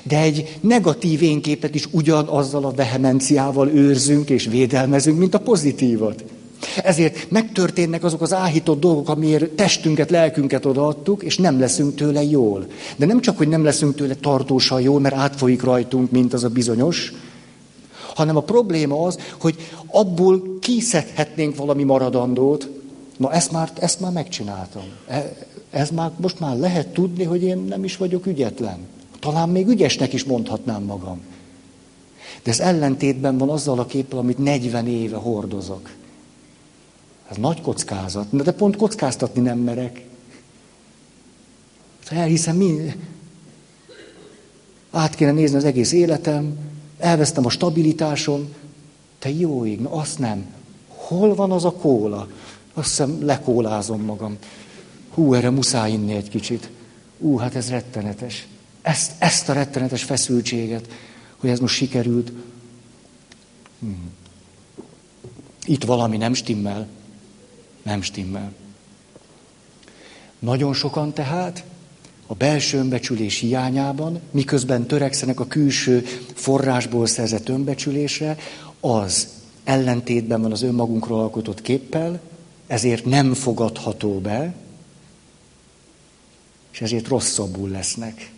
De 0.02 0.18
egy 0.18 0.58
negatív 0.60 1.22
énképet 1.22 1.74
is 1.74 1.88
ugyanazzal 1.90 2.64
a 2.64 2.70
vehemenciával 2.70 3.68
őrzünk 3.68 4.30
és 4.30 4.46
védelmezünk, 4.46 5.18
mint 5.18 5.34
a 5.34 5.40
pozitívat. 5.40 6.24
Ezért 6.82 7.30
megtörténnek 7.30 8.04
azok 8.04 8.22
az 8.22 8.32
áhított 8.32 8.80
dolgok, 8.80 9.08
amiért 9.08 9.50
testünket, 9.50 10.10
lelkünket 10.10 10.64
odaadtuk, 10.66 11.22
és 11.22 11.36
nem 11.38 11.60
leszünk 11.60 11.94
tőle 11.94 12.22
jól. 12.22 12.66
De 12.96 13.06
nem 13.06 13.20
csak, 13.20 13.36
hogy 13.36 13.48
nem 13.48 13.64
leszünk 13.64 13.94
tőle 13.94 14.14
tartósan 14.14 14.80
jól, 14.80 15.00
mert 15.00 15.14
átfolyik 15.14 15.62
rajtunk, 15.62 16.10
mint 16.10 16.32
az 16.32 16.44
a 16.44 16.48
bizonyos, 16.48 17.12
hanem 18.14 18.36
a 18.36 18.40
probléma 18.40 19.04
az, 19.04 19.18
hogy 19.40 19.56
abból 19.86 20.58
kiszedhetnénk 20.60 21.56
valami 21.56 21.82
maradandót. 21.82 22.68
Na 23.16 23.32
ezt 23.32 23.52
már, 23.52 23.72
ezt 23.80 24.00
már 24.00 24.12
megcsináltam. 24.12 24.82
Ez 25.74 25.90
már, 25.90 26.10
most 26.16 26.40
már 26.40 26.56
lehet 26.56 26.88
tudni, 26.88 27.24
hogy 27.24 27.42
én 27.42 27.58
nem 27.58 27.84
is 27.84 27.96
vagyok 27.96 28.26
ügyetlen. 28.26 28.78
Talán 29.18 29.48
még 29.48 29.68
ügyesnek 29.68 30.12
is 30.12 30.24
mondhatnám 30.24 30.82
magam. 30.82 31.20
De 32.42 32.50
ez 32.50 32.60
ellentétben 32.60 33.38
van 33.38 33.50
azzal 33.50 33.78
a 33.78 33.86
képpel, 33.86 34.18
amit 34.18 34.38
40 34.38 34.86
éve 34.86 35.16
hordozok. 35.16 35.90
Ez 37.30 37.36
nagy 37.36 37.60
kockázat. 37.60 38.42
De 38.42 38.52
pont 38.52 38.76
kockáztatni 38.76 39.40
nem 39.40 39.58
merek. 39.58 40.04
Elhiszem, 42.08 42.56
mi... 42.56 42.94
át 44.90 45.14
kéne 45.14 45.32
nézni 45.32 45.56
az 45.56 45.64
egész 45.64 45.92
életem, 45.92 46.58
elvesztem 46.98 47.46
a 47.46 47.50
stabilitásom. 47.50 48.48
Te 49.18 49.30
jó 49.30 49.66
ég, 49.66 49.80
na 49.80 49.90
azt 49.90 50.18
nem. 50.18 50.46
Hol 50.88 51.34
van 51.34 51.50
az 51.50 51.64
a 51.64 51.72
kóla? 51.72 52.28
Azt 52.74 52.88
hiszem 52.88 53.18
lekólázom 53.24 54.00
magam. 54.00 54.38
Hú, 55.14 55.34
erre 55.34 55.50
muszáj 55.50 55.92
inni 55.92 56.14
egy 56.14 56.28
kicsit. 56.28 56.70
Ú, 57.18 57.36
hát 57.36 57.54
ez 57.54 57.70
rettenetes. 57.70 58.46
Ezt, 58.82 59.12
ezt 59.18 59.48
a 59.48 59.52
rettenetes 59.52 60.02
feszültséget, 60.02 60.88
hogy 61.36 61.50
ez 61.50 61.58
most 61.58 61.74
sikerült. 61.74 62.32
Hmm. 63.80 64.10
Itt 65.66 65.84
valami 65.84 66.16
nem 66.16 66.34
stimmel. 66.34 66.86
Nem 67.82 68.02
stimmel. 68.02 68.52
Nagyon 70.38 70.74
sokan 70.74 71.12
tehát 71.12 71.64
a 72.26 72.34
belső 72.34 72.78
önbecsülés 72.78 73.38
hiányában, 73.38 74.20
miközben 74.30 74.86
törekszenek 74.86 75.40
a 75.40 75.46
külső 75.46 76.04
forrásból 76.34 77.06
szerzett 77.06 77.48
önbecsülésre, 77.48 78.36
az 78.80 79.28
ellentétben 79.64 80.42
van 80.42 80.52
az 80.52 80.62
önmagunkról 80.62 81.20
alkotott 81.20 81.62
képpel, 81.62 82.20
ezért 82.66 83.04
nem 83.04 83.34
fogadható 83.34 84.18
be, 84.18 84.54
és 86.74 86.80
ezért 86.80 87.08
rosszabbul 87.08 87.68
lesznek. 87.68 88.30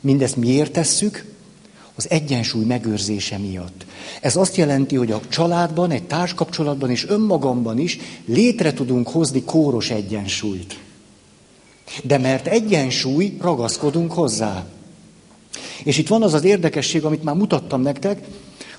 Mindezt 0.00 0.36
miért 0.36 0.72
tesszük? 0.72 1.34
Az 1.94 2.10
egyensúly 2.10 2.64
megőrzése 2.64 3.38
miatt. 3.38 3.86
Ez 4.20 4.36
azt 4.36 4.56
jelenti, 4.56 4.96
hogy 4.96 5.12
a 5.12 5.20
családban, 5.28 5.90
egy 5.90 6.02
társkapcsolatban 6.02 6.90
és 6.90 7.06
önmagamban 7.06 7.78
is 7.78 7.98
létre 8.24 8.72
tudunk 8.72 9.08
hozni 9.08 9.42
kóros 9.44 9.90
egyensúlyt. 9.90 10.78
De 12.02 12.18
mert 12.18 12.46
egyensúly, 12.46 13.36
ragaszkodunk 13.40 14.12
hozzá. 14.12 14.66
És 15.84 15.98
itt 15.98 16.08
van 16.08 16.22
az 16.22 16.34
az 16.34 16.44
érdekesség, 16.44 17.04
amit 17.04 17.24
már 17.24 17.34
mutattam 17.34 17.82
nektek, 17.82 18.26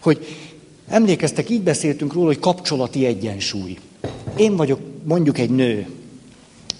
hogy 0.01 0.25
emlékeztek, 0.87 1.49
így 1.49 1.61
beszéltünk 1.61 2.13
róla, 2.13 2.27
hogy 2.27 2.39
kapcsolati 2.39 3.05
egyensúly. 3.05 3.77
Én 4.35 4.55
vagyok 4.55 4.88
mondjuk 5.09 5.37
egy 5.37 5.49
nő, 5.49 5.87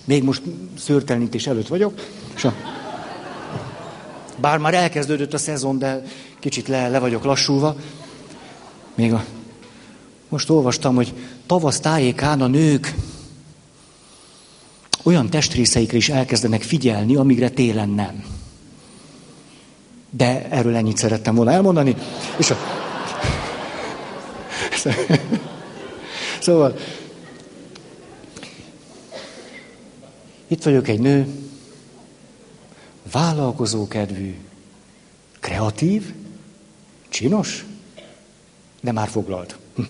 még 0.05 0.23
most 0.23 0.41
szőrtelenítés 0.77 1.47
előtt 1.47 1.67
vagyok, 1.67 2.07
és 2.36 2.43
a... 2.43 2.53
bár 4.38 4.57
már 4.57 4.73
elkezdődött 4.73 5.34
a 5.34 5.38
szezon, 5.38 5.77
de 5.80 6.03
kicsit 6.39 6.67
le, 6.67 6.88
le 6.88 6.99
vagyok 6.99 7.23
lassulva. 7.23 7.75
Még 8.95 9.13
a... 9.13 9.25
Most 10.30 10.49
olvastam, 10.49 10.95
hogy 10.95 11.13
tavasz 11.45 11.80
tájékán 11.80 12.41
a 12.41 12.47
nők 12.47 12.95
olyan 15.03 15.30
testrészeikre 15.30 15.97
is 15.97 16.09
elkezdenek 16.09 16.61
figyelni, 16.61 17.15
amire 17.15 17.49
télen 17.49 17.89
nem. 17.89 18.23
De 20.09 20.49
erről 20.49 20.75
ennyit 20.75 20.97
szerettem 20.97 21.36
volna 21.36 21.51
elmondani. 21.51 21.95
És 22.38 22.51
a... 22.51 22.57
Szóval, 26.39 26.75
itt 30.49 30.63
vagyok 30.63 30.87
egy 30.87 30.99
nő, 30.99 31.27
vállalkozó 33.11 33.87
kedvű, 33.87 34.37
kreatív, 35.39 36.13
csinos, 37.09 37.65
de 38.81 38.91
már 38.91 39.07
foglalt. 39.07 39.57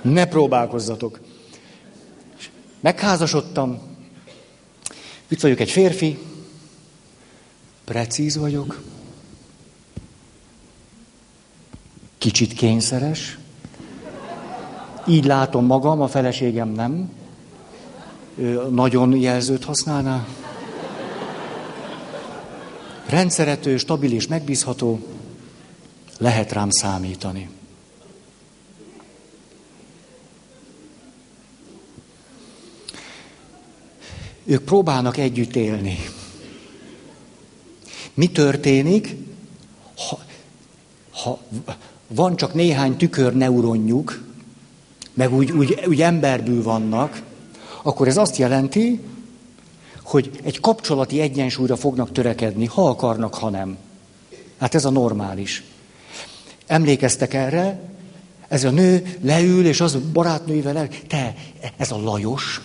Ne 0.00 0.26
próbálkozzatok. 0.26 1.20
Megházasodtam, 2.80 3.80
itt 5.28 5.40
vagyok 5.40 5.60
egy 5.60 5.70
férfi, 5.70 6.18
precíz 7.84 8.36
vagyok, 8.36 8.82
kicsit 12.18 12.52
kényszeres, 12.52 13.38
így 15.06 15.24
látom 15.24 15.64
magam, 15.64 16.00
a 16.00 16.08
feleségem 16.08 16.68
nem, 16.68 17.10
nagyon 18.70 19.16
jelzőt 19.16 19.64
használná. 19.64 20.26
Rendszerető, 23.06 23.76
stabil 23.76 24.12
és 24.12 24.26
megbízható, 24.26 25.06
lehet 26.18 26.52
rám 26.52 26.70
számítani. 26.70 27.48
Ők 34.44 34.62
próbálnak 34.62 35.16
együtt 35.16 35.56
élni. 35.56 35.98
Mi 38.14 38.30
történik, 38.30 39.16
ha, 40.08 40.18
ha 41.10 41.38
van 42.06 42.36
csak 42.36 42.54
néhány 42.54 42.96
tükörneuronjuk, 42.96 44.24
meg 45.14 45.32
úgy, 45.32 45.50
úgy, 45.50 45.84
úgy 45.86 46.02
emberből 46.02 46.62
vannak, 46.62 47.22
akkor 47.88 48.08
ez 48.08 48.16
azt 48.16 48.36
jelenti, 48.36 49.00
hogy 50.02 50.30
egy 50.42 50.60
kapcsolati 50.60 51.20
egyensúlyra 51.20 51.76
fognak 51.76 52.12
törekedni, 52.12 52.66
ha 52.66 52.88
akarnak, 52.88 53.34
ha 53.34 53.50
nem. 53.50 53.76
Hát 54.58 54.74
ez 54.74 54.84
a 54.84 54.90
normális. 54.90 55.64
Emlékeztek 56.66 57.34
erre? 57.34 57.80
Ez 58.48 58.64
a 58.64 58.70
nő 58.70 59.16
leül, 59.20 59.66
és 59.66 59.80
az 59.80 59.98
barátnőivel 60.12 60.76
el, 60.76 60.88
te, 61.06 61.34
ez 61.76 61.90
a 61.90 62.02
Lajos, 62.02 62.60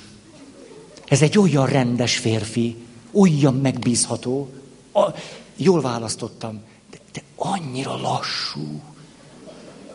ez 1.06 1.22
egy 1.22 1.38
olyan 1.38 1.66
rendes 1.66 2.18
férfi, 2.18 2.76
olyan 3.12 3.56
megbízható. 3.56 4.50
A, 4.94 5.10
jól 5.56 5.82
választottam, 5.82 6.62
de, 6.92 6.98
de 7.14 7.22
annyira 7.36 7.98
lassú, 8.02 8.82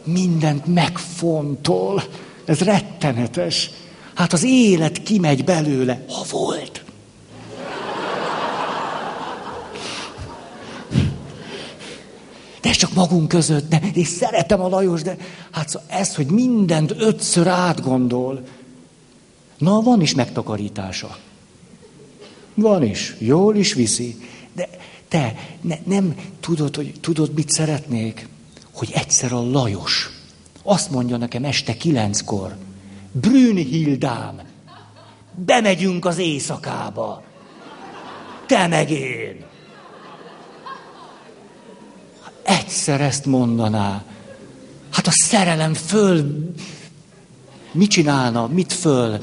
mindent 0.04 0.66
megfontol, 0.66 2.02
ez 2.44 2.60
rettenetes. 2.60 3.70
Hát 4.18 4.32
az 4.32 4.44
élet 4.44 5.02
kimegy 5.02 5.44
belőle, 5.44 6.04
ha 6.08 6.24
volt. 6.30 6.84
De 12.60 12.70
csak 12.70 12.94
magunk 12.94 13.28
között, 13.28 13.68
de 13.68 13.80
és 13.92 14.08
szeretem 14.08 14.60
a 14.60 14.68
Lajos, 14.68 15.02
de 15.02 15.16
hát 15.50 15.68
szóval 15.68 15.88
ez, 15.88 16.14
hogy 16.14 16.26
mindent 16.26 16.94
ötször 16.98 17.46
átgondol, 17.46 18.44
na 19.58 19.80
van 19.80 20.00
is 20.00 20.14
megtakarítása. 20.14 21.18
Van 22.54 22.82
is, 22.82 23.16
jól 23.18 23.56
is 23.56 23.72
viszi. 23.72 24.16
De 24.52 24.68
te 25.08 25.34
ne, 25.60 25.76
nem 25.84 26.14
tudod, 26.40 26.76
hogy 26.76 26.92
tudod, 27.00 27.34
mit 27.34 27.50
szeretnék? 27.50 28.28
Hogy 28.72 28.90
egyszer 28.94 29.32
a 29.32 29.50
Lajos 29.50 30.10
azt 30.62 30.90
mondja 30.90 31.16
nekem 31.16 31.44
este 31.44 31.76
kilenckor, 31.76 32.56
Brünnhildám, 33.20 34.40
bemegyünk 35.34 36.04
az 36.04 36.18
éjszakába. 36.18 37.22
Te 38.46 38.66
meg 38.66 38.90
én. 38.90 39.44
Egyszer 42.42 43.00
ezt 43.00 43.26
mondaná. 43.26 44.02
Hát 44.92 45.06
a 45.06 45.10
szerelem 45.12 45.74
föl... 45.74 46.50
Mit 47.72 47.90
csinálna? 47.90 48.46
Mit 48.46 48.72
föl? 48.72 49.18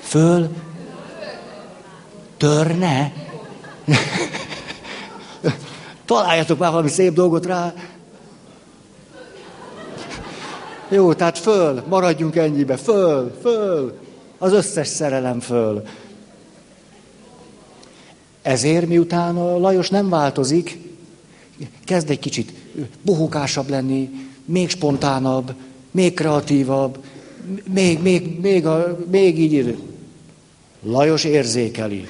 Föl? 0.00 0.48
Törne? 2.36 3.12
Találjatok 6.04 6.58
már 6.58 6.70
valami 6.70 6.88
szép 6.88 7.12
dolgot 7.12 7.46
rá. 7.46 7.74
Jó, 10.88 11.12
tehát 11.14 11.38
föl, 11.38 11.82
maradjunk 11.88 12.36
ennyibe, 12.36 12.76
föl, 12.76 13.38
föl, 13.40 13.98
az 14.38 14.52
összes 14.52 14.88
szerelem 14.88 15.40
föl. 15.40 15.82
Ezért, 18.42 18.86
miután 18.86 19.36
a 19.36 19.58
Lajos 19.58 19.90
nem 19.90 20.08
változik, 20.08 20.78
kezd 21.84 22.10
egy 22.10 22.18
kicsit 22.18 22.52
bohókásabb 23.02 23.68
lenni, 23.68 24.10
még 24.44 24.68
spontánabb, 24.68 25.54
még 25.90 26.14
kreatívabb, 26.14 26.98
még, 27.72 28.02
még, 28.02 28.40
még, 28.40 28.66
a, 28.66 28.98
még 29.10 29.38
így. 29.38 29.76
Lajos 30.82 31.24
érzékeli. 31.24 32.08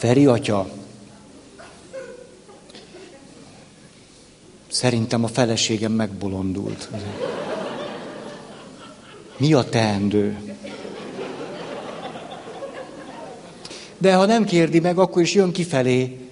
Feri 0.00 0.26
atya, 0.26 0.68
szerintem 4.68 5.24
a 5.24 5.26
feleségem 5.26 5.92
megbolondult. 5.92 6.88
Mi 9.36 9.52
a 9.52 9.64
teendő? 9.64 10.54
De 13.98 14.14
ha 14.14 14.26
nem 14.26 14.44
kérdi 14.44 14.80
meg, 14.80 14.98
akkor 14.98 15.22
is 15.22 15.34
jön 15.34 15.52
kifelé. 15.52 16.28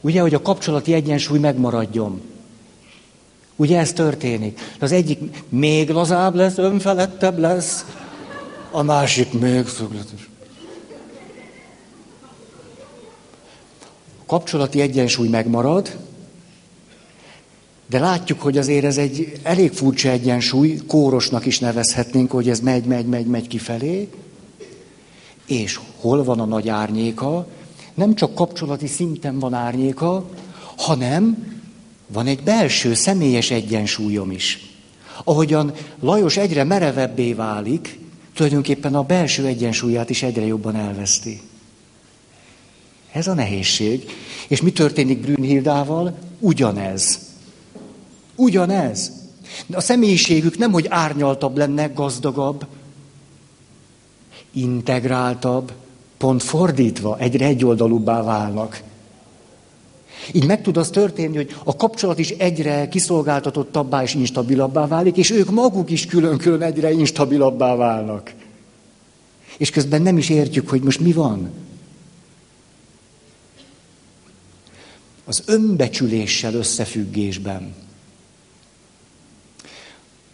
Ugye, 0.00 0.20
hogy 0.20 0.34
a 0.34 0.42
kapcsolati 0.42 0.94
egyensúly 0.94 1.38
megmaradjon. 1.38 2.20
Ugye 3.56 3.78
ez 3.78 3.92
történik. 3.92 4.60
Az 4.80 4.92
egyik 4.92 5.20
még 5.48 5.90
lazább 5.90 6.34
lesz, 6.34 6.58
önfelettebb 6.58 7.38
lesz, 7.38 7.84
a 8.70 8.82
másik 8.82 9.32
még 9.32 9.66
szögletes. 9.66 10.30
Kapcsolati 14.32 14.80
egyensúly 14.80 15.28
megmarad, 15.28 15.96
de 17.86 17.98
látjuk, 17.98 18.40
hogy 18.40 18.58
azért 18.58 18.84
ez 18.84 18.96
egy 18.96 19.32
elég 19.42 19.72
furcsa 19.72 20.08
egyensúly, 20.08 20.80
kórosnak 20.86 21.46
is 21.46 21.58
nevezhetnénk, 21.58 22.30
hogy 22.30 22.48
ez 22.48 22.60
megy, 22.60 22.84
megy, 22.84 23.06
megy, 23.06 23.26
megy 23.26 23.46
kifelé. 23.46 24.08
És 25.46 25.80
hol 26.00 26.24
van 26.24 26.40
a 26.40 26.44
nagy 26.44 26.68
árnyéka? 26.68 27.46
Nem 27.94 28.14
csak 28.14 28.34
kapcsolati 28.34 28.86
szinten 28.86 29.38
van 29.38 29.54
árnyéka, 29.54 30.28
hanem 30.76 31.56
van 32.06 32.26
egy 32.26 32.42
belső, 32.42 32.94
személyes 32.94 33.50
egyensúlyom 33.50 34.30
is. 34.30 34.74
Ahogyan 35.24 35.72
Lajos 36.00 36.36
egyre 36.36 36.64
merevebbé 36.64 37.32
válik, 37.32 37.98
tulajdonképpen 38.34 38.94
a 38.94 39.02
belső 39.02 39.46
egyensúlyát 39.46 40.10
is 40.10 40.22
egyre 40.22 40.46
jobban 40.46 40.76
elveszti. 40.76 41.40
Ez 43.12 43.26
a 43.26 43.34
nehézség. 43.34 44.10
És 44.48 44.62
mi 44.62 44.72
történik 44.72 45.20
Brünnhildával? 45.20 46.18
Ugyanez. 46.38 47.18
Ugyanez. 48.36 49.12
A 49.72 49.80
személyiségük 49.80 50.58
nem, 50.58 50.72
hogy 50.72 50.86
árnyaltabb 50.88 51.56
lenne, 51.56 51.86
gazdagabb, 51.86 52.66
integráltabb, 54.52 55.72
pont 56.16 56.42
fordítva, 56.42 57.18
egyre 57.18 57.46
egyoldalúbbá 57.46 58.22
válnak. 58.22 58.82
Így 60.32 60.46
meg 60.46 60.62
tud 60.62 60.76
az 60.76 60.90
történni, 60.90 61.36
hogy 61.36 61.56
a 61.64 61.76
kapcsolat 61.76 62.18
is 62.18 62.30
egyre 62.30 62.88
kiszolgáltatottabbá 62.88 64.02
és 64.02 64.14
instabilabbá 64.14 64.86
válik, 64.86 65.16
és 65.16 65.30
ők 65.30 65.50
maguk 65.50 65.90
is 65.90 66.06
külön-külön 66.06 66.62
egyre 66.62 66.92
instabilabbá 66.92 67.74
válnak. 67.74 68.32
És 69.56 69.70
közben 69.70 70.02
nem 70.02 70.18
is 70.18 70.28
értjük, 70.28 70.68
hogy 70.68 70.82
most 70.82 71.00
mi 71.00 71.12
van. 71.12 71.50
Az 75.32 75.42
önbecsüléssel 75.46 76.54
összefüggésben. 76.54 77.74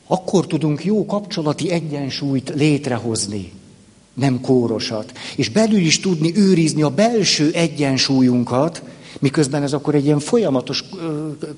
Akkor 0.06 0.46
tudunk 0.46 0.84
jó 0.84 1.06
kapcsolati 1.06 1.70
egyensúlyt 1.70 2.52
létrehozni, 2.54 3.52
nem 4.14 4.40
kórosat. 4.40 5.12
És 5.36 5.48
belül 5.50 5.78
is 5.78 6.00
tudni 6.00 6.36
őrizni 6.36 6.82
a 6.82 6.90
belső 6.90 7.50
egyensúlyunkat, 7.52 8.82
Miközben 9.18 9.62
ez 9.62 9.72
akkor 9.72 9.94
egy 9.94 10.04
ilyen 10.04 10.20
folyamatos 10.20 10.84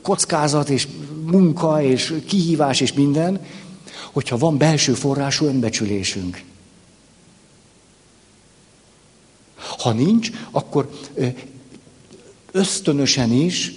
kockázat 0.03 0.69
és 0.69 0.89
munka 1.31 1.83
és 1.83 2.15
kihívás 2.27 2.81
és 2.81 2.93
minden, 2.93 3.41
hogyha 4.13 4.39
van 4.39 4.59
belső 4.59 4.95
forrású 4.95 5.47
önbecsülésünk. 5.47 6.43
Ha 9.55 9.93
nincs, 9.93 10.31
akkor 10.51 10.91
ösztönösen 12.53 13.33
is 13.33 13.73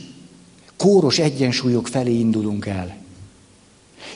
kóros 0.78 1.20
egyensúlyok 1.20 1.88
felé 1.88 2.14
indulunk 2.14 2.66
el. 2.66 2.98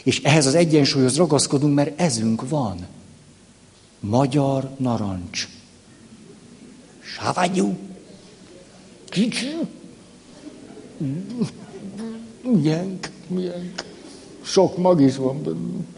És 0.03 0.21
ehhez 0.21 0.45
az 0.45 0.55
egyensúlyhoz 0.55 1.17
ragaszkodunk, 1.17 1.75
mert 1.75 1.99
ezünk 1.99 2.49
van. 2.49 2.87
Magyar 3.99 4.69
narancs. 4.77 5.47
Savanyú. 6.99 7.77
Kicsi? 9.09 9.55
Milyenk, 12.41 13.09
milyenk. 13.27 13.85
Sok 14.41 14.77
mag 14.77 15.01
is 15.01 15.15
van 15.15 15.43
benne. 15.43 15.96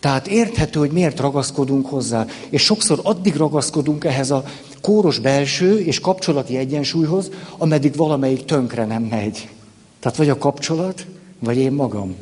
Tehát 0.00 0.26
érthető, 0.26 0.78
hogy 0.78 0.90
miért 0.90 1.20
ragaszkodunk 1.20 1.86
hozzá. 1.86 2.26
És 2.48 2.62
sokszor 2.62 3.00
addig 3.02 3.36
ragaszkodunk 3.36 4.04
ehhez 4.04 4.30
a 4.30 4.44
kóros 4.80 5.18
belső 5.18 5.80
és 5.80 6.00
kapcsolati 6.00 6.56
egyensúlyhoz, 6.56 7.30
ameddig 7.58 7.96
valamelyik 7.96 8.44
tönkre 8.44 8.84
nem 8.84 9.02
megy. 9.02 9.48
Tehát 10.00 10.16
vagy 10.16 10.28
a 10.28 10.38
kapcsolat, 10.38 11.06
vagy 11.38 11.56
én 11.56 11.72
magam. 11.72 12.14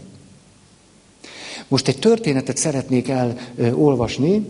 Most 1.68 1.89
egy 1.89 1.99
történetet 1.99 2.57
szeretnék 2.57 3.09
elolvasni, 3.57 4.47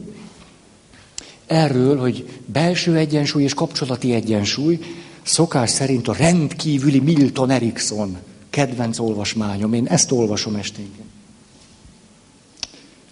erről, 1.47 1.99
hogy 1.99 2.41
belső 2.47 2.97
egyensúly 2.97 3.43
és 3.43 3.55
kapcsolati 3.55 4.15
egyensúly 4.15 4.79
szokás 5.23 5.71
szerint 5.71 6.09
a 6.09 6.13
rendkívüli 6.13 7.01
Milton 7.01 7.51
Erickson 7.51 8.17
kedvenc 8.51 8.99
olvasmányom. 8.99 9.73
Én 9.73 9.87
ezt 9.87 10.13
olvasom 10.13 10.55
esténként. 10.55 11.06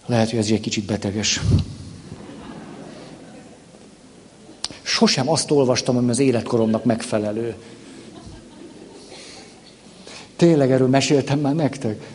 Lehet, 0.05 0.29
hogy 0.29 0.39
ez 0.39 0.49
egy 0.49 0.59
kicsit 0.59 0.85
beteges. 0.85 1.41
Sosem 4.81 5.29
azt 5.29 5.51
olvastam, 5.51 5.97
ami 5.97 6.09
az 6.09 6.19
életkoromnak 6.19 6.83
megfelelő. 6.83 7.55
Tényleg 10.35 10.71
erről 10.71 10.87
meséltem 10.87 11.39
már 11.39 11.55
nektek. 11.55 12.09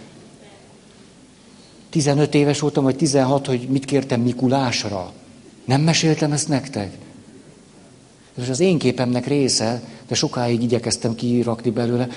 15 1.91 2.35
éves 2.35 2.61
voltam, 2.61 2.85
vagy 2.85 2.97
16, 2.97 3.47
hogy 3.47 3.69
mit 3.69 3.85
kértem 3.85 4.21
Mikulásra. 4.21 5.13
Nem 5.65 5.81
meséltem 5.81 6.33
ezt 6.33 6.49
nektek? 6.49 6.99
Ez 8.39 8.49
az 8.49 8.61
én 8.61 8.79
képemnek 8.79 9.27
része, 9.27 9.83
de 10.09 10.15
sokáig 10.15 10.63
igyekeztem 10.63 11.15
kirakni 11.15 11.71
belőle. 11.71 12.09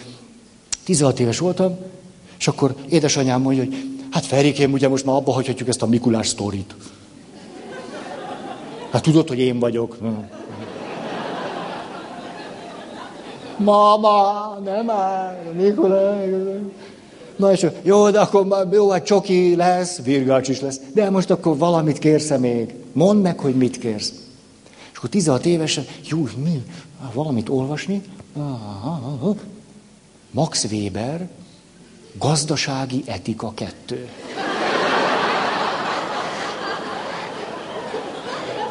16 0.83 1.19
éves 1.19 1.39
voltam, 1.39 1.77
és 2.39 2.47
akkor 2.47 2.75
édesanyám 2.89 3.41
mondja, 3.41 3.63
hogy 3.63 3.93
hát 4.13 4.25
Ferikém, 4.25 4.73
ugye 4.73 4.87
most 4.87 5.05
már 5.05 5.15
abba 5.15 5.31
hagyhatjuk 5.31 5.67
ezt 5.67 5.81
a 5.81 5.87
Mikulás 5.87 6.27
sztorit. 6.27 6.75
Hát 8.91 9.01
tudod, 9.01 9.27
hogy 9.27 9.39
én 9.39 9.59
vagyok. 9.59 9.97
Mama, 13.57 14.59
nem 14.63 14.85
már, 14.85 15.51
Mikulás. 15.55 16.29
Na 17.35 17.51
és 17.51 17.67
jó, 17.81 18.09
de 18.09 18.19
akkor 18.19 18.45
már 18.45 18.67
jó, 18.71 18.89
hát 18.89 19.05
csoki 19.05 19.55
lesz, 19.55 20.01
virgács 20.01 20.47
is 20.47 20.61
lesz. 20.61 20.79
De 20.93 21.09
most 21.09 21.29
akkor 21.29 21.57
valamit 21.57 21.99
kérsz 21.99 22.37
még? 22.37 22.73
Mondd 22.91 23.21
meg, 23.21 23.39
hogy 23.39 23.55
mit 23.55 23.77
kérsz. 23.77 24.13
És 24.91 24.97
akkor 24.97 25.09
16 25.09 25.45
évesen, 25.45 25.85
jó, 26.09 26.27
mi? 26.43 26.63
Valamit 27.13 27.49
olvasni? 27.49 28.01
Max 30.31 30.63
Weber, 30.71 31.29
gazdasági 32.19 33.03
etika 33.05 33.53
kettő. 33.53 34.09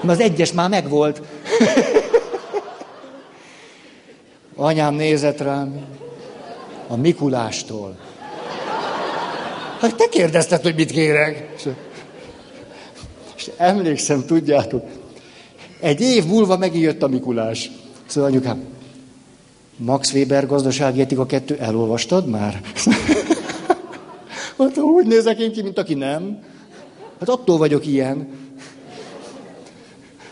Az 0.07 0.21
egyes 0.21 0.53
már 0.53 0.69
megvolt. 0.69 1.23
Anyám 4.57 4.95
nézett 4.95 5.41
rám 5.41 5.85
a 6.89 6.97
Mikulástól. 6.97 7.97
Hát 9.81 9.95
te 9.95 10.09
kérdezted, 10.09 10.63
hogy 10.63 10.75
mit 10.75 10.91
kérek. 10.91 11.55
És, 13.37 13.51
emlékszem, 13.57 14.25
tudjátok, 14.27 14.85
egy 15.81 16.01
év 16.01 16.27
múlva 16.27 16.57
megint 16.57 16.85
jött 16.85 17.03
a 17.03 17.09
Mikulás. 17.09 17.71
Szóval 18.07 18.31
anyukám, 18.31 18.65
Max 19.77 20.13
Weber 20.13 20.47
gazdasági 20.47 21.01
etika 21.01 21.27
kettő, 21.27 21.57
elolvastad 21.61 22.27
már? 22.27 22.61
Hát 24.63 24.79
úgy 24.79 25.07
nézek 25.07 25.39
én 25.39 25.53
ki, 25.53 25.63
mint 25.63 25.79
aki 25.79 25.95
nem. 25.95 26.43
Hát 27.19 27.29
attól 27.29 27.59
vagyok 27.59 27.87
ilyen. 27.87 28.29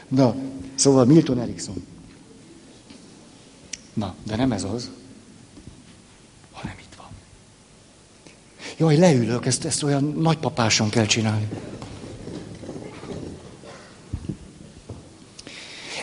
Na, 0.08 0.34
szóval 0.74 1.04
Milton 1.04 1.40
Erickson. 1.40 1.86
Na, 3.94 4.14
de 4.26 4.36
nem 4.36 4.52
ez 4.52 4.64
az. 4.64 4.90
Jaj, 8.80 8.96
leülök, 8.96 9.46
ezt, 9.46 9.64
ezt 9.64 9.82
olyan 9.82 10.04
nagypapásan 10.18 10.88
kell 10.88 11.06
csinálni. 11.06 11.48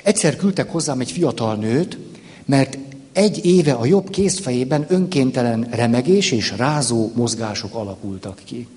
Egyszer 0.04 0.36
küldtek 0.36 0.72
hozzám 0.72 1.00
egy 1.00 1.12
fiatal 1.12 1.56
nőt, 1.56 1.98
mert 2.46 2.78
egy 3.18 3.46
éve 3.46 3.72
a 3.72 3.86
jobb 3.86 4.10
kézfejében 4.10 4.86
önkéntelen 4.88 5.68
remegés 5.72 6.32
és 6.32 6.54
rázó 6.58 7.12
mozgások 7.16 7.76
alakultak 7.76 8.42
ki. 8.46 8.68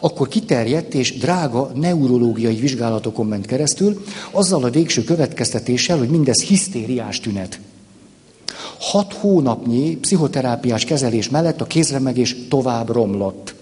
Akkor 0.00 0.28
kiterjedt 0.28 0.94
és 0.94 1.18
drága 1.18 1.70
neurológiai 1.74 2.54
vizsgálatokon 2.54 3.26
ment 3.26 3.46
keresztül, 3.46 4.04
azzal 4.30 4.64
a 4.64 4.70
végső 4.70 5.04
következtetéssel, 5.04 5.98
hogy 5.98 6.08
mindez 6.08 6.42
hisztériás 6.42 7.20
tünet. 7.20 7.60
Hat 8.78 9.12
hónapnyi 9.12 9.96
pszichoterápiás 9.96 10.84
kezelés 10.84 11.28
mellett 11.28 11.60
a 11.60 11.66
kézremegés 11.66 12.36
tovább 12.48 12.90
romlott. 12.90 13.54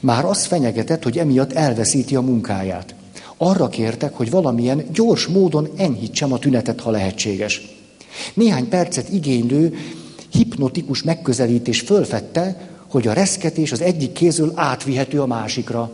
Már 0.00 0.24
az 0.24 0.44
fenyegetett, 0.44 1.02
hogy 1.02 1.18
emiatt 1.18 1.52
elveszíti 1.52 2.16
a 2.16 2.20
munkáját. 2.20 2.94
Arra 3.36 3.68
kértek, 3.68 4.14
hogy 4.14 4.30
valamilyen 4.30 4.84
gyors 4.92 5.26
módon 5.26 5.68
enyhítsem 5.76 6.32
a 6.32 6.38
tünetet, 6.38 6.80
ha 6.80 6.90
lehetséges. 6.90 7.77
Néhány 8.34 8.68
percet 8.68 9.08
igénylő 9.08 9.78
hipnotikus 10.30 11.02
megközelítés 11.02 11.80
fölfette, 11.80 12.68
hogy 12.88 13.06
a 13.06 13.12
reszketés 13.12 13.72
az 13.72 13.80
egyik 13.80 14.12
kézről 14.12 14.52
átvihető 14.54 15.20
a 15.20 15.26
másikra. 15.26 15.90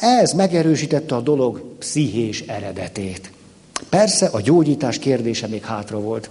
Ez 0.00 0.32
megerősítette 0.32 1.14
a 1.14 1.20
dolog 1.20 1.62
pszichés 1.78 2.40
eredetét. 2.40 3.30
Persze 3.88 4.26
a 4.26 4.40
gyógyítás 4.40 4.98
kérdése 4.98 5.46
még 5.46 5.62
hátra 5.62 6.00
volt. 6.00 6.30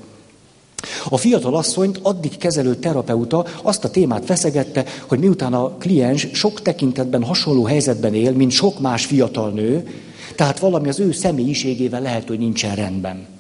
A 1.10 1.18
fiatal 1.18 1.56
asszonyt 1.56 2.00
addig 2.02 2.38
kezelő 2.38 2.76
terapeuta 2.76 3.46
azt 3.62 3.84
a 3.84 3.89
témát 3.89 4.26
feszegette, 4.26 4.86
hogy 5.08 5.20
miután 5.20 5.54
a 5.54 5.70
kliens 5.70 6.28
sok 6.34 6.62
tekintetben 6.62 7.24
hasonló 7.24 7.64
helyzetben 7.66 8.14
él, 8.14 8.32
mint 8.32 8.52
sok 8.52 8.80
más 8.80 9.06
fiatal 9.06 9.52
nő, 9.52 9.88
tehát 10.36 10.60
valami 10.60 10.89
az 10.89 11.00
ő 11.00 11.12
személyiségével 11.12 12.02
lehet, 12.02 12.28
hogy 12.28 12.39
nincsen 12.39 12.76
rendben. 12.76 13.33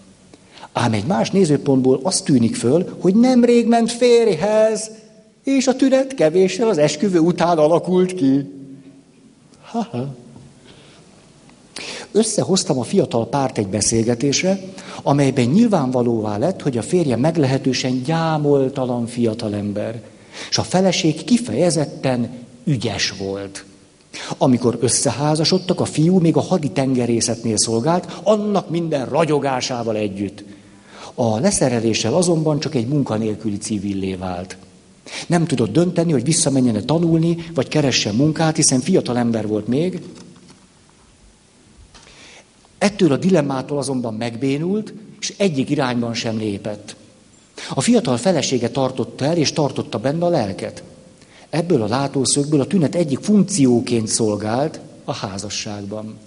Ám 0.73 0.93
egy 0.93 1.05
más 1.05 1.31
nézőpontból 1.31 1.99
azt 2.03 2.25
tűnik 2.25 2.55
föl, 2.55 2.97
hogy 2.99 3.15
nemrég 3.15 3.67
ment 3.67 3.91
férjhez, 3.91 4.91
és 5.43 5.67
a 5.67 5.75
tünet 5.75 6.13
kevéssel 6.13 6.69
az 6.69 6.77
esküvő 6.77 7.19
után 7.19 7.57
alakult 7.57 8.13
ki. 8.13 8.51
Ha-ha. 9.71 10.15
Összehoztam 12.11 12.79
a 12.79 12.83
fiatal 12.83 13.27
párt 13.27 13.57
egy 13.57 13.67
beszélgetésre, 13.67 14.59
amelyben 15.03 15.45
nyilvánvalóvá 15.45 16.37
lett, 16.37 16.61
hogy 16.61 16.77
a 16.77 16.81
férje 16.81 17.15
meglehetősen 17.15 18.01
gyámoltalan 18.03 19.05
fiatalember, 19.05 20.01
és 20.49 20.57
a 20.57 20.63
feleség 20.63 21.23
kifejezetten 21.23 22.29
ügyes 22.63 23.13
volt. 23.17 23.65
Amikor 24.37 24.77
összeházasodtak, 24.81 25.79
a 25.79 25.85
fiú 25.85 26.19
még 26.19 26.37
a 26.37 26.41
haditengerészetnél 26.41 27.57
szolgált, 27.57 28.19
annak 28.23 28.69
minden 28.69 29.05
ragyogásával 29.05 29.95
együtt. 29.95 30.43
A 31.13 31.39
leszereléssel 31.39 32.13
azonban 32.13 32.59
csak 32.59 32.75
egy 32.75 32.87
munkanélküli 32.87 33.57
civillé 33.57 34.15
vált. 34.15 34.57
Nem 35.27 35.45
tudott 35.45 35.71
dönteni, 35.71 36.11
hogy 36.11 36.23
visszamenjen 36.23 36.85
tanulni, 36.85 37.45
vagy 37.53 37.67
keressen 37.67 38.15
munkát, 38.15 38.55
hiszen 38.55 38.79
fiatal 38.79 39.17
ember 39.17 39.47
volt 39.47 39.67
még, 39.67 40.01
Ettől 42.83 43.11
a 43.11 43.17
dilemmától 43.17 43.77
azonban 43.77 44.13
megbénult, 44.13 44.93
és 45.19 45.33
egyik 45.37 45.69
irányban 45.69 46.13
sem 46.13 46.37
lépett. 46.37 46.95
A 47.73 47.81
fiatal 47.81 48.17
felesége 48.17 48.69
tartotta 48.69 49.25
el, 49.25 49.37
és 49.37 49.51
tartotta 49.51 49.99
benne 49.99 50.25
a 50.25 50.29
lelket. 50.29 50.83
Ebből 51.49 51.81
a 51.81 51.87
látószögből 51.87 52.61
a 52.61 52.67
tünet 52.67 52.95
egyik 52.95 53.19
funkcióként 53.19 54.07
szolgált 54.07 54.79
a 55.03 55.13
házasságban. 55.13 56.17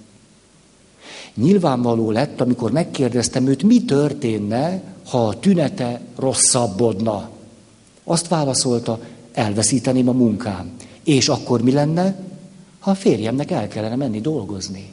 Nyilvánvaló 1.36 2.10
lett, 2.10 2.40
amikor 2.40 2.70
megkérdeztem 2.70 3.46
őt, 3.46 3.62
mi 3.62 3.84
történne, 3.84 4.82
ha 5.06 5.26
a 5.26 5.38
tünete 5.38 6.00
rosszabbodna. 6.16 7.30
Azt 8.04 8.28
válaszolta, 8.28 9.00
elveszíteném 9.32 10.08
a 10.08 10.12
munkám. 10.12 10.70
És 11.04 11.28
akkor 11.28 11.62
mi 11.62 11.72
lenne, 11.72 12.16
ha 12.78 12.90
a 12.90 12.94
férjemnek 12.94 13.50
el 13.50 13.68
kellene 13.68 13.96
menni 13.96 14.20
dolgozni? 14.20 14.92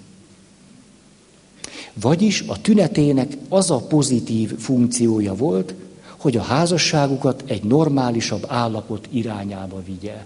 Vagyis 1.93 2.43
a 2.47 2.61
tünetének 2.61 3.37
az 3.49 3.71
a 3.71 3.77
pozitív 3.77 4.57
funkciója 4.57 5.35
volt, 5.35 5.73
hogy 6.17 6.37
a 6.37 6.41
házasságukat 6.41 7.43
egy 7.45 7.63
normálisabb 7.63 8.45
állapot 8.47 9.07
irányába 9.11 9.83
vigye. 9.85 10.25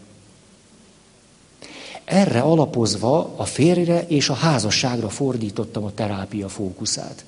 Erre 2.07 2.39
alapozva 2.39 3.33
a 3.35 3.45
férjre 3.45 4.05
és 4.07 4.29
a 4.29 4.33
házasságra 4.33 5.09
fordítottam 5.09 5.83
a 5.83 5.93
terápia 5.93 6.49
fókuszát. 6.49 7.25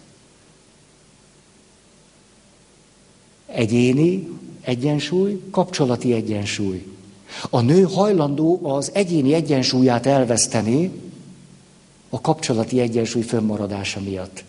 Egyéni 3.46 4.28
egyensúly, 4.62 5.42
kapcsolati 5.52 6.14
egyensúly. 6.14 6.86
A 7.50 7.62
nő 7.62 7.84
hajlandó 7.84 8.60
az 8.64 8.92
egyéni 8.94 9.34
egyensúlyát 9.34 10.06
elveszteni, 10.06 10.92
a 12.10 12.22
kapcsolati 12.22 12.80
egyensúly 12.80 13.22
fönnmaradása 13.22 14.00
miatt. 14.00 14.44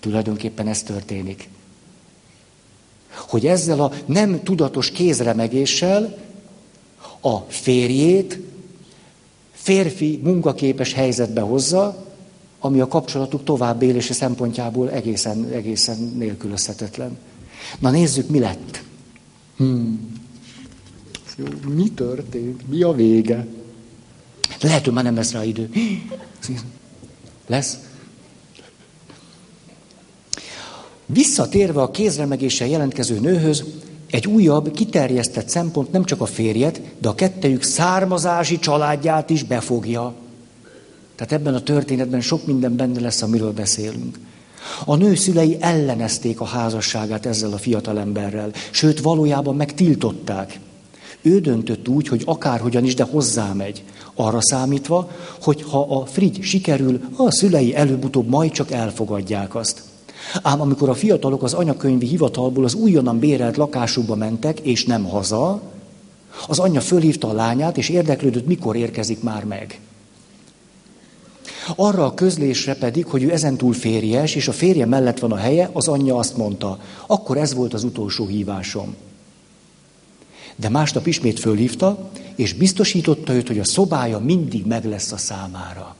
Tulajdonképpen 0.00 0.68
ez 0.68 0.82
történik. 0.82 1.48
Hogy 3.10 3.46
ezzel 3.46 3.80
a 3.80 3.92
nem 4.06 4.42
tudatos 4.42 4.90
kézremegéssel 4.90 6.18
a 7.20 7.38
férjét 7.38 8.52
férfi 9.64 10.20
munkaképes 10.22 10.92
helyzetbe 10.92 11.40
hozza, 11.40 12.06
ami 12.58 12.80
a 12.80 12.88
kapcsolatuk 12.88 13.44
tovább 13.44 13.82
élése 13.82 14.12
szempontjából 14.12 14.90
egészen, 14.90 15.48
egészen 15.52 15.98
nélkülözhetetlen. 16.16 17.18
Na 17.78 17.90
nézzük, 17.90 18.28
mi 18.28 18.38
lett. 18.38 18.82
Hmm. 19.56 20.12
Jó, 21.36 21.44
mi 21.74 21.88
történt? 21.88 22.68
Mi 22.68 22.82
a 22.82 22.92
vége? 22.92 23.46
Lehet, 24.60 24.84
hogy 24.84 24.92
már 24.92 25.04
nem 25.04 25.14
lesz 25.14 25.32
rá 25.32 25.44
idő. 25.44 25.70
Lesz? 27.46 27.78
Visszatérve 31.06 31.82
a 31.82 31.90
kézremegéssel 31.90 32.68
jelentkező 32.68 33.20
nőhöz, 33.20 33.64
egy 34.14 34.26
újabb, 34.26 34.70
kiterjesztett 34.70 35.48
szempont 35.48 35.92
nem 35.92 36.04
csak 36.04 36.20
a 36.20 36.26
férjet, 36.26 36.80
de 36.98 37.08
a 37.08 37.14
kettejük 37.14 37.62
származási 37.62 38.58
családját 38.58 39.30
is 39.30 39.42
befogja. 39.42 40.14
Tehát 41.14 41.32
ebben 41.32 41.54
a 41.54 41.62
történetben 41.62 42.20
sok 42.20 42.46
minden 42.46 42.76
benne 42.76 43.00
lesz, 43.00 43.22
amiről 43.22 43.52
beszélünk. 43.52 44.18
A 44.84 44.96
nő 44.96 45.14
szülei 45.14 45.56
ellenezték 45.60 46.40
a 46.40 46.44
házasságát 46.44 47.26
ezzel 47.26 47.52
a 47.52 47.58
fiatalemberrel, 47.58 48.50
sőt 48.70 49.00
valójában 49.00 49.56
megtiltották. 49.56 50.60
Ő 51.22 51.40
döntött 51.40 51.88
úgy, 51.88 52.08
hogy 52.08 52.22
akárhogyan 52.24 52.84
is, 52.84 52.94
de 52.94 53.04
hozzámegy. 53.04 53.82
Arra 54.14 54.38
számítva, 54.40 55.10
hogy 55.42 55.62
ha 55.62 56.00
a 56.00 56.06
frigy 56.06 56.42
sikerül, 56.42 57.00
a 57.16 57.30
szülei 57.30 57.74
előbb-utóbb 57.74 58.28
majd 58.28 58.50
csak 58.50 58.70
elfogadják 58.70 59.54
azt. 59.54 59.82
Ám 60.42 60.60
amikor 60.60 60.88
a 60.88 60.94
fiatalok 60.94 61.42
az 61.42 61.52
anyakönyvi 61.52 62.06
hivatalból 62.06 62.64
az 62.64 62.74
újonnan 62.74 63.18
bérelt 63.18 63.56
lakásukba 63.56 64.14
mentek, 64.14 64.60
és 64.60 64.84
nem 64.84 65.04
haza, 65.04 65.60
az 66.48 66.58
anyja 66.58 66.80
fölhívta 66.80 67.28
a 67.28 67.32
lányát, 67.32 67.76
és 67.76 67.88
érdeklődött, 67.88 68.46
mikor 68.46 68.76
érkezik 68.76 69.22
már 69.22 69.44
meg. 69.44 69.80
Arra 71.76 72.04
a 72.04 72.14
közlésre 72.14 72.74
pedig, 72.74 73.06
hogy 73.06 73.22
ő 73.22 73.32
ezentúl 73.32 73.72
férjes, 73.72 74.34
és 74.34 74.48
a 74.48 74.52
férje 74.52 74.86
mellett 74.86 75.18
van 75.18 75.32
a 75.32 75.36
helye, 75.36 75.70
az 75.72 75.88
anyja 75.88 76.16
azt 76.16 76.36
mondta, 76.36 76.78
akkor 77.06 77.36
ez 77.36 77.54
volt 77.54 77.74
az 77.74 77.84
utolsó 77.84 78.26
hívásom. 78.26 78.94
De 80.56 80.68
másnap 80.68 81.06
ismét 81.06 81.38
fölhívta, 81.38 82.10
és 82.34 82.52
biztosította 82.52 83.32
őt, 83.32 83.46
hogy 83.46 83.58
a 83.58 83.64
szobája 83.64 84.18
mindig 84.18 84.66
meg 84.66 84.84
lesz 84.84 85.12
a 85.12 85.16
számára. 85.16 85.96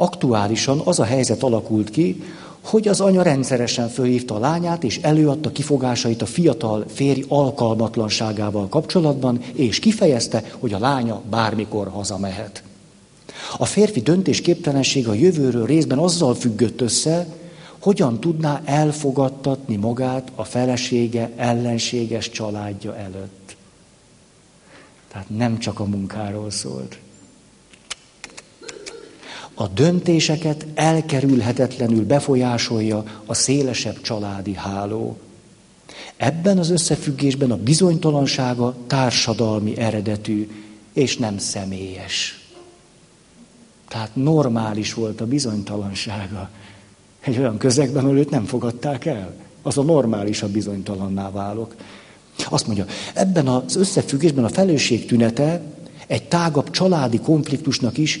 Aktuálisan 0.00 0.80
az 0.84 0.98
a 0.98 1.04
helyzet 1.04 1.42
alakult 1.42 1.90
ki, 1.90 2.22
hogy 2.60 2.88
az 2.88 3.00
anya 3.00 3.22
rendszeresen 3.22 3.88
fölhívta 3.88 4.34
a 4.34 4.38
lányát, 4.38 4.84
és 4.84 4.98
előadta 5.02 5.52
kifogásait 5.52 6.22
a 6.22 6.26
fiatal 6.26 6.84
férj 6.88 7.24
alkalmatlanságával 7.28 8.68
kapcsolatban, 8.68 9.40
és 9.52 9.78
kifejezte, 9.78 10.42
hogy 10.58 10.72
a 10.72 10.78
lánya 10.78 11.22
bármikor 11.30 11.88
hazamehet. 11.88 12.62
A 13.58 13.64
férfi 13.64 14.00
döntésképtelenség 14.00 15.08
a 15.08 15.14
jövőről 15.14 15.66
részben 15.66 15.98
azzal 15.98 16.34
függött 16.34 16.80
össze, 16.80 17.26
hogyan 17.78 18.20
tudná 18.20 18.60
elfogadtatni 18.64 19.76
magát 19.76 20.32
a 20.34 20.44
felesége 20.44 21.30
ellenséges 21.36 22.30
családja 22.30 22.96
előtt. 22.96 23.56
Tehát 25.12 25.28
nem 25.28 25.58
csak 25.58 25.80
a 25.80 25.84
munkáról 25.84 26.50
szólt. 26.50 26.98
A 29.60 29.68
döntéseket 29.68 30.66
elkerülhetetlenül 30.74 32.06
befolyásolja 32.06 33.04
a 33.26 33.34
szélesebb 33.34 34.00
családi 34.00 34.54
háló. 34.54 35.18
Ebben 36.16 36.58
az 36.58 36.70
összefüggésben 36.70 37.50
a 37.50 37.56
bizonytalansága 37.56 38.76
társadalmi 38.86 39.76
eredetű, 39.76 40.50
és 40.92 41.16
nem 41.16 41.38
személyes. 41.38 42.46
Tehát 43.88 44.10
normális 44.16 44.94
volt 44.94 45.20
a 45.20 45.26
bizonytalansága. 45.26 46.50
Egy 47.20 47.38
olyan 47.38 47.58
közegben, 47.58 48.04
ahol 48.04 48.18
őt 48.18 48.30
nem 48.30 48.44
fogadták 48.44 49.04
el. 49.04 49.34
Az 49.62 49.78
a 49.78 49.82
normális, 49.82 50.42
a 50.42 50.48
bizonytalanná 50.48 51.30
válok. 51.30 51.74
Azt 52.48 52.66
mondja, 52.66 52.86
ebben 53.14 53.48
az 53.48 53.76
összefüggésben 53.76 54.44
a 54.44 54.48
felelősség 54.48 55.06
tünete 55.06 55.62
egy 56.06 56.28
tágabb 56.28 56.70
családi 56.70 57.18
konfliktusnak 57.18 57.98
is 57.98 58.20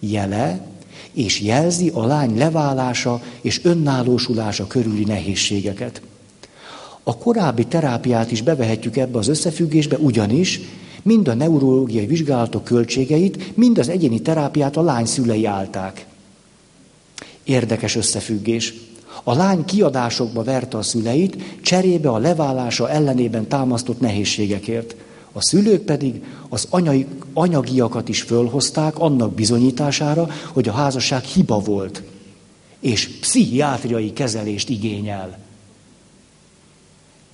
jele, 0.00 0.74
és 1.16 1.40
jelzi 1.40 1.90
a 1.94 2.06
lány 2.06 2.38
leválása 2.38 3.22
és 3.40 3.60
önállósulása 3.64 4.66
körüli 4.66 5.04
nehézségeket. 5.04 6.00
A 7.02 7.18
korábbi 7.18 7.64
terápiát 7.64 8.30
is 8.30 8.42
bevehetjük 8.42 8.96
ebbe 8.96 9.18
az 9.18 9.28
összefüggésbe, 9.28 9.96
ugyanis 9.96 10.60
mind 11.02 11.28
a 11.28 11.34
neurológiai 11.34 12.06
vizsgálatok 12.06 12.64
költségeit, 12.64 13.56
mind 13.56 13.78
az 13.78 13.88
egyéni 13.88 14.20
terápiát 14.20 14.76
a 14.76 14.82
lány 14.82 15.04
szülei 15.04 15.44
állták. 15.44 16.06
Érdekes 17.44 17.96
összefüggés. 17.96 18.74
A 19.22 19.34
lány 19.34 19.64
kiadásokba 19.64 20.42
verte 20.42 20.76
a 20.76 20.82
szüleit, 20.82 21.36
cserébe 21.62 22.08
a 22.08 22.18
leválása 22.18 22.90
ellenében 22.90 23.48
támasztott 23.48 24.00
nehézségekért. 24.00 24.96
A 25.36 25.42
szülők 25.42 25.82
pedig 25.82 26.24
az 26.48 26.66
anyai, 26.70 27.06
anyagiakat 27.32 28.08
is 28.08 28.22
fölhozták 28.22 28.98
annak 28.98 29.34
bizonyítására, 29.34 30.28
hogy 30.52 30.68
a 30.68 30.72
házasság 30.72 31.22
hiba 31.22 31.58
volt, 31.58 32.02
és 32.80 33.08
pszichiátriai 33.20 34.12
kezelést 34.12 34.68
igényel. 34.68 35.38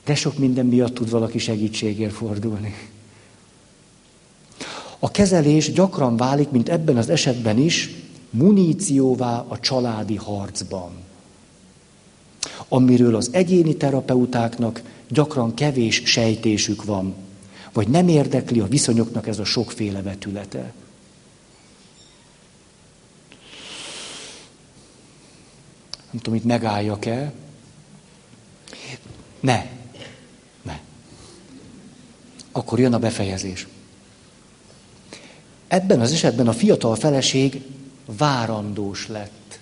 De 0.05 0.15
sok 0.15 0.39
minden 0.39 0.67
miatt 0.67 0.95
tud 0.95 1.11
valaki 1.11 1.39
segítségért 1.39 2.13
fordulni. 2.13 2.75
A 4.99 5.11
kezelés 5.11 5.73
gyakran 5.73 6.17
válik, 6.17 6.51
mint 6.51 6.69
ebben 6.69 6.97
az 6.97 7.09
esetben 7.09 7.59
is, 7.59 7.95
munícióvá 8.31 9.45
a 9.49 9.59
családi 9.61 10.17
harcban, 10.17 10.91
amiről 12.69 13.17
az 13.17 13.29
egyéni 13.33 13.77
terapeutáknak 13.77 14.83
gyakran 15.09 15.55
kevés 15.55 16.03
sejtésük 16.05 16.85
van, 16.85 17.15
vagy 17.73 17.89
nem 17.89 18.09
érdekli 18.09 18.61
a 18.61 18.67
viszonyoknak 18.67 19.27
ez 19.27 19.39
a 19.39 19.45
sokféle 19.45 20.03
vetülete. 20.03 20.73
Nem 26.11 26.23
tudom, 26.23 26.35
itt 26.35 26.45
megálljak-e. 26.45 27.33
Ne. 29.41 29.67
Ne. 30.63 30.81
Akkor 32.53 32.81
jön 32.81 32.93
a 32.93 32.99
befejezés. 32.99 33.67
Ebben 35.69 36.01
az 36.01 36.13
esetben 36.13 36.49
a 36.49 36.53
fiatal 36.53 36.97
feleség 36.97 37.63
várandós 38.05 39.09
lett, 39.09 39.61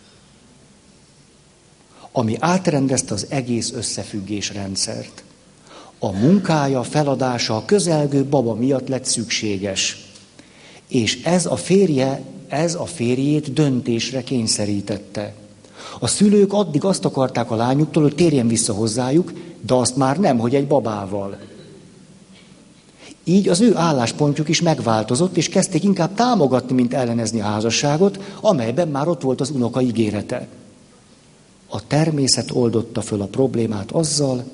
ami 2.13 2.37
átrendezte 2.39 3.15
az 3.15 3.27
egész 3.29 3.73
összefüggés 3.73 4.51
rendszert. 4.51 5.25
A 6.03 6.11
munkája, 6.11 6.83
feladása 6.83 7.57
a 7.57 7.65
közelgő 7.65 8.25
baba 8.25 8.55
miatt 8.55 8.89
lett 8.89 9.05
szükséges. 9.05 10.05
És 10.89 11.23
ez 11.23 11.47
a 11.47 11.57
férje, 11.57 12.23
ez 12.49 12.75
a 12.75 12.85
férjét 12.85 13.53
döntésre 13.53 14.23
kényszerítette. 14.23 15.35
A 15.99 16.07
szülők 16.07 16.53
addig 16.53 16.85
azt 16.85 17.05
akarták 17.05 17.51
a 17.51 17.55
lányuktól, 17.55 18.03
hogy 18.03 18.15
térjen 18.15 18.49
vissza 18.49 18.73
hozzájuk, 18.73 19.33
de 19.67 19.75
azt 19.75 19.97
már 19.97 20.19
nem, 20.19 20.39
hogy 20.39 20.55
egy 20.55 20.67
babával. 20.67 21.39
Így 23.25 23.49
az 23.49 23.61
ő 23.61 23.77
álláspontjuk 23.77 24.49
is 24.49 24.61
megváltozott, 24.63 25.37
és 25.37 25.49
kezdték 25.49 25.85
inkább 25.85 26.15
támogatni, 26.15 26.75
mint 26.75 26.95
ellenezni 26.95 27.41
a 27.41 27.45
házasságot, 27.45 28.19
amelyben 28.41 28.89
már 28.89 29.09
ott 29.09 29.23
volt 29.23 29.41
az 29.41 29.51
unoka 29.51 29.81
ígérete. 29.81 30.47
A 31.69 31.87
természet 31.87 32.51
oldotta 32.51 33.01
föl 33.01 33.21
a 33.21 33.27
problémát 33.27 33.91
azzal, 33.91 34.45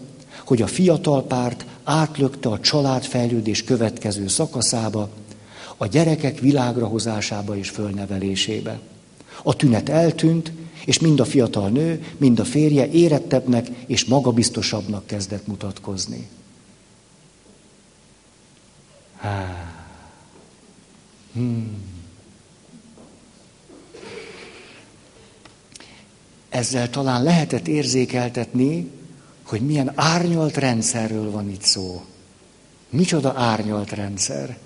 hogy 0.46 0.62
a 0.62 0.66
fiatal 0.66 1.22
párt 1.22 1.66
átlökte 1.84 2.48
a 2.48 2.60
családfejlődés 2.60 3.64
következő 3.64 4.28
szakaszába, 4.28 5.08
a 5.76 5.86
gyerekek 5.86 6.40
világra 6.40 6.86
hozásába 6.86 7.56
és 7.56 7.68
fölnevelésébe. 7.68 8.78
A 9.42 9.56
tünet 9.56 9.88
eltűnt, 9.88 10.52
és 10.84 10.98
mind 10.98 11.20
a 11.20 11.24
fiatal 11.24 11.68
nő, 11.68 12.04
mind 12.16 12.40
a 12.40 12.44
férje 12.44 12.90
érettebbnek 12.90 13.68
és 13.86 14.04
magabiztosabbnak 14.04 15.06
kezdett 15.06 15.46
mutatkozni. 15.46 16.28
Hmm. 21.32 21.84
Ezzel 26.48 26.90
talán 26.90 27.22
lehetett 27.22 27.68
érzékeltetni, 27.68 28.90
hogy 29.46 29.60
milyen 29.60 29.92
árnyalt 29.94 30.56
rendszerről 30.56 31.30
van 31.30 31.50
itt 31.50 31.62
szó. 31.62 32.04
Micsoda 32.90 33.32
árnyalt 33.36 33.90
rendszer. 33.90 34.58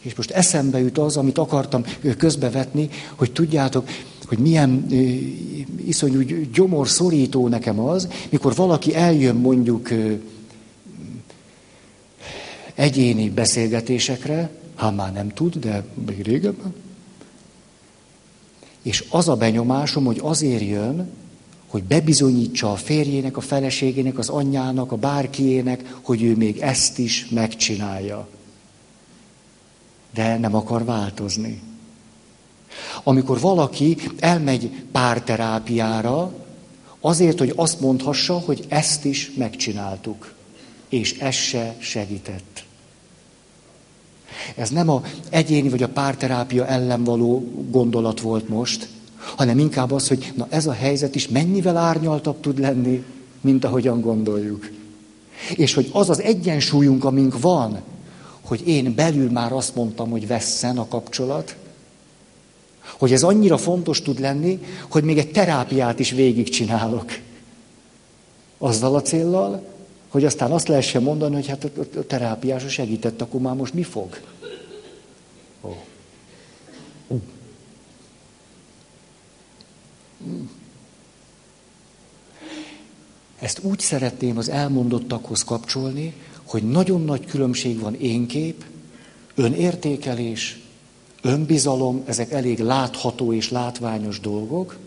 És 0.00 0.14
most 0.14 0.30
eszembe 0.30 0.78
jut 0.78 0.98
az, 0.98 1.16
amit 1.16 1.38
akartam 1.38 1.84
közbevetni, 2.18 2.88
hogy 3.14 3.32
tudjátok, 3.32 3.88
hogy 4.26 4.38
milyen 4.38 4.86
iszonyú 5.86 6.20
gyomor 6.52 6.88
szorító 6.88 7.48
nekem 7.48 7.80
az, 7.80 8.08
mikor 8.30 8.54
valaki 8.54 8.94
eljön 8.94 9.36
mondjuk 9.36 9.88
egyéni 12.74 13.30
beszélgetésekre, 13.30 14.50
ha 14.74 14.90
már 14.90 15.12
nem 15.12 15.28
tud, 15.28 15.56
de 15.56 15.84
még 16.06 16.22
régebben. 16.22 16.74
És 18.82 19.04
az 19.10 19.28
a 19.28 19.36
benyomásom, 19.36 20.04
hogy 20.04 20.18
azért 20.22 20.62
jön, 20.62 21.10
hogy 21.72 21.82
bebizonyítsa 21.82 22.72
a 22.72 22.76
férjének, 22.76 23.36
a 23.36 23.40
feleségének, 23.40 24.18
az 24.18 24.28
anyjának, 24.28 24.92
a 24.92 24.96
bárkiének, 24.96 25.94
hogy 26.02 26.22
ő 26.22 26.36
még 26.36 26.58
ezt 26.58 26.98
is 26.98 27.28
megcsinálja. 27.28 28.28
De 30.14 30.38
nem 30.38 30.54
akar 30.54 30.84
változni. 30.84 31.60
Amikor 33.02 33.40
valaki 33.40 33.96
elmegy 34.18 34.70
párterápiára, 34.92 36.32
azért, 37.00 37.38
hogy 37.38 37.52
azt 37.56 37.80
mondhassa, 37.80 38.38
hogy 38.38 38.64
ezt 38.68 39.04
is 39.04 39.32
megcsináltuk 39.36 40.34
és 40.88 41.18
ez 41.18 41.34
se 41.34 41.74
segített. 41.78 42.64
Ez 44.56 44.70
nem 44.70 44.88
a 44.88 45.02
egyéni 45.30 45.68
vagy 45.68 45.82
a 45.82 45.88
párterápia 45.88 46.66
ellen 46.66 47.04
való 47.04 47.52
gondolat 47.70 48.20
volt 48.20 48.48
most, 48.48 48.88
hanem 49.36 49.58
inkább 49.58 49.92
az, 49.92 50.08
hogy 50.08 50.32
na 50.36 50.46
ez 50.50 50.66
a 50.66 50.72
helyzet 50.72 51.14
is 51.14 51.28
mennyivel 51.28 51.76
árnyaltabb 51.76 52.40
tud 52.40 52.58
lenni, 52.58 53.04
mint 53.40 53.64
ahogyan 53.64 54.00
gondoljuk. 54.00 54.70
És 55.56 55.74
hogy 55.74 55.90
az 55.92 56.10
az 56.10 56.20
egyensúlyunk, 56.20 57.04
amink 57.04 57.40
van, 57.40 57.80
hogy 58.42 58.68
én 58.68 58.94
belül 58.94 59.30
már 59.30 59.52
azt 59.52 59.74
mondtam, 59.74 60.10
hogy 60.10 60.26
vesszen 60.26 60.78
a 60.78 60.88
kapcsolat, 60.88 61.56
hogy 62.98 63.12
ez 63.12 63.22
annyira 63.22 63.58
fontos 63.58 64.02
tud 64.02 64.20
lenni, 64.20 64.62
hogy 64.90 65.04
még 65.04 65.18
egy 65.18 65.30
terápiát 65.30 65.98
is 65.98 66.10
végigcsinálok. 66.10 67.12
Azzal 68.58 68.94
a 68.94 69.02
céllal, 69.02 69.62
hogy 70.08 70.24
aztán 70.24 70.50
azt 70.50 70.68
lehessen 70.68 71.02
mondani, 71.02 71.34
hogy 71.34 71.46
hát 71.46 71.70
a 71.96 72.06
terápiása 72.06 72.68
segített, 72.68 73.20
akkor 73.20 73.40
már 73.40 73.54
most 73.54 73.74
mi 73.74 73.82
fog? 73.82 74.20
Oh. 75.60 75.76
Uh. 77.06 77.20
Ezt 83.38 83.58
úgy 83.62 83.80
szeretném 83.80 84.36
az 84.36 84.48
elmondottakhoz 84.48 85.44
kapcsolni, 85.44 86.14
hogy 86.44 86.62
nagyon 86.62 87.04
nagy 87.04 87.26
különbség 87.26 87.80
van 87.80 87.94
énkép, 87.94 88.64
önértékelés, 89.34 90.60
önbizalom, 91.22 92.02
ezek 92.06 92.30
elég 92.30 92.58
látható 92.58 93.32
és 93.32 93.50
látványos 93.50 94.20
dolgok, 94.20 94.78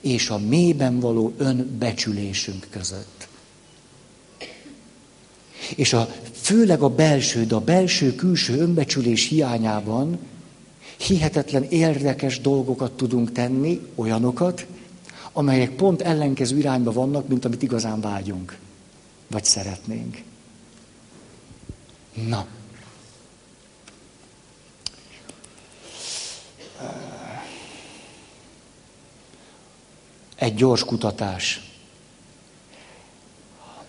és 0.00 0.30
a 0.30 0.38
mélyben 0.38 1.00
való 1.00 1.32
önbecsülésünk 1.36 2.66
között. 2.70 3.28
És 5.76 5.92
a, 5.92 6.08
főleg 6.32 6.82
a 6.82 6.88
belső, 6.88 7.44
de 7.46 7.54
a 7.54 7.60
belső-külső 7.60 8.58
önbecsülés 8.58 9.28
hiányában 9.28 10.18
hihetetlen 11.02 11.62
érdekes 11.62 12.40
dolgokat 12.40 12.92
tudunk 12.92 13.32
tenni, 13.32 13.80
olyanokat, 13.94 14.66
amelyek 15.32 15.70
pont 15.70 16.02
ellenkező 16.02 16.58
irányba 16.58 16.92
vannak, 16.92 17.28
mint 17.28 17.44
amit 17.44 17.62
igazán 17.62 18.00
vágyunk, 18.00 18.58
vagy 19.30 19.44
szeretnénk. 19.44 20.22
Na. 22.28 22.46
Egy 30.36 30.54
gyors 30.54 30.84
kutatás. 30.84 31.70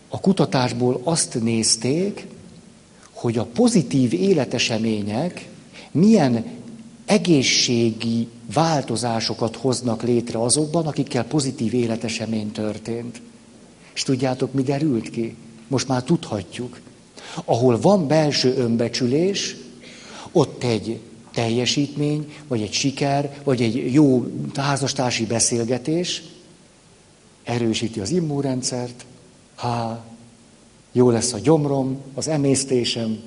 A 0.09 0.20
kutatásból 0.20 1.01
azt 1.03 1.41
nézték, 1.41 2.28
hogy 3.11 3.38
a 3.38 3.45
pozitív 3.45 4.14
életesemények 4.14 5.49
milyen 5.91 6.61
egészségi 7.06 8.28
változásokat 8.54 9.56
hoznak 9.56 10.04
létre 10.04 10.39
azokban, 10.39 10.88
akikkel 10.88 11.24
pozitív 11.24 11.74
életesemény 11.74 12.51
történt. 12.51 13.22
És 13.93 14.04
tudjátok, 14.04 14.54
mi 14.54 14.62
derült 14.62 15.10
ki? 15.10 15.36
Most 15.68 15.88
már 15.88 16.04
tudhatjuk. 16.04 16.80
Ahol 17.45 17.80
van 17.80 18.08
belső 18.08 18.56
önbecsülés, 18.56 19.56
ott 20.32 20.64
egy 20.64 20.99
teljesítmény, 21.34 22.34
vagy 22.47 22.62
egy 22.62 22.74
siker, 22.74 23.38
vagy 23.43 23.62
egy 23.62 23.93
jó 23.93 24.26
házastársi 24.56 25.26
beszélgetés 25.26 26.24
erősíti 27.43 27.99
az 27.99 28.10
immunrendszert, 28.10 29.06
há, 29.56 30.04
jó 30.91 31.10
lesz 31.10 31.34
a 31.34 31.39
gyomrom, 31.39 31.97
az 32.14 32.28
emésztésem, 32.28 33.20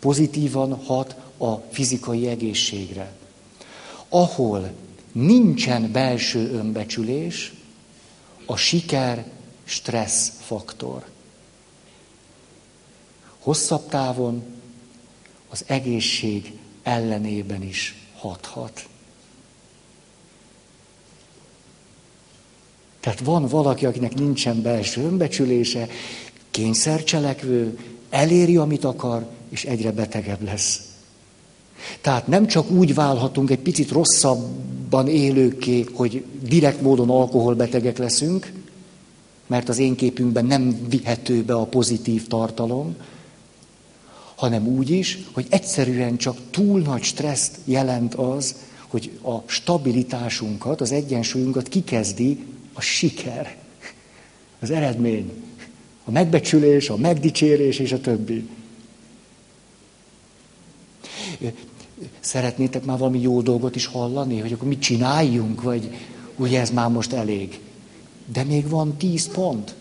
pozitívan 0.00 0.74
hat 0.84 1.16
a 1.38 1.54
fizikai 1.54 2.26
egészségre. 2.26 3.12
Ahol 4.08 4.70
nincsen 5.12 5.92
belső 5.92 6.50
önbecsülés, 6.50 7.52
a 8.46 8.56
siker 8.56 9.24
stressz 9.64 10.32
faktor. 10.40 11.04
Hosszabb 13.38 13.88
távon 13.88 14.42
az 15.48 15.64
egészség 15.66 16.52
ellenében 16.82 17.62
is 17.62 17.94
hathat. 18.14 18.88
Tehát 23.00 23.20
van 23.20 23.46
valaki, 23.46 23.86
akinek 23.86 24.14
nincsen 24.14 24.62
belső 24.62 25.02
önbecsülése, 25.02 25.88
kényszercselekvő, 26.50 27.78
eléri, 28.10 28.56
amit 28.56 28.84
akar, 28.84 29.26
és 29.48 29.64
egyre 29.64 29.92
betegebb 29.92 30.42
lesz. 30.42 30.93
Tehát 32.00 32.26
nem 32.26 32.46
csak 32.46 32.70
úgy 32.70 32.94
válhatunk 32.94 33.50
egy 33.50 33.58
picit 33.58 33.90
rosszabban 33.90 35.08
élőké, 35.08 35.84
hogy 35.92 36.24
direkt 36.42 36.80
módon 36.80 37.10
alkoholbetegek 37.10 37.98
leszünk, 37.98 38.52
mert 39.46 39.68
az 39.68 39.78
én 39.78 39.94
képünkben 39.94 40.44
nem 40.44 40.86
vihető 40.88 41.42
be 41.42 41.54
a 41.54 41.64
pozitív 41.64 42.26
tartalom, 42.26 42.96
hanem 44.34 44.66
úgy 44.66 44.90
is, 44.90 45.18
hogy 45.32 45.46
egyszerűen 45.48 46.16
csak 46.16 46.36
túl 46.50 46.80
nagy 46.80 47.02
stresszt 47.02 47.58
jelent 47.64 48.14
az, 48.14 48.54
hogy 48.88 49.10
a 49.22 49.38
stabilitásunkat, 49.46 50.80
az 50.80 50.92
egyensúlyunkat 50.92 51.68
kikezdi 51.68 52.44
a 52.72 52.80
siker, 52.80 53.56
az 54.60 54.70
eredmény, 54.70 55.32
a 56.04 56.10
megbecsülés, 56.10 56.88
a 56.88 56.96
megdicsérés 56.96 57.78
és 57.78 57.92
a 57.92 58.00
többi. 58.00 58.48
Szeretnétek 62.20 62.84
már 62.84 62.98
valami 62.98 63.20
jó 63.20 63.42
dolgot 63.42 63.76
is 63.76 63.86
hallani, 63.86 64.40
hogy 64.40 64.52
akkor 64.52 64.68
mit 64.68 64.80
csináljunk, 64.80 65.62
vagy 65.62 65.94
ugye 66.36 66.60
ez 66.60 66.70
már 66.70 66.88
most 66.88 67.12
elég. 67.12 67.60
De 68.32 68.44
még 68.44 68.68
van 68.68 68.96
tíz 68.96 69.28
pont. 69.28 69.74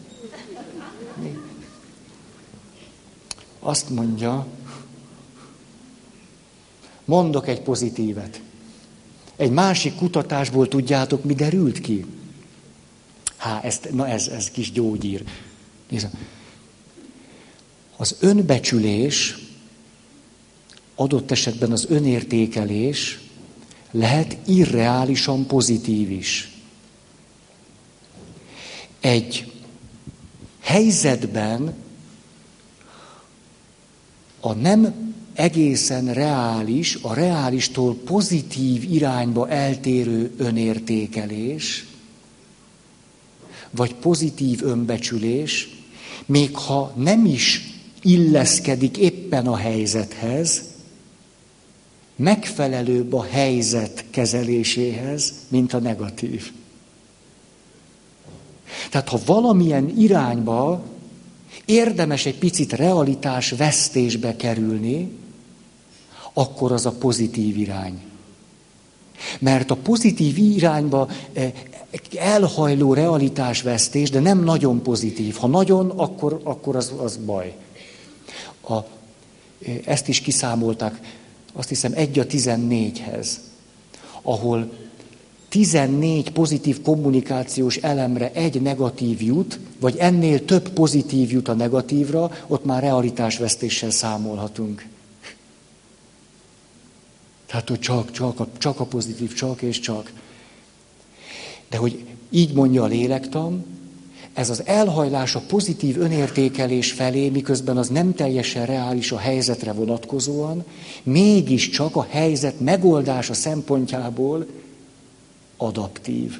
Azt 3.59 3.89
mondja, 3.89 4.47
mondok 7.05 7.47
egy 7.47 7.61
pozitívet. 7.61 8.41
Egy 9.35 9.51
másik 9.51 9.95
kutatásból 9.95 10.67
tudjátok, 10.67 11.23
mi 11.23 11.33
derült 11.33 11.81
ki? 11.81 12.05
Há, 13.37 13.61
ezt, 13.61 13.89
na 13.91 14.07
ez, 14.07 14.27
ez 14.27 14.49
kis 14.49 14.71
gyógyír. 14.71 15.23
Nézd, 15.89 16.07
az 17.97 18.15
önbecsülés, 18.19 19.37
adott 20.95 21.31
esetben 21.31 21.71
az 21.71 21.85
önértékelés 21.89 23.19
lehet 23.91 24.37
irreálisan 24.45 25.45
pozitív 25.45 26.11
is. 26.11 26.51
Egy 28.99 29.51
helyzetben 30.59 31.73
a 34.39 34.53
nem 34.53 35.13
egészen 35.33 36.13
reális, 36.13 36.97
a 37.01 37.13
reálistól 37.13 37.95
pozitív 37.95 38.93
irányba 38.93 39.49
eltérő 39.49 40.33
önértékelés, 40.37 41.85
vagy 43.69 43.95
pozitív 43.95 44.63
önbecsülés, 44.63 45.69
még 46.25 46.55
ha 46.55 46.93
nem 46.95 47.25
is 47.25 47.73
illeszkedik 48.01 48.97
éppen 48.97 49.47
a 49.47 49.55
helyzethez, 49.55 50.72
megfelelőbb 52.15 53.13
a 53.13 53.23
helyzet 53.23 54.05
kezeléséhez, 54.09 55.33
mint 55.47 55.73
a 55.73 55.79
negatív. 55.79 56.51
Tehát 58.89 59.09
ha 59.09 59.19
valamilyen 59.25 59.93
irányba 59.97 60.83
érdemes 61.65 62.25
egy 62.25 62.37
picit 62.37 62.73
realitás 62.73 63.51
vesztésbe 63.51 64.35
kerülni, 64.35 65.11
akkor 66.33 66.71
az 66.71 66.85
a 66.85 66.91
pozitív 66.91 67.57
irány. 67.57 68.01
Mert 69.39 69.71
a 69.71 69.75
pozitív 69.75 70.37
irányba 70.37 71.09
eh, 71.33 71.51
elhajló 72.17 72.93
realitásvesztés, 72.93 74.09
de 74.09 74.19
nem 74.19 74.43
nagyon 74.43 74.81
pozitív. 74.81 75.35
Ha 75.35 75.47
nagyon, 75.47 75.89
akkor, 75.89 76.41
akkor 76.43 76.75
az, 76.75 76.93
az 76.97 77.17
baj. 77.17 77.55
A, 78.61 78.77
ezt 79.85 80.07
is 80.07 80.21
kiszámolták, 80.21 80.99
azt 81.53 81.69
hiszem, 81.69 81.91
egy 81.95 82.19
a 82.19 82.25
tizennégyhez, 82.25 83.39
ahol 84.21 84.71
14 85.49 86.31
pozitív 86.31 86.81
kommunikációs 86.81 87.75
elemre 87.77 88.31
egy 88.31 88.61
negatív 88.61 89.21
jut, 89.21 89.59
vagy 89.79 89.97
ennél 89.97 90.45
több 90.45 90.69
pozitív 90.69 91.31
jut 91.31 91.47
a 91.47 91.53
negatívra, 91.53 92.31
ott 92.47 92.65
már 92.65 92.81
realitásvesztéssel 92.81 93.89
számolhatunk. 93.89 94.85
Tehát, 97.45 97.69
hogy 97.69 97.79
csak, 97.79 98.11
csak, 98.11 98.57
csak 98.57 98.79
a 98.79 98.85
pozitív, 98.85 99.33
csak 99.33 99.61
és 99.61 99.79
csak. 99.79 100.11
De 101.69 101.77
hogy 101.77 102.05
így 102.29 102.53
mondja 102.53 102.83
a 102.83 102.87
lélektan, 102.87 103.65
ez 104.33 104.49
az 104.49 104.61
elhajlás 104.65 105.35
a 105.35 105.41
pozitív 105.47 105.99
önértékelés 105.99 106.91
felé, 106.91 107.29
miközben 107.29 107.77
az 107.77 107.87
nem 107.87 108.13
teljesen 108.13 108.65
reális 108.65 109.11
a 109.11 109.17
helyzetre 109.17 109.71
vonatkozóan, 109.71 110.63
mégiscsak 111.03 111.95
a 111.95 112.07
helyzet 112.09 112.59
megoldása 112.59 113.33
szempontjából 113.33 114.45
adaptív, 115.57 116.39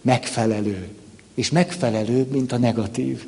megfelelő, 0.00 0.88
és 1.34 1.50
megfelelőbb, 1.50 2.30
mint 2.30 2.52
a 2.52 2.58
negatív. 2.58 3.26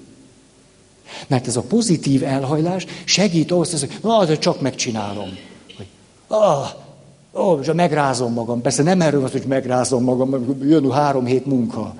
Mert 1.26 1.46
ez 1.46 1.56
a 1.56 1.62
pozitív 1.62 2.22
elhajlás 2.22 2.86
segít 3.04 3.50
ahhoz, 3.50 3.80
hogy 3.80 3.98
na, 4.02 4.24
de 4.24 4.38
csak 4.38 4.60
megcsinálom. 4.60 5.36
Hogy, 5.76 5.86
ah, 6.26 6.68
Ó, 7.34 7.58
és 7.60 7.70
megrázom 7.74 8.32
magam. 8.32 8.60
Persze 8.60 8.82
nem 8.82 9.00
erről 9.00 9.20
van, 9.20 9.30
hogy 9.30 9.44
megrázom 9.46 10.04
magam, 10.04 10.58
jön 10.62 10.90
három 10.90 11.24
hét 11.24 11.46
munka. 11.46 11.94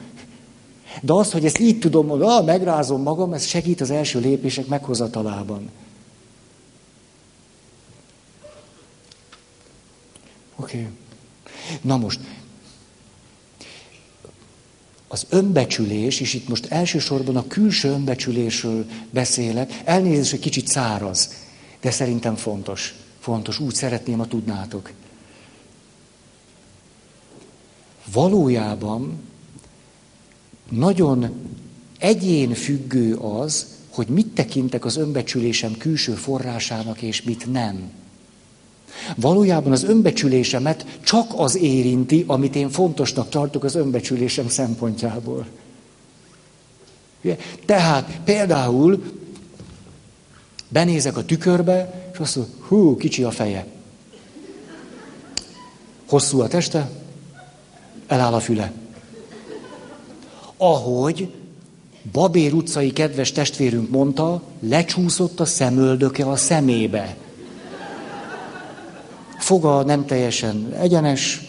De 1.02 1.12
az, 1.12 1.32
hogy 1.32 1.44
ezt 1.44 1.58
így 1.58 1.78
tudom, 1.78 2.08
hogy 2.08 2.22
ah, 2.22 2.44
megrázom 2.44 3.02
magam, 3.02 3.32
ez 3.32 3.46
segít 3.46 3.80
az 3.80 3.90
első 3.90 4.20
lépések 4.20 4.66
meghozatalában. 4.66 5.70
Oké. 10.56 10.78
Okay. 10.78 10.88
Na 11.82 11.96
most, 11.96 12.20
az 15.08 15.26
önbecsülés, 15.28 16.20
és 16.20 16.34
itt 16.34 16.48
most 16.48 16.66
elsősorban 16.66 17.36
a 17.36 17.46
külső 17.46 17.88
önbecsülésről 17.88 18.86
beszélek, 19.10 19.80
elnézést, 19.84 20.30
hogy 20.30 20.40
kicsit 20.40 20.66
száraz, 20.66 21.32
de 21.80 21.90
szerintem 21.90 22.36
fontos. 22.36 22.94
Fontos, 23.18 23.60
úgy 23.60 23.74
szeretném, 23.74 24.18
ha 24.18 24.26
tudnátok. 24.26 24.92
Valójában 28.12 29.27
nagyon 30.68 31.30
egyén 31.98 32.54
függő 32.54 33.14
az, 33.14 33.66
hogy 33.88 34.06
mit 34.08 34.26
tekintek 34.26 34.84
az 34.84 34.96
önbecsülésem 34.96 35.76
külső 35.76 36.12
forrásának, 36.12 37.02
és 37.02 37.22
mit 37.22 37.52
nem. 37.52 37.90
Valójában 39.16 39.72
az 39.72 39.84
önbecsülésemet 39.84 40.98
csak 41.00 41.30
az 41.36 41.56
érinti, 41.56 42.24
amit 42.26 42.56
én 42.56 42.70
fontosnak 42.70 43.28
tartok 43.28 43.64
az 43.64 43.74
önbecsülésem 43.74 44.48
szempontjából. 44.48 45.46
Tehát 47.64 48.20
például 48.24 49.02
benézek 50.68 51.16
a 51.16 51.24
tükörbe, 51.24 52.10
és 52.12 52.18
azt 52.18 52.36
mondom, 52.36 52.54
hú, 52.66 52.96
kicsi 52.96 53.22
a 53.22 53.30
feje. 53.30 53.66
Hosszú 56.08 56.40
a 56.40 56.48
teste, 56.48 56.90
eláll 58.06 58.34
a 58.34 58.40
füle. 58.40 58.72
Ahogy 60.58 61.32
Babér 62.12 62.52
utcai 62.52 62.92
kedves 62.92 63.32
testvérünk 63.32 63.90
mondta, 63.90 64.42
lecsúszott 64.60 65.40
a 65.40 65.44
szemöldöke 65.44 66.24
a 66.24 66.36
szemébe. 66.36 67.16
Foga 69.38 69.82
nem 69.82 70.06
teljesen 70.06 70.72
egyenes, 70.80 71.40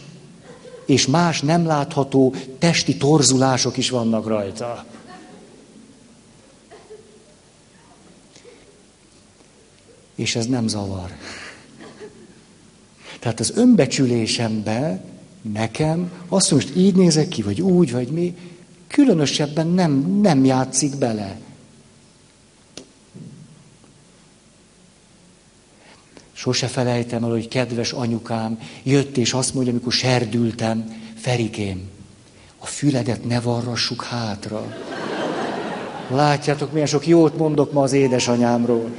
és 0.85 1.07
más 1.07 1.41
nem 1.41 1.65
látható 1.65 2.33
testi 2.59 2.97
torzulások 2.97 3.77
is 3.77 3.89
vannak 3.89 4.27
rajta. 4.27 4.85
És 10.15 10.35
ez 10.35 10.45
nem 10.45 10.67
zavar. 10.67 11.11
Tehát 13.19 13.39
az 13.39 13.51
önbecsülésemben 13.55 15.01
nekem, 15.41 16.11
azt 16.27 16.51
most 16.51 16.75
így 16.75 16.95
nézek 16.95 17.27
ki, 17.27 17.41
vagy 17.41 17.61
úgy, 17.61 17.91
vagy 17.91 18.07
mi, 18.07 18.35
különösebben 18.89 19.67
nem, 19.67 20.19
nem 20.21 20.45
játszik 20.45 20.95
bele. 20.97 21.37
Sose 26.31 26.67
felejtem 26.67 27.23
el, 27.23 27.29
hogy 27.29 27.47
kedves 27.47 27.91
anyukám 27.91 28.59
jött 28.83 29.17
és 29.17 29.33
azt 29.33 29.53
mondja, 29.53 29.71
amikor 29.71 29.91
serdültem, 29.91 31.01
Ferikém, 31.15 31.89
a 32.57 32.65
füledet 32.65 33.25
ne 33.25 33.39
varrassuk 33.39 34.03
hátra. 34.03 34.75
Látjátok, 36.09 36.71
milyen 36.71 36.87
sok 36.87 37.07
jót 37.07 37.37
mondok 37.37 37.71
ma 37.71 37.81
az 37.81 37.93
édesanyámról. 37.93 38.89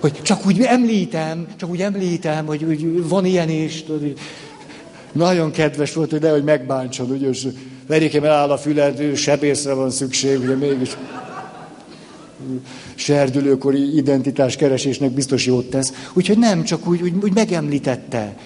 Hogy 0.00 0.22
csak 0.22 0.46
úgy 0.46 0.60
említem, 0.60 1.46
csak 1.56 1.70
úgy 1.70 1.82
említem, 1.82 2.46
hogy 2.46 2.64
úgy 2.64 3.08
van 3.08 3.24
ilyen 3.24 3.48
is. 3.48 3.82
Tudod, 3.82 4.18
nagyon 5.12 5.50
kedves 5.50 5.94
volt, 5.94 6.10
hogy 6.10 6.20
nehogy 6.20 6.44
megbántson, 6.44 7.10
ugye, 7.10 7.28
és 7.88 7.94
Verikém 7.94 8.24
eláll 8.24 8.50
a 8.50 8.58
füled, 8.58 9.16
sebészre 9.16 9.72
van 9.72 9.90
szükség, 9.90 10.40
ugye 10.40 10.54
mégis 10.54 10.96
serdülőkori 12.94 13.96
identitás 13.96 14.56
keresésnek 14.56 15.10
biztos 15.10 15.46
jót 15.46 15.70
tesz. 15.70 15.92
Úgyhogy 16.12 16.38
nem, 16.38 16.64
csak 16.64 16.86
úgy, 16.86 17.02
úgy, 17.02 17.12
úgy 17.22 17.34
megemlítette, 17.34 18.36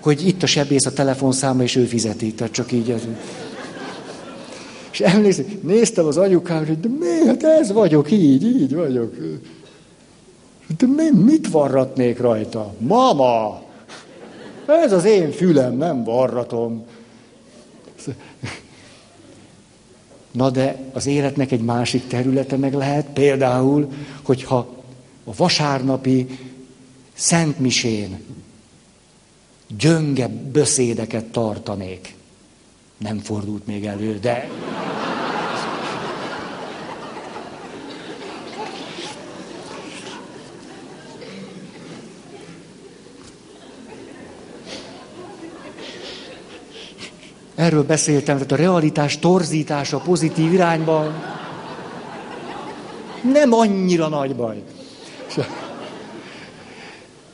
hogy 0.00 0.26
itt 0.26 0.42
a 0.42 0.46
sebész 0.46 0.86
a 0.86 0.92
telefonszáma, 0.92 1.62
és 1.62 1.76
ő 1.76 1.84
fizeti. 1.84 2.32
Tehát 2.32 2.52
csak 2.52 2.72
így 2.72 2.90
ez. 2.90 3.02
És 4.90 5.00
emlékszem, 5.00 5.44
néztem 5.62 6.06
az 6.06 6.16
anyukám, 6.16 6.66
hogy 6.66 6.80
de 6.80 6.88
mi, 6.88 7.26
hát 7.26 7.42
ez 7.42 7.72
vagyok, 7.72 8.10
így, 8.10 8.44
így 8.44 8.74
vagyok. 8.74 9.14
De 10.78 10.86
mi, 10.86 11.22
mit 11.22 11.50
varratnék 11.50 12.18
rajta? 12.18 12.74
Mama! 12.78 13.62
Ez 14.66 14.92
az 14.92 15.04
én 15.04 15.30
fülem, 15.30 15.76
nem 15.76 16.04
varratom. 16.04 16.84
Na 20.30 20.50
de 20.50 20.78
az 20.92 21.06
életnek 21.06 21.52
egy 21.52 21.62
másik 21.62 22.06
területe 22.06 22.56
meg 22.56 22.74
lehet, 22.74 23.06
például, 23.12 23.92
hogyha 24.22 24.76
a 25.24 25.34
vasárnapi 25.36 26.26
Szentmisén 27.14 28.18
gyönge 29.78 30.28
beszédeket 30.52 31.24
tartanék. 31.24 32.14
Nem 32.98 33.18
fordult 33.18 33.66
még 33.66 33.84
elő, 33.84 34.18
de... 34.18 34.48
Erről 47.58 47.84
beszéltem, 47.84 48.36
tehát 48.36 48.52
a 48.52 48.56
realitás 48.56 49.18
torzítása 49.18 49.98
pozitív 49.98 50.52
irányba 50.52 51.12
nem 53.32 53.52
annyira 53.52 54.08
nagy 54.08 54.36
baj. 54.36 54.62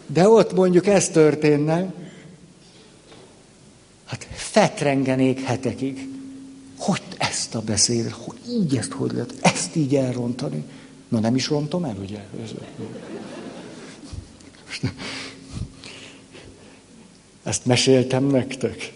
De 0.07 0.29
ott 0.29 0.53
mondjuk 0.53 0.87
ez 0.87 1.09
történne, 1.09 1.93
hát 4.05 4.27
fetrengenék 4.33 5.41
hetekig. 5.41 6.09
Hogy 6.79 7.03
ezt 7.19 7.55
a 7.55 7.61
beszédet, 7.61 8.13
hogy 8.13 8.39
így 8.49 8.77
ezt 8.77 8.93
hogy 8.93 9.13
lehet, 9.13 9.35
ezt 9.43 9.77
így 9.77 9.95
elrontani? 9.95 10.65
Na 11.09 11.19
nem 11.19 11.35
is 11.35 11.49
rontom 11.49 11.85
el, 11.85 11.97
ugye? 12.03 12.25
Ezt 17.43 17.67
meséltem 17.67 18.25
nektek. 18.25 18.93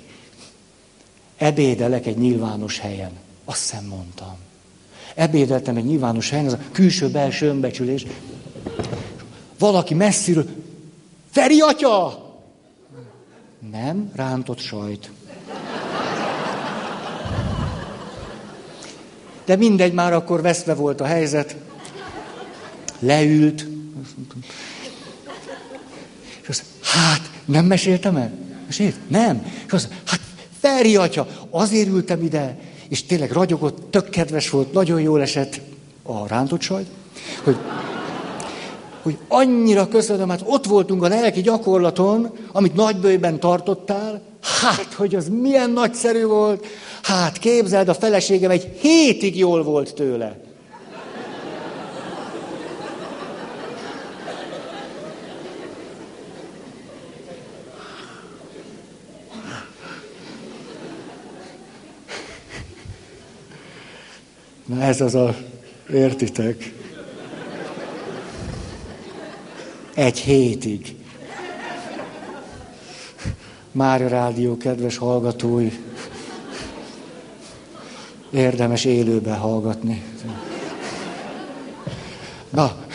Ebédelek 1.39 2.07
egy 2.07 2.19
nyilvános 2.19 2.79
helyen. 2.79 3.11
Azt 3.45 3.61
szem 3.61 3.85
mondtam. 3.85 4.37
Ebédeltem 5.15 5.77
egy 5.77 5.85
nyilvános 5.85 6.31
helyen, 6.31 6.47
ez 6.47 6.53
a 6.53 6.59
külső-belső 6.73 7.49
önbecsülés. 7.49 8.07
Valaki 9.59 9.95
messziről, 9.95 10.47
Feri 11.31 11.61
atya! 11.61 12.27
Nem, 13.71 14.11
rántott 14.15 14.59
sajt. 14.59 15.11
De 19.45 19.57
mindegy, 19.57 19.93
már 19.93 20.13
akkor 20.13 20.43
veszve 20.43 20.75
volt 20.75 21.01
a 21.01 21.05
helyzet. 21.05 21.57
Leült. 22.99 23.67
És 26.43 26.49
azt, 26.49 26.65
hát, 26.81 27.31
nem 27.45 27.65
meséltem 27.65 28.17
el? 28.17 28.33
Mesélt? 28.67 28.97
Nem. 29.09 29.47
És 29.67 29.73
azt, 29.73 29.89
hát 30.05 30.21
Feri 30.61 30.97
atya, 30.97 31.27
azért 31.51 31.89
ültem 31.89 32.23
ide, 32.23 32.59
és 32.89 33.07
tényleg 33.07 33.31
ragyogott, 33.31 33.91
tök 33.91 34.09
kedves 34.09 34.51
volt, 34.51 34.73
nagyon 34.73 35.01
jól 35.01 35.21
esett 35.21 35.61
a 36.03 36.29
rántott 36.29 36.61
sajt, 36.61 36.87
hogy, 37.43 37.57
hogy 39.03 39.19
annyira 39.29 39.89
köszönöm, 39.89 40.29
hát 40.29 40.43
ott 40.45 40.67
voltunk 40.67 41.03
a 41.03 41.09
lelki 41.09 41.41
gyakorlaton, 41.41 42.31
amit 42.53 42.75
nagybőjben 42.75 43.41
tartottál, 43.41 44.23
hát, 44.43 44.93
hogy 44.97 45.15
az 45.15 45.29
milyen 45.29 45.71
nagyszerű 45.71 46.25
volt, 46.25 46.67
hát 47.03 47.39
képzeld, 47.39 47.89
a 47.89 47.95
feleségem 47.95 48.51
egy 48.51 48.79
hétig 48.81 49.39
jól 49.39 49.63
volt 49.63 49.95
tőle. 49.95 50.48
Na 64.69 64.83
ez 64.83 65.01
az 65.01 65.15
a, 65.15 65.37
értitek? 65.93 66.73
Egy 69.95 70.19
hétig. 70.19 70.97
Mária 73.73 74.09
Rádió 74.09 74.57
kedves 74.57 74.97
hallgatói, 74.97 75.71
érdemes 78.31 78.85
élőben 78.85 79.39
hallgatni. 79.39 80.03
Na, 82.51 82.87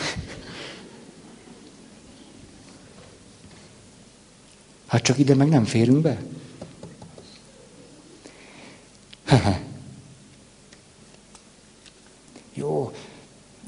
hát 4.86 5.02
csak 5.02 5.18
ide 5.18 5.34
meg 5.34 5.48
nem 5.48 5.64
férünk 5.64 6.02
be. 6.02 6.22
Jó, 9.30 9.38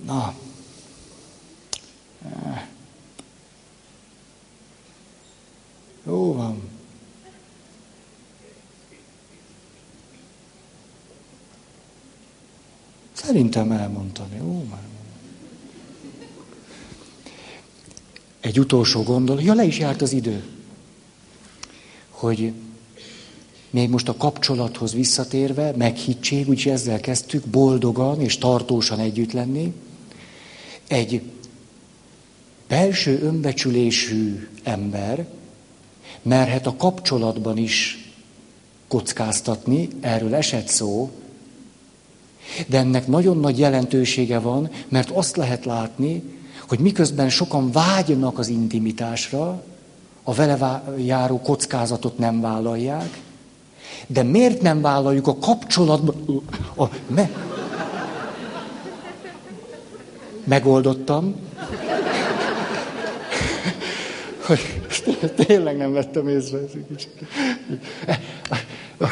na. 0.06 0.34
Jó 6.06 6.32
van. 6.32 6.62
Szerintem 13.12 13.72
elmondtam, 13.72 14.26
jó 14.38 14.66
már. 14.70 14.84
Egy 18.40 18.58
utolsó 18.58 19.02
gondol, 19.02 19.42
ja 19.42 19.54
le 19.54 19.64
is 19.64 19.78
járt 19.78 20.02
az 20.02 20.12
idő, 20.12 20.44
hogy 22.10 22.52
még 23.70 23.88
most 23.88 24.08
a 24.08 24.16
kapcsolathoz 24.16 24.92
visszatérve, 24.92 25.72
meghittség, 25.76 26.48
úgyhogy 26.48 26.72
ezzel 26.72 27.00
kezdtük, 27.00 27.46
boldogan 27.46 28.20
és 28.20 28.38
tartósan 28.38 28.98
együtt 28.98 29.32
lenni. 29.32 29.74
Egy 30.88 31.22
belső 32.68 33.20
önbecsülésű 33.22 34.48
ember 34.62 35.26
merhet 36.22 36.66
a 36.66 36.76
kapcsolatban 36.76 37.56
is 37.56 38.10
kockáztatni, 38.88 39.88
erről 40.00 40.34
esett 40.34 40.66
szó, 40.66 41.10
de 42.66 42.78
ennek 42.78 43.06
nagyon 43.06 43.40
nagy 43.40 43.58
jelentősége 43.58 44.38
van, 44.38 44.70
mert 44.88 45.10
azt 45.10 45.36
lehet 45.36 45.64
látni, 45.64 46.22
hogy 46.68 46.78
miközben 46.78 47.28
sokan 47.28 47.72
vágynak 47.72 48.38
az 48.38 48.48
intimitásra, 48.48 49.64
a 50.22 50.34
vele 50.34 50.82
járó 50.98 51.40
kockázatot 51.40 52.18
nem 52.18 52.40
vállalják, 52.40 53.20
de 54.06 54.22
miért 54.22 54.62
nem 54.62 54.80
vállaljuk 54.80 55.26
a 55.26 55.38
kapcsolatban? 55.38 56.42
A, 56.76 56.84
me... 57.08 57.30
Megoldottam. 60.47 61.35
Hogy 64.47 64.81
tényleg 65.47 65.77
nem 65.77 65.93
vettem 65.93 66.28
észre. 66.28 66.59
Kicsit. 66.89 67.10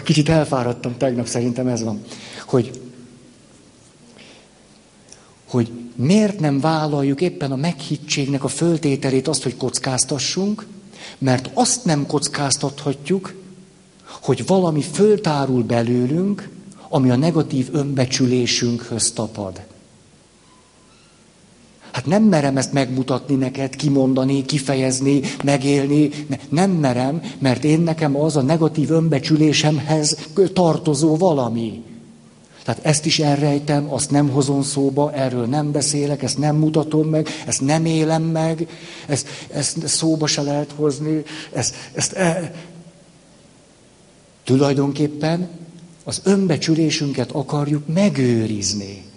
kicsit 0.05 0.29
elfáradtam 0.29 0.97
tegnap, 0.97 1.27
szerintem 1.27 1.67
ez 1.67 1.83
van. 1.83 2.03
Hogy, 2.47 2.81
hogy 5.49 5.71
miért 5.95 6.41
nem 6.41 6.61
vállaljuk 6.61 7.21
éppen 7.21 7.53
a 7.53 7.57
meghittségnek 7.57 8.45
a 8.45 8.49
föltételét 8.49 9.29
azt, 9.29 9.43
hogy 9.43 9.57
kockáztassunk, 9.57 10.67
mert 11.19 11.51
azt 11.55 11.85
nem 11.85 12.07
kockáztathatjuk, 12.07 13.35
hogy 14.05 14.47
valami 14.47 14.83
föltárul 14.83 15.63
belőlünk, 15.63 16.49
ami 16.89 17.11
a 17.11 17.17
negatív 17.17 17.69
önbecsülésünkhöz 17.73 19.13
tapad. 19.13 19.61
Hát 21.95 22.07
nem 22.07 22.23
merem 22.23 22.57
ezt 22.57 22.73
megmutatni 22.73 23.35
neked, 23.35 23.77
kimondani, 23.77 24.45
kifejezni, 24.45 25.21
megélni. 25.45 26.11
Ne, 26.27 26.37
nem 26.49 26.71
merem, 26.71 27.23
mert 27.39 27.65
én 27.65 27.81
nekem 27.81 28.17
az 28.17 28.37
a 28.37 28.43
negatív 28.43 28.91
önbecsülésemhez 28.91 30.17
tartozó 30.53 31.17
valami. 31.17 31.83
Tehát 32.65 32.85
ezt 32.85 33.07
is 33.07 33.19
elrejtem, 33.19 33.93
azt 33.93 34.11
nem 34.11 34.29
hozom 34.29 34.63
szóba, 34.63 35.13
erről 35.13 35.47
nem 35.47 35.73
beszélek, 35.73 36.23
ezt 36.23 36.39
nem 36.39 36.57
mutatom 36.57 37.09
meg, 37.09 37.29
ezt 37.47 37.61
nem 37.61 37.85
élem 37.85 38.23
meg, 38.23 38.69
ezt, 39.07 39.29
ezt 39.53 39.87
szóba 39.87 40.27
se 40.27 40.43
lehet 40.43 40.73
hozni, 40.77 41.23
ezt, 41.53 41.75
ezt 41.93 42.13
e... 42.13 42.55
Tulajdonképpen 44.45 45.49
az 46.05 46.21
önbecsülésünket 46.25 47.31
akarjuk 47.31 47.87
megőrizni. 47.87 49.13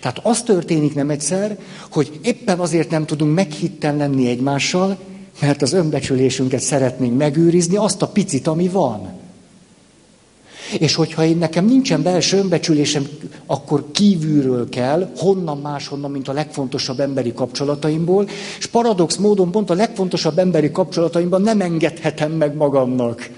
Tehát 0.00 0.20
az 0.22 0.42
történik 0.42 0.94
nem 0.94 1.10
egyszer, 1.10 1.58
hogy 1.90 2.18
éppen 2.22 2.58
azért 2.58 2.90
nem 2.90 3.06
tudunk 3.06 3.34
meghitten 3.34 3.96
lenni 3.96 4.28
egymással, 4.28 4.98
mert 5.40 5.62
az 5.62 5.72
önbecsülésünket 5.72 6.60
szeretnénk 6.60 7.16
megőrizni, 7.18 7.76
azt 7.76 8.02
a 8.02 8.08
picit, 8.08 8.46
ami 8.46 8.68
van. 8.68 9.24
És 10.78 10.94
hogyha 10.94 11.24
én 11.24 11.36
nekem 11.36 11.64
nincsen 11.64 12.02
belső 12.02 12.38
önbecsülésem, 12.38 13.06
akkor 13.46 13.84
kívülről 13.92 14.68
kell, 14.68 15.10
honnan 15.16 15.58
máshonnan, 15.58 16.10
mint 16.10 16.28
a 16.28 16.32
legfontosabb 16.32 17.00
emberi 17.00 17.32
kapcsolataimból, 17.32 18.28
és 18.58 18.66
paradox 18.66 19.16
módon 19.16 19.50
pont 19.50 19.70
a 19.70 19.74
legfontosabb 19.74 20.38
emberi 20.38 20.70
kapcsolataimban 20.70 21.42
nem 21.42 21.60
engedhetem 21.60 22.32
meg 22.32 22.54
magamnak. 22.54 23.30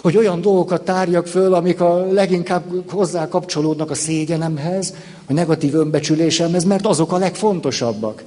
Hogy 0.00 0.16
olyan 0.16 0.40
dolgokat 0.40 0.84
tárjak 0.84 1.26
föl, 1.26 1.54
amik 1.54 1.80
a 1.80 2.06
leginkább 2.12 2.90
hozzá 2.90 3.28
kapcsolódnak 3.28 3.90
a 3.90 3.94
szégyenemhez, 3.94 4.94
a 5.26 5.32
negatív 5.32 5.74
önbecsülésemhez, 5.74 6.64
mert 6.64 6.86
azok 6.86 7.12
a 7.12 7.16
legfontosabbak. 7.16 8.24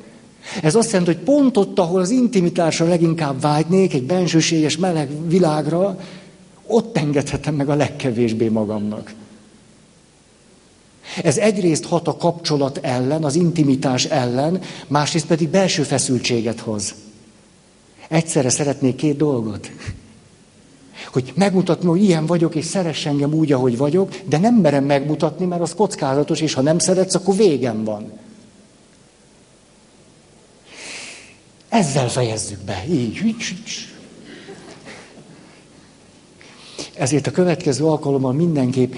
Ez 0.61 0.75
azt 0.75 0.91
jelenti, 0.91 1.13
hogy 1.13 1.23
pont 1.23 1.57
ott, 1.57 1.79
ahol 1.79 2.01
az 2.01 2.09
intimitásra 2.09 2.87
leginkább 2.87 3.41
vágynék, 3.41 3.93
egy 3.93 4.03
bensőséges 4.03 4.77
meleg 4.77 5.27
világra, 5.27 5.99
ott 6.67 6.97
engedhetem 6.97 7.55
meg 7.55 7.69
a 7.69 7.75
legkevésbé 7.75 8.47
magamnak. 8.47 9.13
Ez 11.23 11.37
egyrészt 11.37 11.85
hat 11.85 12.07
a 12.07 12.17
kapcsolat 12.17 12.79
ellen, 12.81 13.23
az 13.23 13.35
intimitás 13.35 14.05
ellen, 14.05 14.61
másrészt 14.87 15.25
pedig 15.25 15.49
belső 15.49 15.83
feszültséget 15.83 16.59
hoz. 16.59 16.95
Egyszerre 18.07 18.49
szeretnék 18.49 18.95
két 18.95 19.17
dolgot. 19.17 19.71
Hogy 21.15 21.33
megmutatni, 21.35 21.87
hogy 21.87 22.03
ilyen 22.03 22.25
vagyok, 22.25 22.55
és 22.55 22.65
szeress 22.65 23.05
engem 23.05 23.33
úgy, 23.33 23.51
ahogy 23.51 23.77
vagyok, 23.77 24.15
de 24.25 24.37
nem 24.37 24.55
merem 24.55 24.83
megmutatni, 24.83 25.45
mert 25.45 25.61
az 25.61 25.73
kockázatos, 25.73 26.41
és 26.41 26.53
ha 26.53 26.61
nem 26.61 26.79
szeretsz, 26.79 27.15
akkor 27.15 27.35
végem 27.35 27.83
van. 27.83 28.11
Ezzel 31.69 32.09
fejezzük 32.09 32.59
be. 32.59 32.85
Így. 32.89 33.35
Ezért 36.93 37.27
a 37.27 37.31
következő 37.31 37.85
alkalommal 37.85 38.33
mindenképp 38.33 38.93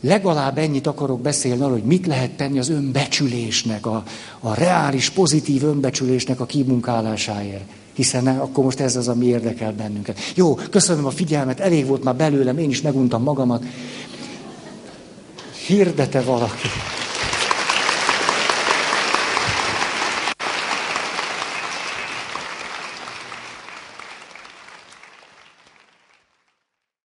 legalább 0.00 0.58
ennyit 0.58 0.86
akarok 0.86 1.20
beszélni 1.20 1.60
arról, 1.60 1.72
hogy 1.72 1.82
mit 1.82 2.06
lehet 2.06 2.30
tenni 2.30 2.58
az 2.58 2.68
önbecsülésnek, 2.68 3.86
a, 3.86 4.04
a 4.40 4.54
reális, 4.54 5.10
pozitív 5.10 5.64
önbecsülésnek 5.64 6.40
a 6.40 6.46
kimunkálásáért. 6.46 7.64
Hiszen 7.98 8.26
akkor 8.26 8.64
most 8.64 8.80
ez 8.80 8.96
az, 8.96 9.08
ami 9.08 9.26
érdekel 9.26 9.72
bennünket. 9.72 10.18
Jó, 10.34 10.54
köszönöm 10.54 11.06
a 11.06 11.10
figyelmet, 11.10 11.60
elég 11.60 11.86
volt 11.86 12.04
már 12.04 12.16
belőlem, 12.16 12.58
én 12.58 12.70
is 12.70 12.82
meguntam 12.82 13.22
magamat. 13.22 13.64
Hirdete 15.66 16.20
valaki. 16.20 16.68